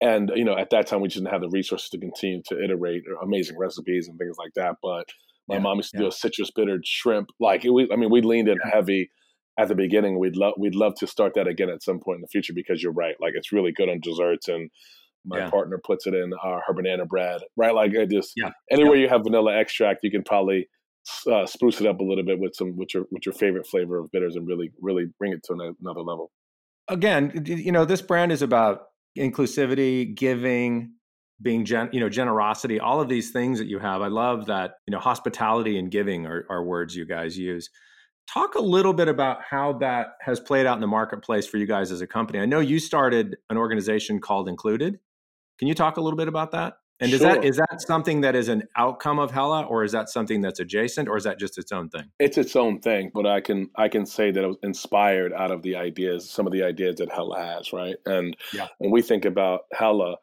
and 0.00 0.30
you 0.34 0.44
know, 0.44 0.56
at 0.56 0.70
that 0.70 0.88
time, 0.88 1.00
we 1.00 1.08
just 1.08 1.22
didn't 1.22 1.32
have 1.32 1.40
the 1.40 1.48
resources 1.48 1.88
to 1.90 1.98
continue 1.98 2.42
to 2.48 2.62
iterate 2.62 3.04
uh, 3.08 3.24
amazing 3.24 3.56
recipes 3.56 4.08
and 4.08 4.18
things 4.18 4.36
like 4.38 4.54
that. 4.56 4.76
But 4.82 5.08
my 5.48 5.56
yeah, 5.56 5.62
mom 5.62 5.76
used 5.78 5.90
to 5.92 5.98
yeah. 5.98 6.02
do 6.02 6.08
a 6.08 6.12
citrus 6.12 6.50
bittered 6.50 6.86
shrimp. 6.86 7.30
Like, 7.40 7.64
it, 7.64 7.70
we, 7.70 7.88
I 7.92 7.96
mean, 7.96 8.10
we 8.10 8.20
leaned 8.20 8.48
in 8.48 8.58
heavy 8.58 9.10
at 9.58 9.68
the 9.68 9.74
beginning. 9.74 10.18
We'd 10.18 10.36
love 10.36 10.54
we'd 10.58 10.74
love 10.74 10.94
to 10.96 11.06
start 11.06 11.34
that 11.34 11.48
again 11.48 11.70
at 11.70 11.82
some 11.82 12.00
point 12.00 12.16
in 12.16 12.22
the 12.22 12.28
future 12.28 12.52
because 12.54 12.82
you're 12.82 12.92
right. 12.92 13.16
Like, 13.20 13.32
it's 13.34 13.52
really 13.52 13.72
good 13.72 13.88
on 13.88 14.00
desserts 14.00 14.48
and 14.48 14.70
my 15.24 15.38
yeah. 15.38 15.50
partner 15.50 15.78
puts 15.82 16.06
it 16.06 16.14
in 16.14 16.32
uh, 16.32 16.58
her 16.66 16.72
banana 16.72 17.04
bread, 17.04 17.42
right? 17.56 17.74
Like 17.74 17.92
I 18.00 18.06
just 18.06 18.32
yeah. 18.36 18.50
anywhere 18.70 18.96
yeah. 18.96 19.02
you 19.02 19.08
have 19.08 19.22
vanilla 19.22 19.56
extract, 19.56 20.00
you 20.02 20.10
can 20.10 20.22
probably 20.22 20.68
uh, 21.30 21.46
spruce 21.46 21.80
it 21.80 21.86
up 21.86 22.00
a 22.00 22.04
little 22.04 22.24
bit 22.24 22.38
with 22.38 22.54
some 22.54 22.76
with 22.76 22.94
your 22.94 23.04
with 23.10 23.26
your 23.26 23.34
favorite 23.34 23.66
flavor 23.66 23.98
of 23.98 24.10
bitters 24.10 24.36
and 24.36 24.46
really 24.46 24.70
really 24.80 25.06
bring 25.18 25.32
it 25.32 25.42
to 25.44 25.52
another 25.52 26.00
level. 26.00 26.30
Again, 26.88 27.44
you 27.44 27.72
know, 27.72 27.84
this 27.84 28.00
brand 28.00 28.32
is 28.32 28.40
about 28.40 28.84
inclusivity, 29.18 30.14
giving, 30.14 30.94
being 31.40 31.64
gen, 31.64 31.88
you 31.92 32.00
know, 32.00 32.08
generosity, 32.08 32.80
all 32.80 33.00
of 33.00 33.08
these 33.08 33.30
things 33.30 33.58
that 33.58 33.66
you 33.66 33.78
have. 33.78 34.02
I 34.02 34.08
love 34.08 34.46
that, 34.46 34.74
you 34.86 34.92
know, 34.92 34.98
hospitality 34.98 35.78
and 35.78 35.90
giving 35.90 36.26
are, 36.26 36.46
are 36.50 36.64
words 36.64 36.96
you 36.96 37.04
guys 37.04 37.38
use. 37.38 37.70
Talk 38.32 38.56
a 38.56 38.60
little 38.60 38.92
bit 38.92 39.08
about 39.08 39.38
how 39.48 39.74
that 39.74 40.08
has 40.20 40.38
played 40.38 40.66
out 40.66 40.74
in 40.74 40.80
the 40.80 40.86
marketplace 40.86 41.46
for 41.46 41.56
you 41.56 41.66
guys 41.66 41.90
as 41.90 42.00
a 42.00 42.06
company. 42.06 42.40
I 42.40 42.46
know 42.46 42.60
you 42.60 42.78
started 42.78 43.36
an 43.48 43.56
organization 43.56 44.20
called 44.20 44.48
Included 44.48 44.98
can 45.58 45.66
you 45.68 45.74
talk 45.74 45.96
a 45.96 46.00
little 46.00 46.16
bit 46.16 46.28
about 46.28 46.52
that? 46.52 46.74
And 47.00 47.12
is 47.12 47.20
sure. 47.20 47.34
that 47.34 47.44
is 47.44 47.56
that 47.56 47.80
something 47.86 48.22
that 48.22 48.34
is 48.34 48.48
an 48.48 48.64
outcome 48.76 49.20
of 49.20 49.30
Hella, 49.30 49.62
or 49.62 49.84
is 49.84 49.92
that 49.92 50.08
something 50.08 50.40
that's 50.40 50.58
adjacent, 50.58 51.08
or 51.08 51.16
is 51.16 51.24
that 51.24 51.38
just 51.38 51.56
its 51.56 51.70
own 51.70 51.88
thing? 51.90 52.10
It's 52.18 52.36
its 52.36 52.56
own 52.56 52.80
thing, 52.80 53.12
but 53.14 53.24
I 53.24 53.40
can 53.40 53.70
I 53.76 53.88
can 53.88 54.04
say 54.04 54.32
that 54.32 54.42
it 54.42 54.46
was 54.46 54.56
inspired 54.64 55.32
out 55.32 55.52
of 55.52 55.62
the 55.62 55.76
ideas, 55.76 56.28
some 56.28 56.46
of 56.46 56.52
the 56.52 56.64
ideas 56.64 56.96
that 56.96 57.12
Hella 57.12 57.38
has, 57.38 57.72
right? 57.72 57.94
And 58.04 58.36
yeah. 58.52 58.66
when 58.78 58.90
we 58.90 59.00
think 59.00 59.24
about 59.24 59.60
Hella, 59.72 60.16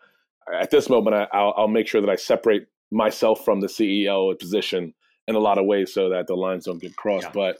at 0.53 0.71
this 0.71 0.89
moment, 0.89 1.15
I, 1.15 1.41
will 1.41 1.53
I'll 1.57 1.67
make 1.67 1.87
sure 1.87 2.01
that 2.01 2.09
I 2.09 2.15
separate 2.15 2.67
myself 2.91 3.43
from 3.43 3.61
the 3.61 3.67
CEO 3.67 4.37
position 4.39 4.93
in 5.27 5.35
a 5.35 5.39
lot 5.39 5.57
of 5.57 5.65
ways, 5.65 5.93
so 5.93 6.09
that 6.09 6.27
the 6.27 6.35
lines 6.35 6.65
don't 6.65 6.81
get 6.81 6.95
crossed. 6.95 7.25
Yeah. 7.27 7.31
But 7.33 7.57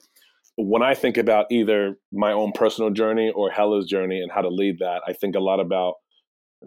when 0.58 0.84
I 0.84 0.94
think 0.94 1.18
about 1.18 1.48
either 1.52 1.98
my 2.14 2.32
own 2.32 2.52
personal 2.54 2.92
journey 2.92 3.32
or 3.36 3.50
Hella's 3.50 3.88
journey 3.88 4.22
and 4.22 4.32
how 4.32 4.42
to 4.42 4.50
lead 4.50 4.80
that, 4.80 5.02
I 5.08 5.14
think 5.14 5.36
a 5.36 5.40
lot 5.40 5.60
about 5.60 5.96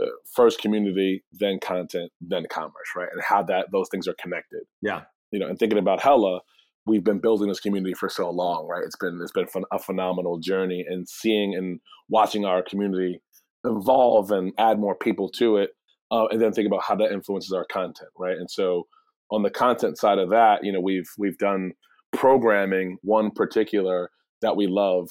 uh, 0.00 0.06
first 0.34 0.60
community, 0.60 1.24
then 1.32 1.58
content, 1.60 2.12
then 2.20 2.46
commerce, 2.50 2.74
right? 2.96 3.08
And 3.12 3.22
how 3.22 3.42
that 3.44 3.68
those 3.72 3.88
things 3.90 4.06
are 4.08 4.14
connected. 4.20 4.62
Yeah. 4.82 5.02
You 5.30 5.38
know, 5.38 5.46
and 5.46 5.58
thinking 5.58 5.78
about 5.78 6.00
Hella, 6.00 6.40
we've 6.86 7.04
been 7.04 7.20
building 7.20 7.48
this 7.48 7.60
community 7.60 7.94
for 7.94 8.08
so 8.08 8.30
long, 8.30 8.66
right? 8.66 8.82
It's 8.84 8.96
been 8.96 9.18
it's 9.22 9.32
been 9.32 9.46
a 9.72 9.78
phenomenal 9.78 10.38
journey, 10.38 10.84
and 10.88 11.08
seeing 11.08 11.54
and 11.54 11.80
watching 12.08 12.44
our 12.44 12.62
community 12.62 13.20
evolve 13.64 14.30
and 14.30 14.52
add 14.58 14.78
more 14.78 14.94
people 14.94 15.28
to 15.30 15.58
it, 15.58 15.70
uh, 16.10 16.26
and 16.30 16.40
then 16.40 16.52
think 16.52 16.66
about 16.66 16.82
how 16.82 16.94
that 16.96 17.12
influences 17.12 17.52
our 17.52 17.64
content, 17.64 18.10
right? 18.18 18.36
And 18.36 18.50
so, 18.50 18.86
on 19.30 19.42
the 19.42 19.50
content 19.50 19.98
side 19.98 20.18
of 20.18 20.30
that, 20.30 20.64
you 20.64 20.72
know, 20.72 20.80
we've 20.80 21.10
we've 21.18 21.38
done 21.38 21.72
programming. 22.12 22.98
One 23.02 23.30
particular 23.30 24.10
that 24.40 24.56
we 24.56 24.66
love 24.66 25.10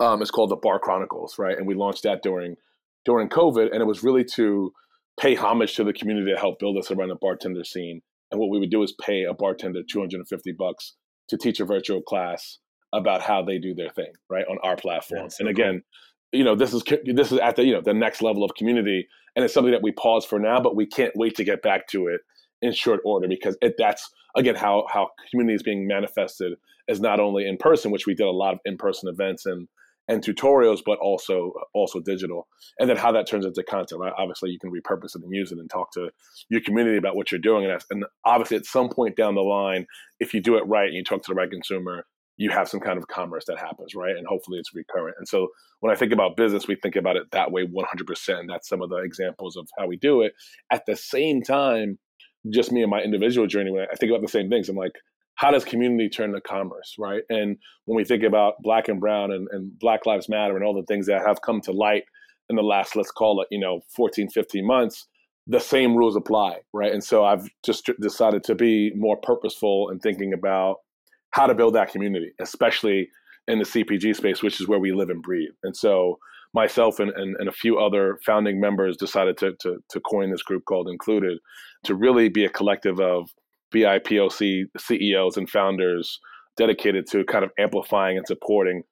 um, 0.00 0.22
is 0.22 0.30
called 0.30 0.50
the 0.50 0.56
Bar 0.56 0.78
Chronicles, 0.78 1.36
right? 1.38 1.56
And 1.56 1.66
we 1.66 1.74
launched 1.74 2.02
that 2.04 2.22
during 2.22 2.56
during 3.04 3.28
COVID, 3.28 3.70
and 3.72 3.80
it 3.82 3.86
was 3.86 4.02
really 4.02 4.24
to 4.36 4.72
pay 5.20 5.34
homage 5.34 5.76
to 5.76 5.84
the 5.84 5.92
community 5.92 6.32
that 6.32 6.40
helped 6.40 6.60
build 6.60 6.78
us 6.78 6.90
around 6.90 7.08
the 7.08 7.16
bartender 7.16 7.64
scene. 7.64 8.00
And 8.30 8.40
what 8.40 8.50
we 8.50 8.58
would 8.58 8.70
do 8.70 8.82
is 8.82 8.94
pay 9.00 9.24
a 9.24 9.34
bartender 9.34 9.82
250 9.88 10.52
bucks 10.52 10.94
to 11.28 11.36
teach 11.36 11.60
a 11.60 11.64
virtual 11.64 12.02
class 12.02 12.58
about 12.92 13.20
how 13.20 13.42
they 13.42 13.58
do 13.58 13.74
their 13.74 13.90
thing, 13.90 14.12
right, 14.30 14.44
on 14.48 14.58
our 14.62 14.76
platform. 14.76 15.30
So 15.30 15.36
and 15.40 15.48
again, 15.48 15.82
cool. 16.32 16.38
you 16.38 16.44
know, 16.44 16.56
this 16.56 16.72
is 16.72 16.82
this 17.04 17.32
is 17.32 17.38
at 17.38 17.56
the 17.56 17.64
you 17.64 17.72
know 17.72 17.82
the 17.82 17.94
next 17.94 18.22
level 18.22 18.44
of 18.44 18.54
community, 18.54 19.06
and 19.36 19.44
it's 19.44 19.54
something 19.54 19.72
that 19.72 19.82
we 19.82 19.92
pause 19.92 20.24
for 20.24 20.38
now, 20.38 20.60
but 20.60 20.76
we 20.76 20.86
can't 20.86 21.12
wait 21.16 21.36
to 21.36 21.44
get 21.44 21.62
back 21.62 21.88
to 21.88 22.06
it 22.06 22.20
in 22.62 22.72
short 22.72 23.00
order 23.04 23.28
because 23.28 23.56
it 23.60 23.74
that's 23.76 24.10
again 24.36 24.54
how 24.54 24.86
how 24.88 25.10
community 25.30 25.54
is 25.54 25.62
being 25.62 25.86
manifested 25.86 26.54
is 26.88 27.00
not 27.00 27.20
only 27.20 27.46
in 27.46 27.56
person, 27.56 27.90
which 27.90 28.06
we 28.06 28.14
did 28.14 28.26
a 28.26 28.30
lot 28.30 28.54
of 28.54 28.60
in 28.64 28.76
person 28.76 29.08
events 29.08 29.46
and 29.46 29.68
and 30.06 30.22
tutorials, 30.22 30.80
but 30.84 30.98
also 30.98 31.52
also 31.72 32.00
digital, 32.00 32.46
and 32.78 32.88
then 32.90 32.96
how 32.96 33.10
that 33.12 33.26
turns 33.26 33.46
into 33.46 33.62
content. 33.62 34.00
Right? 34.00 34.12
Obviously, 34.16 34.50
you 34.50 34.58
can 34.58 34.70
repurpose 34.70 35.16
it 35.16 35.22
and 35.22 35.34
use 35.34 35.50
it 35.50 35.58
and 35.58 35.70
talk 35.70 35.92
to 35.92 36.10
your 36.50 36.60
community 36.60 36.96
about 36.96 37.16
what 37.16 37.32
you're 37.32 37.40
doing. 37.40 37.64
And, 37.64 37.82
and 37.90 38.04
obviously, 38.24 38.58
at 38.58 38.66
some 38.66 38.88
point 38.88 39.16
down 39.16 39.34
the 39.34 39.40
line, 39.40 39.86
if 40.20 40.34
you 40.34 40.40
do 40.40 40.56
it 40.56 40.66
right 40.66 40.86
and 40.86 40.94
you 40.94 41.04
talk 41.04 41.22
to 41.22 41.30
the 41.30 41.34
right 41.34 41.50
consumer, 41.50 42.06
you 42.36 42.50
have 42.50 42.68
some 42.68 42.80
kind 42.80 42.98
of 42.98 43.06
commerce 43.08 43.44
that 43.46 43.58
happens, 43.58 43.94
right? 43.94 44.16
And 44.16 44.26
hopefully, 44.26 44.58
it's 44.58 44.74
recurrent. 44.74 45.16
And 45.18 45.28
so, 45.28 45.48
when 45.80 45.92
I 45.92 45.96
think 45.96 46.12
about 46.12 46.36
business, 46.36 46.66
we 46.66 46.76
think 46.76 46.96
about 46.96 47.16
it 47.16 47.30
that 47.32 47.52
way, 47.52 47.66
100%. 47.66 48.44
That's 48.48 48.68
some 48.68 48.82
of 48.82 48.90
the 48.90 48.98
examples 48.98 49.56
of 49.56 49.68
how 49.78 49.86
we 49.86 49.96
do 49.96 50.22
it. 50.22 50.32
At 50.70 50.86
the 50.86 50.96
same 50.96 51.42
time, 51.42 51.98
just 52.50 52.72
me 52.72 52.82
and 52.82 52.90
my 52.90 53.00
individual 53.00 53.46
journey, 53.46 53.70
when 53.70 53.86
I 53.90 53.94
think 53.96 54.10
about 54.10 54.22
the 54.22 54.28
same 54.28 54.48
things, 54.48 54.68
I'm 54.68 54.76
like, 54.76 54.92
how 55.36 55.50
does 55.50 55.64
community 55.64 56.08
turn 56.08 56.32
to 56.32 56.40
commerce, 56.40 56.94
right? 56.98 57.22
And 57.28 57.56
when 57.86 57.96
we 57.96 58.04
think 58.04 58.22
about 58.22 58.54
black 58.62 58.88
and 58.88 59.00
brown 59.00 59.32
and, 59.32 59.48
and 59.50 59.76
Black 59.78 60.06
Lives 60.06 60.28
Matter 60.28 60.56
and 60.56 60.64
all 60.64 60.74
the 60.74 60.86
things 60.86 61.06
that 61.06 61.26
have 61.26 61.42
come 61.42 61.60
to 61.62 61.72
light 61.72 62.04
in 62.48 62.56
the 62.56 62.62
last, 62.62 62.94
let's 62.94 63.10
call 63.10 63.40
it, 63.40 63.48
you 63.50 63.58
know, 63.58 63.80
14, 63.96 64.30
15 64.30 64.66
months, 64.66 65.06
the 65.46 65.60
same 65.60 65.96
rules 65.96 66.16
apply, 66.16 66.58
right? 66.72 66.92
And 66.92 67.02
so 67.02 67.24
I've 67.24 67.48
just 67.64 67.90
decided 68.00 68.44
to 68.44 68.54
be 68.54 68.92
more 68.94 69.16
purposeful 69.16 69.90
in 69.90 69.98
thinking 69.98 70.32
about 70.32 70.76
how 71.34 71.48
to 71.48 71.54
build 71.54 71.74
that 71.74 71.90
community, 71.90 72.30
especially 72.40 73.08
in 73.48 73.58
the 73.58 73.64
CPG 73.64 74.14
space, 74.14 74.40
which 74.40 74.60
is 74.60 74.68
where 74.68 74.78
we 74.78 74.92
live 74.92 75.10
and 75.10 75.20
breathe. 75.20 75.50
And 75.64 75.76
so 75.76 76.18
myself 76.54 77.00
and, 77.00 77.10
and, 77.10 77.34
and 77.40 77.48
a 77.48 77.52
few 77.52 77.76
other 77.76 78.20
founding 78.24 78.60
members 78.60 78.96
decided 78.96 79.36
to, 79.38 79.52
to, 79.60 79.78
to 79.90 80.00
coin 80.00 80.30
this 80.30 80.44
group 80.44 80.64
called 80.64 80.88
Included 80.88 81.38
to 81.82 81.96
really 81.96 82.28
be 82.28 82.44
a 82.44 82.48
collective 82.48 83.00
of 83.00 83.30
BIPOC 83.74 84.66
CEOs 84.78 85.36
and 85.36 85.50
founders 85.50 86.20
dedicated 86.56 87.04
to 87.10 87.24
kind 87.24 87.44
of 87.44 87.50
amplifying 87.58 88.16
and 88.16 88.26
supporting 88.28 88.84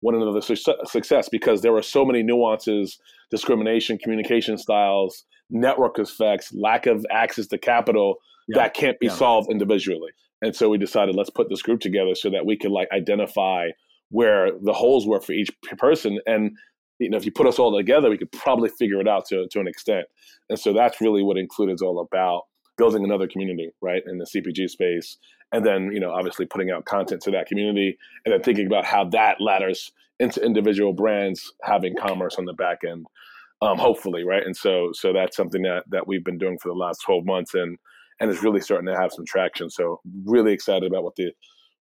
one 0.00 0.14
another's 0.14 0.52
success 0.84 1.30
because 1.30 1.62
there 1.62 1.74
are 1.74 1.82
so 1.82 2.04
many 2.04 2.22
nuances, 2.22 2.98
discrimination, 3.30 3.96
communication 3.96 4.58
styles, 4.58 5.24
network 5.48 5.98
effects, 5.98 6.52
lack 6.52 6.84
of 6.84 7.06
access 7.10 7.46
to 7.46 7.56
capital 7.56 8.16
yeah. 8.48 8.58
that 8.58 8.74
can't 8.74 9.00
be 9.00 9.06
yeah. 9.06 9.14
solved 9.14 9.50
individually. 9.50 10.10
And 10.42 10.54
so 10.54 10.68
we 10.68 10.78
decided 10.78 11.14
let's 11.14 11.30
put 11.30 11.48
this 11.48 11.62
group 11.62 11.80
together 11.80 12.14
so 12.14 12.30
that 12.30 12.46
we 12.46 12.56
could 12.56 12.70
like 12.70 12.88
identify 12.92 13.68
where 14.10 14.50
the 14.62 14.72
holes 14.72 15.06
were 15.06 15.20
for 15.20 15.32
each 15.32 15.50
person 15.78 16.20
and 16.26 16.56
you 16.98 17.10
know, 17.10 17.16
if 17.16 17.24
you 17.24 17.32
put 17.32 17.46
us 17.46 17.58
all 17.58 17.76
together, 17.76 18.10
we 18.10 18.18
could 18.18 18.32
probably 18.32 18.70
figure 18.70 19.00
it 19.00 19.08
out 19.08 19.26
to, 19.26 19.46
to 19.50 19.60
an 19.60 19.68
extent. 19.68 20.06
And 20.48 20.58
so 20.58 20.72
that's 20.72 21.00
really 21.00 21.22
what 21.22 21.36
Included 21.36 21.74
is 21.74 21.82
all 21.82 22.00
about 22.00 22.44
building 22.78 23.04
another 23.04 23.28
community, 23.28 23.70
right, 23.80 24.02
in 24.06 24.18
the 24.18 24.24
CPG 24.24 24.68
space. 24.68 25.18
And 25.52 25.64
then, 25.64 25.90
you 25.92 26.00
know, 26.00 26.10
obviously 26.10 26.46
putting 26.46 26.70
out 26.70 26.84
content 26.84 27.22
to 27.22 27.30
that 27.32 27.46
community 27.46 27.96
and 28.24 28.32
then 28.32 28.42
thinking 28.42 28.66
about 28.66 28.84
how 28.84 29.04
that 29.10 29.40
ladders 29.40 29.92
into 30.18 30.44
individual 30.44 30.92
brands 30.92 31.52
having 31.62 31.94
commerce 31.96 32.36
on 32.38 32.46
the 32.46 32.52
back 32.54 32.78
end, 32.88 33.06
um, 33.62 33.78
hopefully, 33.78 34.24
right? 34.24 34.44
And 34.44 34.56
so, 34.56 34.90
so 34.92 35.12
that's 35.12 35.36
something 35.36 35.62
that, 35.62 35.84
that 35.88 36.06
we've 36.06 36.24
been 36.24 36.38
doing 36.38 36.58
for 36.58 36.68
the 36.68 36.74
last 36.74 37.02
12 37.04 37.24
months 37.24 37.54
and, 37.54 37.78
and 38.20 38.30
it's 38.30 38.42
really 38.42 38.60
starting 38.60 38.86
to 38.86 38.98
have 38.98 39.12
some 39.12 39.24
traction. 39.26 39.70
So 39.70 40.00
really 40.24 40.52
excited 40.52 40.90
about 40.90 41.04
what 41.04 41.16
the, 41.16 41.32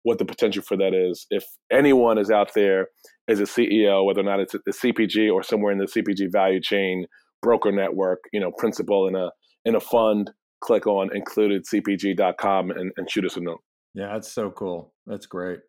what 0.03 0.17
the 0.17 0.25
potential 0.25 0.63
for 0.63 0.77
that 0.77 0.93
is. 0.93 1.25
If 1.29 1.45
anyone 1.71 2.17
is 2.17 2.31
out 2.31 2.53
there 2.53 2.87
as 3.27 3.39
a 3.39 3.43
CEO, 3.43 4.05
whether 4.05 4.21
or 4.21 4.23
not 4.23 4.39
it's 4.39 4.53
a 4.53 4.59
CPG 4.59 5.31
or 5.31 5.43
somewhere 5.43 5.71
in 5.71 5.77
the 5.77 5.85
CPG 5.85 6.31
value 6.31 6.61
chain, 6.61 7.05
broker 7.41 7.71
network, 7.71 8.19
you 8.31 8.39
know, 8.39 8.51
principal 8.51 9.07
in 9.07 9.15
a 9.15 9.29
in 9.65 9.75
a 9.75 9.79
fund, 9.79 10.31
click 10.61 10.87
on 10.87 11.09
includedcpg.com 11.09 12.71
and, 12.71 12.91
and 12.97 13.09
shoot 13.09 13.25
us 13.25 13.37
a 13.37 13.41
note. 13.41 13.61
Yeah, 13.93 14.13
that's 14.13 14.31
so 14.31 14.49
cool. 14.49 14.93
That's 15.05 15.25
great. 15.25 15.59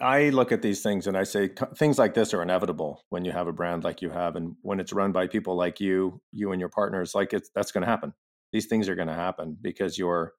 I 0.00 0.30
look 0.30 0.52
at 0.52 0.60
these 0.60 0.82
things 0.82 1.06
and 1.06 1.16
I 1.16 1.22
say 1.22 1.50
things 1.76 1.98
like 1.98 2.14
this 2.14 2.34
are 2.34 2.42
inevitable 2.42 3.04
when 3.10 3.24
you 3.24 3.32
have 3.32 3.46
a 3.46 3.52
brand 3.52 3.84
like 3.84 4.02
you 4.02 4.10
have, 4.10 4.36
and 4.36 4.54
when 4.62 4.80
it's 4.80 4.92
run 4.92 5.12
by 5.12 5.28
people 5.28 5.56
like 5.56 5.80
you, 5.80 6.20
you 6.32 6.52
and 6.52 6.60
your 6.60 6.68
partners. 6.68 7.14
Like 7.14 7.32
it's 7.32 7.50
that's 7.54 7.72
going 7.72 7.82
to 7.82 7.88
happen. 7.88 8.12
These 8.54 8.66
things 8.66 8.88
are 8.88 8.94
going 8.94 9.08
to 9.08 9.14
happen 9.14 9.58
because 9.60 9.98
your 9.98 10.32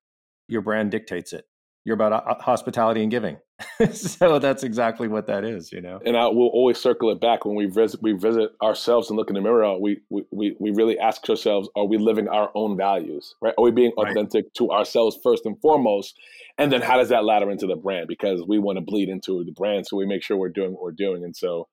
your 0.47 0.61
brand 0.61 0.89
dictates 0.89 1.33
it 1.33 1.45
you're 1.85 1.93
about 1.93 2.41
hospitality 2.41 3.03
and 3.03 3.11
giving. 3.11 3.37
so 3.93 4.39
that's 4.39 4.63
exactly 4.63 5.07
what 5.07 5.27
that 5.27 5.45
is, 5.45 5.71
you 5.71 5.79
know. 5.79 5.99
And 6.03 6.17
I 6.17 6.25
will 6.25 6.47
always 6.47 6.79
circle 6.79 7.11
it 7.11 7.21
back 7.21 7.45
when 7.45 7.55
we 7.55 7.67
visit 7.67 8.01
we 8.01 8.13
visit 8.13 8.51
ourselves 8.61 9.09
and 9.09 9.17
look 9.17 9.29
in 9.29 9.35
the 9.35 9.41
mirror. 9.41 9.77
We 9.79 10.01
we 10.09 10.55
we 10.59 10.71
really 10.71 10.97
ask 10.97 11.29
ourselves: 11.29 11.69
Are 11.75 11.85
we 11.85 11.97
living 11.97 12.27
our 12.27 12.49
own 12.55 12.75
values? 12.75 13.35
Right? 13.39 13.53
Are 13.57 13.63
we 13.63 13.71
being 13.71 13.91
authentic 13.97 14.45
right. 14.45 14.53
to 14.55 14.71
ourselves 14.71 15.17
first 15.23 15.45
and 15.45 15.61
foremost? 15.61 16.19
And 16.57 16.71
then 16.71 16.81
how 16.81 16.97
does 16.97 17.09
that 17.09 17.23
ladder 17.23 17.51
into 17.51 17.67
the 17.67 17.75
brand? 17.75 18.07
Because 18.07 18.43
we 18.45 18.57
want 18.57 18.77
to 18.77 18.81
bleed 18.81 19.07
into 19.07 19.43
the 19.45 19.51
brand, 19.51 19.85
so 19.85 19.95
we 19.95 20.07
make 20.07 20.23
sure 20.23 20.37
we're 20.37 20.49
doing 20.49 20.73
what 20.73 20.81
we're 20.81 20.91
doing. 20.91 21.23
And 21.23 21.35
so 21.35 21.67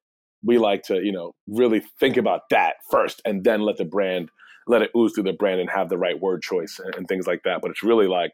we 0.44 0.58
like 0.58 0.82
to 0.84 1.02
you 1.02 1.12
know 1.12 1.32
really 1.48 1.82
think 1.98 2.18
about 2.18 2.42
that 2.50 2.76
first, 2.90 3.22
and 3.24 3.44
then 3.44 3.62
let 3.62 3.78
the 3.78 3.86
brand 3.86 4.30
let 4.66 4.82
it 4.82 4.90
ooze 4.96 5.12
through 5.14 5.24
the 5.24 5.32
brand 5.32 5.60
and 5.60 5.70
have 5.70 5.88
the 5.88 5.98
right 5.98 6.20
word 6.20 6.42
choice 6.42 6.80
and, 6.84 6.94
and 6.94 7.08
things 7.08 7.26
like 7.26 7.42
that. 7.44 7.60
But 7.62 7.70
it's 7.70 7.82
really 7.82 8.06
like 8.06 8.32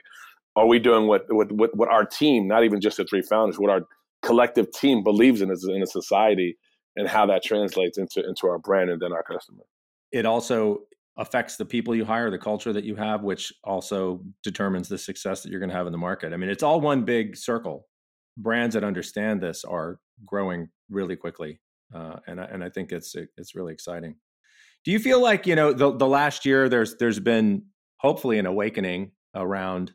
are 0.57 0.67
we 0.67 0.81
doing 0.81 1.07
what, 1.07 1.25
what, 1.29 1.53
what, 1.53 1.77
what 1.77 1.89
our 1.89 2.05
team, 2.05 2.49
not 2.49 2.65
even 2.65 2.81
just 2.81 2.97
the 2.97 3.05
three 3.05 3.23
founders, 3.23 3.59
what 3.59 3.71
our 3.71 3.83
collective 4.23 4.71
team 4.73 5.05
believes 5.05 5.41
in 5.41 5.51
as 5.51 5.65
in 5.65 5.83
a 5.83 5.87
society 5.87 6.57
and 6.97 7.09
how 7.09 7.27
that 7.27 7.45
translates 7.45 7.97
into, 7.97 8.27
into 8.27 8.49
our 8.49 8.59
brand 8.59 8.91
and 8.91 9.01
then 9.01 9.13
our 9.13 9.23
customer? 9.23 9.63
It 10.11 10.27
also 10.27 10.81
affects 11.17 11.57
the 11.57 11.65
people 11.65 11.95
you 11.95 12.05
hire, 12.05 12.31
the 12.31 12.39
culture 12.39 12.73
that 12.73 12.85
you 12.85 12.97
have, 12.97 13.23
which 13.23 13.53
also 13.63 14.21
determines 14.43 14.89
the 14.89 14.99
success 14.99 15.43
that 15.43 15.51
you're 15.51 15.61
going 15.61 15.71
to 15.71 15.77
have 15.77 15.87
in 15.87 15.93
the 15.93 15.99
market. 15.99 16.33
I 16.33 16.37
mean, 16.37 16.51
it's 16.51 16.63
all 16.63 16.81
one 16.81 17.05
big 17.05 17.37
circle. 17.37 17.87
Brands 18.37 18.75
that 18.75 18.85
understand 18.85 19.41
this 19.41 19.65
are 19.65 19.99
growing 20.25 20.69
really 20.91 21.17
quickly, 21.17 21.61
uh, 21.93 22.17
and 22.29 22.41
I, 22.41 22.45
and 22.45 22.63
I 22.63 22.69
think 22.69 22.93
it's 22.93 23.17
it's 23.37 23.57
really 23.57 23.73
exciting. 23.73 24.15
Do 24.85 24.93
you 24.93 24.99
feel 24.99 25.21
like 25.23 25.47
you 25.47 25.55
know 25.55 25.73
the 25.73 25.97
the 25.97 26.07
last 26.07 26.45
year 26.45 26.69
there's 26.69 26.97
there's 26.97 27.21
been 27.21 27.65
hopefully 27.99 28.39
an 28.39 28.47
awakening 28.47 29.13
around 29.35 29.93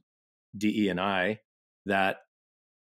DE 0.57 0.89
and 0.89 0.99
I 0.99 1.39
that 1.85 2.17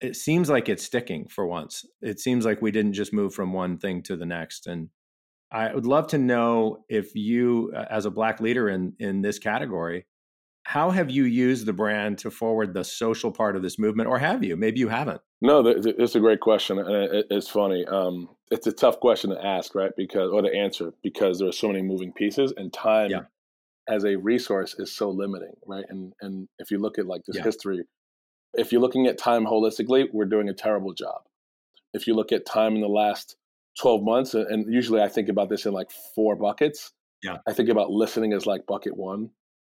it 0.02 0.16
seems 0.16 0.50
like 0.50 0.68
it's 0.68 0.84
sticking 0.84 1.28
for 1.28 1.46
once. 1.46 1.86
It 2.02 2.20
seems 2.20 2.44
like 2.46 2.62
we 2.62 2.72
didn't 2.72 2.94
just 2.94 3.14
move 3.14 3.34
from 3.34 3.54
one 3.54 3.78
thing 3.78 4.02
to 4.04 4.16
the 4.16 4.26
next. 4.26 4.66
And 4.66 4.89
I 5.52 5.74
would 5.74 5.86
love 5.86 6.08
to 6.08 6.18
know 6.18 6.86
if 6.89 7.14
you, 7.14 7.72
as 7.74 8.06
a 8.06 8.12
black 8.12 8.39
leader 8.39 8.70
in 8.70 8.94
in 9.00 9.22
this 9.22 9.38
category, 9.38 10.08
how 10.64 10.89
have 10.92 11.12
you 11.12 11.26
used 11.26 11.66
the 11.66 11.74
brand 11.74 12.18
to 12.20 12.32
forward 12.32 12.74
the 12.74 12.84
social 12.84 13.32
part 13.32 13.56
of 13.56 13.62
this 13.62 13.78
movement, 13.78 14.10
or 14.10 14.18
have 14.18 14.44
you? 14.44 14.56
Maybe 14.56 14.80
you 14.80 14.89
haven't. 14.89 15.22
No, 15.44 15.66
it's 15.66 16.16
a 16.16 16.20
great 16.20 16.39
question, 16.39 16.78
and 16.78 17.26
it's 17.32 17.48
funny. 17.48 17.84
Um, 17.86 18.30
it's 18.52 18.68
a 18.68 18.72
tough 18.72 19.00
question 19.00 19.32
to 19.32 19.44
ask, 19.44 19.74
right? 19.74 19.92
Because 19.98 20.30
or 20.32 20.44
to 20.44 20.56
answer 20.56 20.94
because 21.02 21.39
there 21.39 21.48
are 21.48 21.54
so 21.54 21.68
many 21.68 21.82
moving 21.82 22.14
pieces, 22.14 22.54
and 22.56 22.72
time 22.72 23.10
yeah 23.10 23.22
as 23.88 24.06
a 24.06 24.16
resource 24.16 24.76
is 24.78 24.96
so 24.96 25.10
limiting, 25.10 25.54
right? 25.66 25.86
And 25.89 26.14
and 26.22 26.48
if 26.60 26.72
you 26.72 26.80
look 26.80 26.98
at 26.98 27.06
like 27.06 27.24
this 27.26 27.38
yeah. 27.38 27.44
history, 27.44 27.84
if 28.54 28.72
you're 28.72 28.82
looking 28.82 29.08
at 29.08 29.18
time 29.18 29.46
holistically, 29.46 30.08
we're 30.12 30.26
doing 30.26 30.50
a 30.50 30.54
terrible 30.54 30.94
job. 30.94 31.22
If 31.94 32.08
you 32.08 32.14
look 32.14 32.32
at 32.32 32.46
time 32.46 32.76
in 32.76 32.82
the 32.82 32.88
last 32.88 33.36
12 33.80 34.04
months, 34.04 34.34
and 34.34 34.72
usually 34.72 35.02
I 35.02 35.10
think 35.10 35.30
about 35.30 35.50
this 35.50 35.66
in 35.66 35.74
like 35.74 35.92
four 36.16 36.36
buckets. 36.36 36.92
Yeah. 37.24 37.38
I 37.48 37.54
think 37.54 37.70
about 37.70 37.89
listening 37.92 38.34
as 38.34 38.46
like 38.46 38.66
bucket 38.66 38.96
one. 38.96 39.30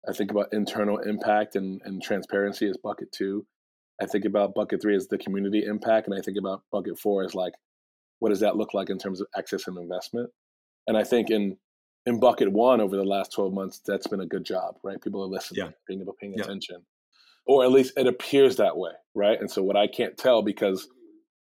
I 0.07 0.13
think 0.13 0.31
about 0.31 0.49
internal 0.51 0.97
impact 0.97 1.55
and, 1.55 1.81
and 1.85 2.01
transparency 2.01 2.67
as 2.67 2.77
bucket 2.77 3.11
two. 3.11 3.45
I 4.01 4.05
think 4.05 4.25
about 4.25 4.53
bucket 4.53 4.81
three 4.81 4.95
as 4.95 5.07
the 5.07 5.17
community 5.17 5.63
impact. 5.65 6.07
And 6.07 6.17
I 6.17 6.21
think 6.21 6.37
about 6.37 6.63
bucket 6.71 6.99
four 6.99 7.23
as 7.23 7.33
like, 7.33 7.53
what 8.19 8.29
does 8.29 8.39
that 8.41 8.55
look 8.55 8.73
like 8.73 8.89
in 8.89 8.97
terms 8.97 9.21
of 9.21 9.27
access 9.37 9.67
and 9.67 9.77
investment? 9.77 10.29
And 10.87 10.97
I 10.97 11.03
think 11.03 11.29
in 11.29 11.57
in 12.05 12.19
bucket 12.19 12.51
one 12.51 12.79
over 12.79 12.95
the 12.95 13.03
last 13.03 13.33
12 13.33 13.53
months, 13.53 13.81
that's 13.85 14.07
been 14.07 14.21
a 14.21 14.25
good 14.25 14.45
job, 14.45 14.75
right? 14.81 15.01
People 15.01 15.21
are 15.21 15.27
listening, 15.27 15.65
yeah. 15.65 15.71
being 15.87 15.99
able 15.99 16.13
paying 16.13 16.33
yeah. 16.37 16.43
attention. 16.43 16.77
Or 17.45 17.65
at 17.65 17.71
least 17.71 17.93
it 17.97 18.07
appears 18.07 18.55
that 18.57 18.77
way, 18.77 18.91
right? 19.13 19.37
And 19.39 19.51
so 19.51 19.61
what 19.61 19.75
I 19.75 19.87
can't 19.87 20.17
tell 20.17 20.41
because 20.41 20.87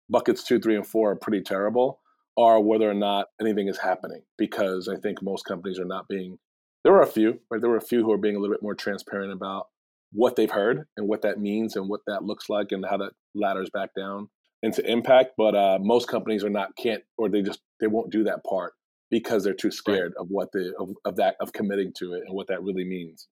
buckets 0.08 0.44
two, 0.44 0.60
three, 0.60 0.76
and 0.76 0.86
four 0.86 1.10
are 1.10 1.16
pretty 1.16 1.42
terrible 1.42 2.00
are 2.38 2.60
whether 2.60 2.88
or 2.88 2.94
not 2.94 3.26
anything 3.40 3.68
is 3.68 3.78
happening. 3.78 4.22
Because 4.38 4.88
I 4.88 4.96
think 4.96 5.20
most 5.20 5.44
companies 5.44 5.80
are 5.80 5.84
not 5.84 6.06
being 6.08 6.38
there 6.84 6.94
are 6.94 7.02
a 7.02 7.06
few, 7.06 7.40
right? 7.50 7.60
There 7.60 7.70
were 7.70 7.76
a 7.76 7.80
few 7.80 8.02
who 8.02 8.12
are 8.12 8.18
being 8.18 8.36
a 8.36 8.38
little 8.38 8.54
bit 8.54 8.62
more 8.62 8.74
transparent 8.74 9.32
about 9.32 9.68
what 10.12 10.36
they've 10.36 10.50
heard 10.50 10.86
and 10.96 11.08
what 11.08 11.22
that 11.22 11.38
means 11.38 11.76
and 11.76 11.88
what 11.88 12.00
that 12.06 12.22
looks 12.22 12.48
like 12.48 12.72
and 12.72 12.84
how 12.88 12.96
that 12.98 13.12
ladders 13.34 13.70
back 13.72 13.90
down 13.96 14.28
into 14.62 14.84
impact. 14.90 15.30
But 15.36 15.54
uh, 15.54 15.78
most 15.80 16.08
companies 16.08 16.44
are 16.44 16.50
not 16.50 16.76
can't 16.76 17.02
or 17.18 17.28
they 17.28 17.42
just 17.42 17.60
they 17.80 17.86
won't 17.86 18.12
do 18.12 18.24
that 18.24 18.44
part 18.44 18.74
because 19.10 19.44
they're 19.44 19.54
too 19.54 19.70
scared 19.70 20.14
right. 20.16 20.22
of 20.22 20.28
what 20.28 20.48
the 20.52 20.72
of, 20.78 20.90
of, 21.04 21.16
that 21.16 21.36
of 21.40 21.52
committing 21.52 21.92
to 21.98 22.14
it 22.14 22.22
and 22.26 22.34
what 22.34 22.48
that 22.48 22.62
really 22.62 22.84
means. 22.84 23.28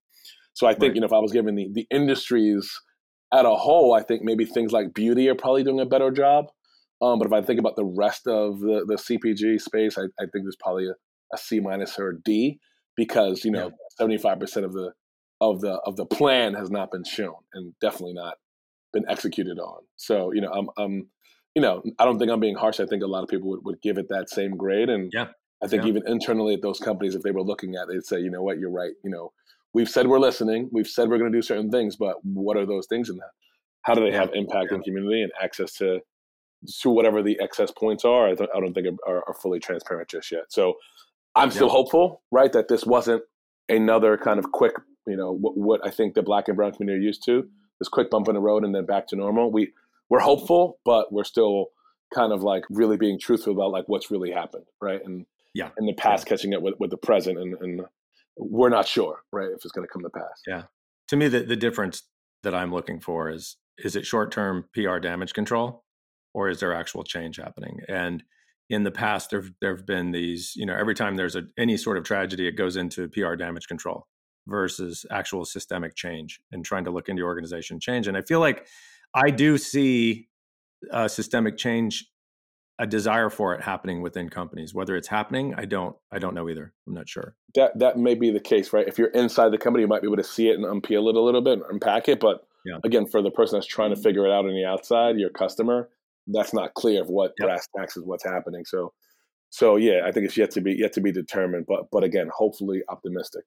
So 0.52 0.66
I 0.66 0.72
think 0.72 0.82
right. 0.90 0.94
you 0.94 1.00
know 1.00 1.06
if 1.06 1.12
I 1.12 1.18
was 1.18 1.32
given 1.32 1.54
the 1.54 1.68
the 1.72 1.86
industries 1.90 2.70
at 3.32 3.44
a 3.44 3.54
whole, 3.54 3.94
I 3.94 4.02
think 4.02 4.22
maybe 4.22 4.44
things 4.44 4.72
like 4.72 4.94
beauty 4.94 5.28
are 5.28 5.34
probably 5.34 5.62
doing 5.62 5.80
a 5.80 5.86
better 5.86 6.10
job. 6.10 6.46
Um, 7.02 7.18
but 7.18 7.26
if 7.26 7.32
I 7.32 7.40
think 7.40 7.60
about 7.60 7.76
the 7.76 7.84
rest 7.84 8.26
of 8.26 8.60
the 8.60 8.84
the 8.86 8.96
CPG 8.96 9.60
space, 9.60 9.96
I, 9.96 10.02
I 10.18 10.26
think 10.32 10.44
there's 10.44 10.56
probably 10.60 10.86
a, 10.86 10.94
a 11.32 11.38
C 11.38 11.60
minus 11.60 11.98
or 11.98 12.10
a 12.10 12.20
D 12.22 12.58
because 12.96 13.44
you 13.44 13.50
know 13.50 13.70
seventy 13.96 14.18
five 14.18 14.40
percent 14.40 14.66
of 14.66 14.72
the 14.72 14.92
of 15.40 15.60
the 15.60 15.74
of 15.86 15.96
the 15.96 16.06
plan 16.06 16.54
has 16.54 16.70
not 16.70 16.90
been 16.90 17.04
shown 17.04 17.36
and 17.54 17.74
definitely 17.80 18.14
not 18.14 18.34
been 18.92 19.04
executed 19.08 19.58
on. 19.58 19.82
So 19.96 20.32
you 20.32 20.40
know 20.40 20.52
I'm 20.52 20.68
I'm 20.76 21.08
you 21.54 21.62
know 21.62 21.82
I 21.98 22.04
don't 22.04 22.18
think 22.18 22.30
I'm 22.30 22.40
being 22.40 22.56
harsh. 22.56 22.80
I 22.80 22.86
think 22.86 23.02
a 23.02 23.06
lot 23.06 23.22
of 23.22 23.28
people 23.28 23.48
would, 23.50 23.60
would 23.64 23.82
give 23.82 23.98
it 23.98 24.08
that 24.08 24.30
same 24.30 24.56
grade 24.56 24.88
and 24.88 25.10
yeah. 25.12 25.28
I 25.62 25.66
think 25.66 25.82
yeah. 25.82 25.90
even 25.90 26.06
internally 26.06 26.54
at 26.54 26.62
those 26.62 26.78
companies, 26.78 27.14
if 27.14 27.22
they 27.22 27.32
were 27.32 27.42
looking 27.42 27.74
at 27.76 27.82
it, 27.82 27.88
they'd 27.92 28.04
say, 28.04 28.18
you 28.20 28.30
know 28.30 28.42
what, 28.42 28.58
you're 28.58 28.70
right. 28.70 28.92
You 29.04 29.10
know, 29.10 29.32
we've 29.74 29.88
said 29.88 30.06
we're 30.06 30.18
listening, 30.18 30.68
we've 30.72 30.86
said 30.86 31.08
we're 31.08 31.18
going 31.18 31.30
to 31.30 31.36
do 31.36 31.42
certain 31.42 31.70
things, 31.70 31.96
but 31.96 32.16
what 32.22 32.56
are 32.56 32.66
those 32.66 32.86
things, 32.86 33.08
and 33.10 33.20
how 33.82 33.94
do 33.94 34.00
they 34.02 34.12
have 34.12 34.30
impact 34.34 34.72
in 34.72 34.82
community 34.82 35.22
and 35.22 35.32
access 35.42 35.74
to 35.74 36.00
to 36.82 36.90
whatever 36.90 37.22
the 37.22 37.38
excess 37.40 37.70
points 37.70 38.04
are? 38.04 38.28
I, 38.28 38.34
th- 38.34 38.50
I 38.54 38.60
don't 38.60 38.74
think 38.74 38.86
are, 39.06 39.24
are, 39.26 39.34
fully 39.34 39.60
transparent 39.60 40.10
just 40.10 40.30
yet. 40.30 40.44
So 40.50 40.74
I'm 41.34 41.50
still 41.50 41.70
hopeful, 41.70 42.22
right, 42.30 42.52
that 42.52 42.68
this 42.68 42.84
wasn't 42.84 43.22
another 43.68 44.18
kind 44.18 44.38
of 44.38 44.52
quick, 44.52 44.74
you 45.06 45.16
know, 45.16 45.32
what, 45.32 45.56
what 45.56 45.86
I 45.86 45.90
think 45.90 46.14
the 46.14 46.22
black 46.22 46.48
and 46.48 46.56
brown 46.56 46.72
community 46.72 47.02
are 47.02 47.06
used 47.06 47.24
to, 47.24 47.48
this 47.78 47.88
quick 47.88 48.10
bump 48.10 48.28
in 48.28 48.34
the 48.34 48.40
road 48.40 48.64
and 48.64 48.74
then 48.74 48.86
back 48.86 49.06
to 49.08 49.16
normal. 49.16 49.50
We 49.50 49.72
we're 50.08 50.20
hopeful, 50.20 50.78
but 50.84 51.12
we're 51.12 51.24
still 51.24 51.66
kind 52.12 52.32
of 52.32 52.42
like 52.42 52.64
really 52.68 52.96
being 52.96 53.18
truthful 53.18 53.52
about 53.52 53.70
like 53.70 53.84
what's 53.86 54.10
really 54.10 54.32
happened, 54.32 54.64
right? 54.80 55.00
And 55.04 55.26
yeah 55.54 55.70
in 55.78 55.86
the 55.86 55.92
past 55.92 56.26
yeah. 56.26 56.30
catching 56.30 56.54
up 56.54 56.62
with, 56.62 56.74
with 56.78 56.90
the 56.90 56.96
present 56.96 57.38
and, 57.38 57.56
and 57.60 57.82
we're 58.36 58.68
not 58.68 58.86
sure 58.86 59.20
right 59.32 59.48
if 59.48 59.64
it's 59.64 59.72
going 59.72 59.86
to 59.86 59.92
come 59.92 60.02
to 60.02 60.10
pass 60.10 60.40
yeah 60.46 60.62
to 61.08 61.16
me 61.16 61.28
the, 61.28 61.40
the 61.40 61.56
difference 61.56 62.04
that 62.42 62.54
i'm 62.54 62.72
looking 62.72 63.00
for 63.00 63.30
is 63.30 63.56
is 63.78 63.96
it 63.96 64.06
short-term 64.06 64.64
pr 64.72 64.98
damage 64.98 65.32
control 65.32 65.84
or 66.34 66.48
is 66.48 66.60
there 66.60 66.72
actual 66.72 67.02
change 67.02 67.36
happening 67.36 67.78
and 67.88 68.22
in 68.68 68.84
the 68.84 68.90
past 68.90 69.30
there 69.30 69.44
there 69.60 69.74
have 69.74 69.86
been 69.86 70.12
these 70.12 70.52
you 70.56 70.64
know 70.64 70.74
every 70.74 70.94
time 70.94 71.16
there's 71.16 71.36
a, 71.36 71.42
any 71.58 71.76
sort 71.76 71.98
of 71.98 72.04
tragedy 72.04 72.46
it 72.46 72.56
goes 72.56 72.76
into 72.76 73.08
pr 73.08 73.34
damage 73.34 73.66
control 73.66 74.06
versus 74.46 75.06
actual 75.10 75.44
systemic 75.44 75.94
change 75.94 76.40
and 76.52 76.64
trying 76.64 76.84
to 76.84 76.90
look 76.90 77.08
into 77.08 77.22
organization 77.22 77.78
change 77.78 78.08
and 78.08 78.16
i 78.16 78.22
feel 78.22 78.40
like 78.40 78.66
i 79.14 79.30
do 79.30 79.58
see 79.58 80.28
uh, 80.92 81.06
systemic 81.06 81.56
change 81.56 82.10
a 82.80 82.86
desire 82.86 83.28
for 83.28 83.54
it 83.54 83.60
happening 83.60 84.00
within 84.00 84.30
companies. 84.30 84.72
Whether 84.72 84.96
it's 84.96 85.06
happening, 85.06 85.54
I 85.54 85.66
don't 85.66 85.94
I 86.10 86.18
don't 86.18 86.34
know 86.34 86.48
either. 86.48 86.72
I'm 86.86 86.94
not 86.94 87.08
sure. 87.08 87.36
That 87.54 87.78
that 87.78 87.98
may 87.98 88.14
be 88.14 88.30
the 88.30 88.40
case, 88.40 88.72
right? 88.72 88.88
If 88.88 88.98
you're 88.98 89.08
inside 89.08 89.50
the 89.50 89.58
company, 89.58 89.82
you 89.82 89.88
might 89.88 90.00
be 90.00 90.08
able 90.08 90.16
to 90.16 90.24
see 90.24 90.48
it 90.48 90.58
and 90.58 90.64
unpeel 90.64 91.10
it 91.10 91.14
a 91.14 91.20
little 91.20 91.42
bit, 91.42 91.58
and 91.58 91.62
unpack 91.70 92.08
it. 92.08 92.20
But 92.20 92.46
yeah. 92.64 92.78
again, 92.82 93.06
for 93.06 93.20
the 93.20 93.30
person 93.30 93.58
that's 93.58 93.66
trying 93.66 93.94
to 93.94 94.00
figure 94.00 94.26
it 94.26 94.32
out 94.32 94.46
on 94.46 94.54
the 94.54 94.64
outside, 94.64 95.18
your 95.18 95.28
customer, 95.28 95.90
that's 96.26 96.54
not 96.54 96.72
clear 96.72 97.02
of 97.02 97.10
what 97.10 97.32
yep. 97.38 97.48
brass 97.48 97.68
tacks 97.76 97.98
is 97.98 98.04
what's 98.04 98.24
happening. 98.24 98.64
So 98.64 98.94
So 99.50 99.76
yeah, 99.76 100.00
I 100.06 100.10
think 100.10 100.24
it's 100.24 100.38
yet 100.38 100.50
to 100.52 100.62
be 100.62 100.72
yet 100.72 100.94
to 100.94 101.02
be 101.02 101.12
determined. 101.12 101.66
But 101.68 101.90
but 101.92 102.02
again, 102.02 102.30
hopefully 102.34 102.82
optimistic. 102.88 103.44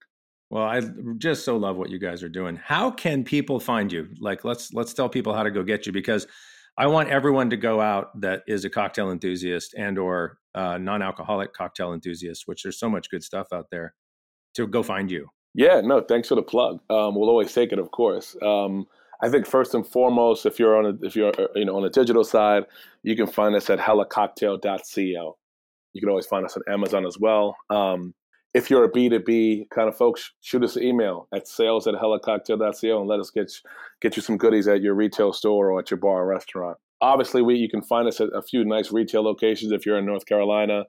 Well, 0.49 0.63
I 0.63 0.81
just 1.17 1.45
so 1.45 1.57
love 1.57 1.77
what 1.77 1.89
you 1.89 1.99
guys 1.99 2.21
are 2.21 2.29
doing. 2.29 2.55
How 2.55 2.91
can 2.91 3.23
people 3.23 3.59
find 3.59 3.91
you? 3.91 4.07
Like, 4.19 4.43
let's 4.43 4.73
let's 4.73 4.93
tell 4.93 5.09
people 5.09 5.33
how 5.33 5.43
to 5.43 5.51
go 5.51 5.63
get 5.63 5.85
you 5.85 5.91
because 5.91 6.27
I 6.77 6.87
want 6.87 7.09
everyone 7.09 7.49
to 7.51 7.57
go 7.57 7.81
out 7.81 8.19
that 8.21 8.43
is 8.47 8.65
a 8.65 8.69
cocktail 8.69 9.11
enthusiast 9.11 9.75
and 9.77 9.97
or 9.97 10.37
uh, 10.55 10.77
non-alcoholic 10.77 11.53
cocktail 11.53 11.93
enthusiast, 11.93 12.43
which 12.45 12.63
there's 12.63 12.79
so 12.79 12.89
much 12.89 13.09
good 13.09 13.23
stuff 13.23 13.47
out 13.53 13.67
there, 13.71 13.93
to 14.55 14.67
go 14.67 14.83
find 14.83 15.11
you. 15.11 15.27
Yeah, 15.55 15.81
no, 15.81 16.01
thanks 16.01 16.29
for 16.29 16.35
the 16.35 16.41
plug. 16.41 16.79
Um, 16.89 17.15
we'll 17.15 17.29
always 17.29 17.53
take 17.53 17.71
it, 17.71 17.79
of 17.79 17.91
course. 17.91 18.35
Um, 18.41 18.87
I 19.21 19.29
think 19.29 19.45
first 19.45 19.73
and 19.75 19.85
foremost, 19.85 20.45
if 20.45 20.59
you're 20.59 20.75
on 20.77 20.85
a, 20.85 21.05
if 21.05 21.15
you're 21.15 21.29
uh, 21.39 21.47
you 21.55 21.65
know 21.65 21.75
on 21.75 21.83
the 21.83 21.89
digital 21.89 22.23
side, 22.23 22.65
you 23.03 23.15
can 23.15 23.27
find 23.27 23.55
us 23.55 23.69
at 23.69 23.79
hellacocktail.co. 23.79 25.37
You 25.93 26.01
can 26.01 26.09
always 26.09 26.25
find 26.25 26.43
us 26.43 26.57
on 26.57 26.63
Amazon 26.67 27.05
as 27.05 27.19
well. 27.19 27.55
Um, 27.69 28.15
if 28.53 28.69
you're 28.69 28.83
a 28.83 28.91
B2B 28.91 29.69
kind 29.71 29.89
of 29.89 29.97
folks, 29.97 30.31
shoot 30.41 30.63
us 30.63 30.75
an 30.75 30.83
email 30.83 31.27
at 31.33 31.47
sales 31.47 31.87
at 31.87 31.95
hellacocktail.co 31.95 32.99
and 32.99 33.09
let 33.09 33.19
us 33.19 33.31
get, 33.31 33.51
get 34.01 34.15
you 34.15 34.21
some 34.21 34.37
goodies 34.37 34.67
at 34.67 34.81
your 34.81 34.93
retail 34.93 35.33
store 35.33 35.71
or 35.71 35.79
at 35.79 35.89
your 35.89 35.97
bar 35.97 36.21
or 36.21 36.27
restaurant. 36.27 36.77
Obviously, 37.01 37.41
we 37.41 37.55
you 37.55 37.67
can 37.67 37.81
find 37.81 38.07
us 38.07 38.21
at 38.21 38.29
a 38.33 38.41
few 38.41 38.63
nice 38.63 38.91
retail 38.91 39.23
locations 39.23 39.71
if 39.73 39.85
you're 39.85 39.97
in 39.97 40.05
North 40.05 40.25
Carolina. 40.25 40.85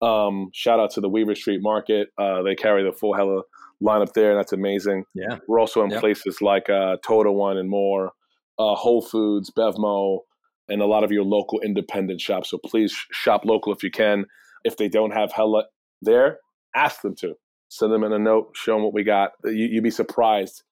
Um, 0.00 0.48
shout 0.52 0.80
out 0.80 0.90
to 0.92 1.00
the 1.00 1.08
Weaver 1.08 1.36
Street 1.36 1.60
Market. 1.62 2.08
Uh, 2.18 2.42
they 2.42 2.56
carry 2.56 2.82
the 2.82 2.92
full 2.92 3.14
Hella 3.14 3.42
lineup 3.82 4.12
there, 4.14 4.30
and 4.30 4.38
that's 4.38 4.52
amazing. 4.52 5.04
Yeah. 5.14 5.38
We're 5.46 5.60
also 5.60 5.84
in 5.84 5.90
yep. 5.90 6.00
places 6.00 6.40
like 6.40 6.68
uh, 6.68 6.96
Total 7.06 7.32
Wine 7.32 7.58
and 7.58 7.68
more, 7.68 8.06
uh, 8.58 8.74
Whole 8.74 9.02
Foods, 9.02 9.52
BevMo, 9.56 10.20
and 10.68 10.82
a 10.82 10.86
lot 10.86 11.04
of 11.04 11.12
your 11.12 11.24
local 11.24 11.60
independent 11.60 12.20
shops. 12.20 12.50
So 12.50 12.58
please 12.58 12.96
shop 13.12 13.44
local 13.44 13.72
if 13.72 13.84
you 13.84 13.90
can. 13.90 14.24
If 14.64 14.78
they 14.78 14.88
don't 14.88 15.12
have 15.12 15.32
Hella 15.32 15.66
there, 16.00 16.38
ask 16.74 17.02
them 17.02 17.14
to. 17.16 17.34
Send 17.68 17.92
them 17.92 18.04
in 18.04 18.12
a 18.12 18.18
note, 18.18 18.52
show 18.54 18.74
them 18.74 18.84
what 18.84 18.92
we 18.92 19.02
got. 19.02 19.32
You, 19.44 19.70
would 19.76 19.84
be 19.84 19.90
surprised 19.90 20.62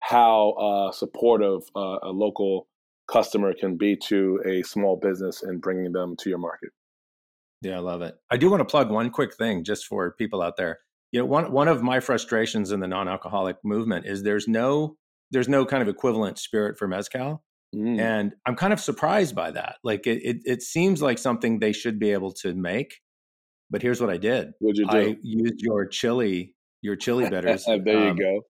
how 0.00 0.50
uh, 0.52 0.92
supportive 0.92 1.62
uh, 1.74 1.98
a 2.02 2.10
local 2.10 2.68
customer 3.10 3.52
can 3.58 3.76
be 3.76 3.96
to 3.96 4.40
a 4.46 4.62
small 4.62 4.96
business 4.96 5.42
and 5.42 5.60
bringing 5.60 5.92
them 5.92 6.14
to 6.20 6.28
your 6.28 6.38
market. 6.38 6.70
Yeah, 7.62 7.76
I 7.76 7.80
love 7.80 8.02
it. 8.02 8.14
I 8.30 8.36
do 8.36 8.50
want 8.50 8.60
to 8.60 8.64
plug 8.66 8.90
one 8.90 9.10
quick 9.10 9.34
thing 9.34 9.64
just 9.64 9.86
for 9.86 10.12
people 10.12 10.42
out 10.42 10.56
there. 10.56 10.78
You 11.12 11.20
know, 11.20 11.26
one 11.26 11.50
one 11.50 11.68
of 11.68 11.82
my 11.82 12.00
frustrations 12.00 12.72
in 12.72 12.80
the 12.80 12.88
non-alcoholic 12.88 13.56
movement 13.64 14.06
is 14.06 14.22
there's 14.22 14.46
no 14.46 14.96
there's 15.30 15.48
no 15.48 15.64
kind 15.64 15.82
of 15.82 15.88
equivalent 15.88 16.38
spirit 16.38 16.78
for 16.78 16.86
mezcal. 16.86 17.42
Mm. 17.74 17.98
And 17.98 18.34
I'm 18.46 18.56
kind 18.56 18.72
of 18.72 18.80
surprised 18.80 19.34
by 19.34 19.50
that. 19.50 19.76
Like 19.82 20.06
it, 20.06 20.22
it, 20.22 20.36
it 20.44 20.62
seems 20.62 21.02
like 21.02 21.18
something 21.18 21.58
they 21.58 21.72
should 21.72 21.98
be 21.98 22.12
able 22.12 22.32
to 22.34 22.54
make, 22.54 23.00
but 23.70 23.82
here's 23.82 24.00
what 24.00 24.10
I 24.10 24.16
did. 24.16 24.52
What'd 24.58 24.78
you 24.78 24.86
do? 24.86 24.96
I 24.96 25.16
used 25.22 25.60
your 25.60 25.86
chili, 25.86 26.54
your 26.82 26.96
chili 26.96 27.28
bitters. 27.30 27.64
there 27.64 27.76
you 27.76 28.10
um, 28.10 28.16
go. 28.16 28.40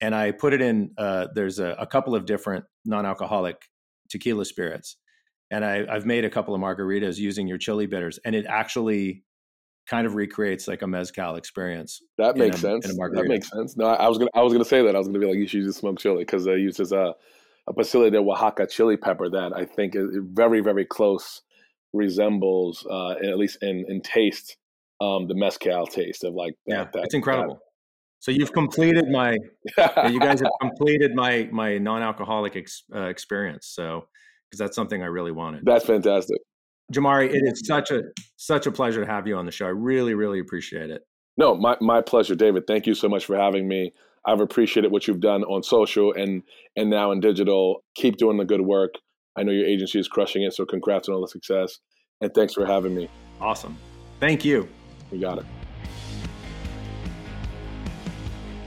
And 0.00 0.14
I 0.14 0.32
put 0.32 0.52
it 0.52 0.60
in. 0.60 0.90
Uh, 0.98 1.28
there's 1.34 1.58
a, 1.58 1.76
a, 1.78 1.86
couple 1.86 2.14
of 2.14 2.26
different 2.26 2.64
non-alcoholic 2.84 3.62
tequila 4.10 4.44
spirits, 4.44 4.96
and 5.50 5.64
I, 5.64 5.84
I've 5.88 6.06
made 6.06 6.24
a 6.24 6.30
couple 6.30 6.54
of 6.54 6.60
margaritas 6.60 7.18
using 7.18 7.46
your 7.46 7.58
chili 7.58 7.86
bitters, 7.86 8.18
and 8.24 8.34
it 8.34 8.44
actually 8.48 9.22
kind 9.86 10.06
of 10.06 10.14
recreates 10.14 10.68
like 10.68 10.82
a 10.82 10.86
mezcal 10.86 11.36
experience. 11.36 12.00
That 12.18 12.36
makes 12.36 12.56
a, 12.56 12.60
sense. 12.60 12.86
That 12.86 13.24
makes 13.28 13.50
sense. 13.50 13.76
No, 13.76 13.86
I 13.86 14.08
was 14.08 14.18
gonna 14.18 14.30
I 14.34 14.42
was 14.42 14.52
gonna 14.52 14.64
say 14.64 14.82
that 14.82 14.94
I 14.94 14.98
was 14.98 15.06
gonna 15.06 15.18
be 15.18 15.26
like 15.26 15.36
you 15.36 15.46
should 15.46 15.62
use 15.62 15.76
smoke 15.76 15.98
chili 15.98 16.24
because 16.24 16.46
it 16.46 16.58
uses 16.58 16.92
a 16.92 17.14
a 17.68 17.72
Pasilla 17.72 18.10
de 18.10 18.18
Oaxaca 18.18 18.66
chili 18.66 18.96
pepper 18.96 19.28
that 19.28 19.52
I 19.54 19.64
think 19.64 19.94
is 19.94 20.16
very 20.20 20.60
very 20.60 20.84
close 20.84 21.42
resembles, 21.92 22.86
uh, 22.90 23.12
at 23.12 23.38
least 23.38 23.58
in 23.62 23.84
in 23.88 24.00
taste, 24.00 24.56
um, 25.00 25.28
the 25.28 25.34
mezcal 25.34 25.86
taste 25.86 26.24
of 26.24 26.34
like 26.34 26.54
that. 26.66 26.72
Yeah, 26.72 26.84
that, 26.92 27.04
it's 27.04 27.14
incredible. 27.14 27.54
That. 27.54 27.60
So 28.20 28.30
you've 28.30 28.52
completed 28.52 29.08
my, 29.08 29.32
you 30.08 30.20
guys 30.20 30.40
have 30.40 30.52
completed 30.60 31.14
my 31.14 31.48
my 31.50 31.78
non-alcoholic 31.78 32.54
ex, 32.54 32.84
uh, 32.94 33.06
experience. 33.06 33.66
So 33.66 34.06
because 34.48 34.58
that's 34.58 34.76
something 34.76 35.02
I 35.02 35.06
really 35.06 35.32
wanted. 35.32 35.64
That's 35.64 35.84
fantastic, 35.84 36.38
Jomari. 36.92 37.32
It 37.34 37.42
is 37.44 37.62
such 37.66 37.90
a 37.90 38.02
such 38.36 38.66
a 38.66 38.72
pleasure 38.72 39.04
to 39.04 39.10
have 39.10 39.26
you 39.26 39.36
on 39.36 39.46
the 39.46 39.52
show. 39.52 39.66
I 39.66 39.70
really 39.70 40.14
really 40.14 40.38
appreciate 40.38 40.90
it. 40.90 41.02
No, 41.36 41.54
my 41.54 41.76
my 41.80 42.00
pleasure, 42.00 42.34
David. 42.34 42.66
Thank 42.66 42.86
you 42.86 42.94
so 42.94 43.08
much 43.08 43.24
for 43.24 43.36
having 43.36 43.66
me. 43.66 43.92
I've 44.24 44.40
appreciated 44.40 44.92
what 44.92 45.08
you've 45.08 45.20
done 45.20 45.42
on 45.42 45.62
social 45.62 46.12
and 46.12 46.42
and 46.76 46.90
now 46.90 47.10
in 47.10 47.20
digital. 47.20 47.82
Keep 47.96 48.18
doing 48.18 48.36
the 48.36 48.44
good 48.44 48.60
work. 48.60 48.94
I 49.36 49.42
know 49.42 49.52
your 49.52 49.66
agency 49.66 49.98
is 49.98 50.08
crushing 50.08 50.42
it, 50.42 50.52
so 50.52 50.66
congrats 50.66 51.08
on 51.08 51.14
all 51.14 51.20
the 51.20 51.28
success. 51.28 51.78
And 52.20 52.32
thanks 52.34 52.54
for 52.54 52.66
having 52.66 52.94
me. 52.94 53.08
Awesome. 53.40 53.76
Thank 54.20 54.44
you. 54.44 54.68
You 55.10 55.20
got 55.20 55.38
it. 55.38 55.46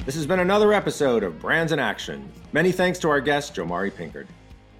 This 0.06 0.16
has 0.16 0.28
been 0.28 0.40
another 0.40 0.74
episode 0.74 1.24
of 1.24 1.40
Brands 1.40 1.72
in 1.72 1.80
Action. 1.80 2.32
Many 2.52 2.72
thanks 2.72 3.00
to 3.00 3.10
our 3.10 3.22
guest, 3.22 3.56
Jomari 3.56 3.92
Pinkard. 3.92 4.28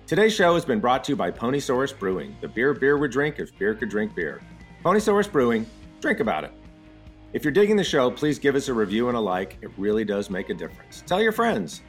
Today's 0.08 0.36
show 0.36 0.54
has 0.54 0.66
been 0.66 0.80
brought 0.80 1.04
to 1.06 1.12
you 1.12 1.16
by 1.16 1.32
Ponysaurus 1.32 1.98
Brewing, 1.98 2.36
the 2.40 2.48
beer 2.48 2.76
beer 2.76 2.98
would 2.98 3.12
drink 3.12 3.40
if 3.40 3.58
beer 3.58 3.74
could 3.74 3.90
drink 3.90 4.14
beer. 4.14 4.40
Ponysaurus 4.84 5.32
Brewing, 5.32 5.66
drink 6.00 6.20
about 6.20 6.44
it. 6.44 6.52
If 7.34 7.44
you're 7.44 7.52
digging 7.52 7.76
the 7.76 7.84
show, 7.84 8.12
please 8.12 8.38
give 8.38 8.56
us 8.56 8.68
a 8.68 8.74
review 8.74 9.08
and 9.08 9.18
a 9.18 9.20
like. 9.20 9.58
It 9.64 9.72
really 9.78 10.06
does 10.06 10.30
make 10.30 10.50
a 10.50 10.54
difference. 10.54 11.04
Tell 11.08 11.22
your 11.22 11.32
friends. 11.32 11.82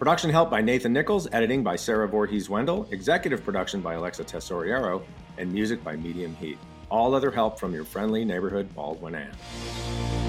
Production 0.00 0.30
help 0.30 0.48
by 0.48 0.62
Nathan 0.62 0.94
Nichols, 0.94 1.28
editing 1.30 1.62
by 1.62 1.76
Sarah 1.76 2.08
Voorhees 2.08 2.48
Wendell, 2.48 2.88
executive 2.90 3.44
production 3.44 3.82
by 3.82 3.92
Alexa 3.92 4.24
Tesoriero, 4.24 5.02
and 5.36 5.52
music 5.52 5.84
by 5.84 5.94
Medium 5.94 6.34
Heat. 6.36 6.56
All 6.90 7.14
other 7.14 7.30
help 7.30 7.60
from 7.60 7.74
your 7.74 7.84
friendly 7.84 8.24
neighborhood 8.24 8.74
Baldwin 8.74 9.14
Ann. 9.14 10.19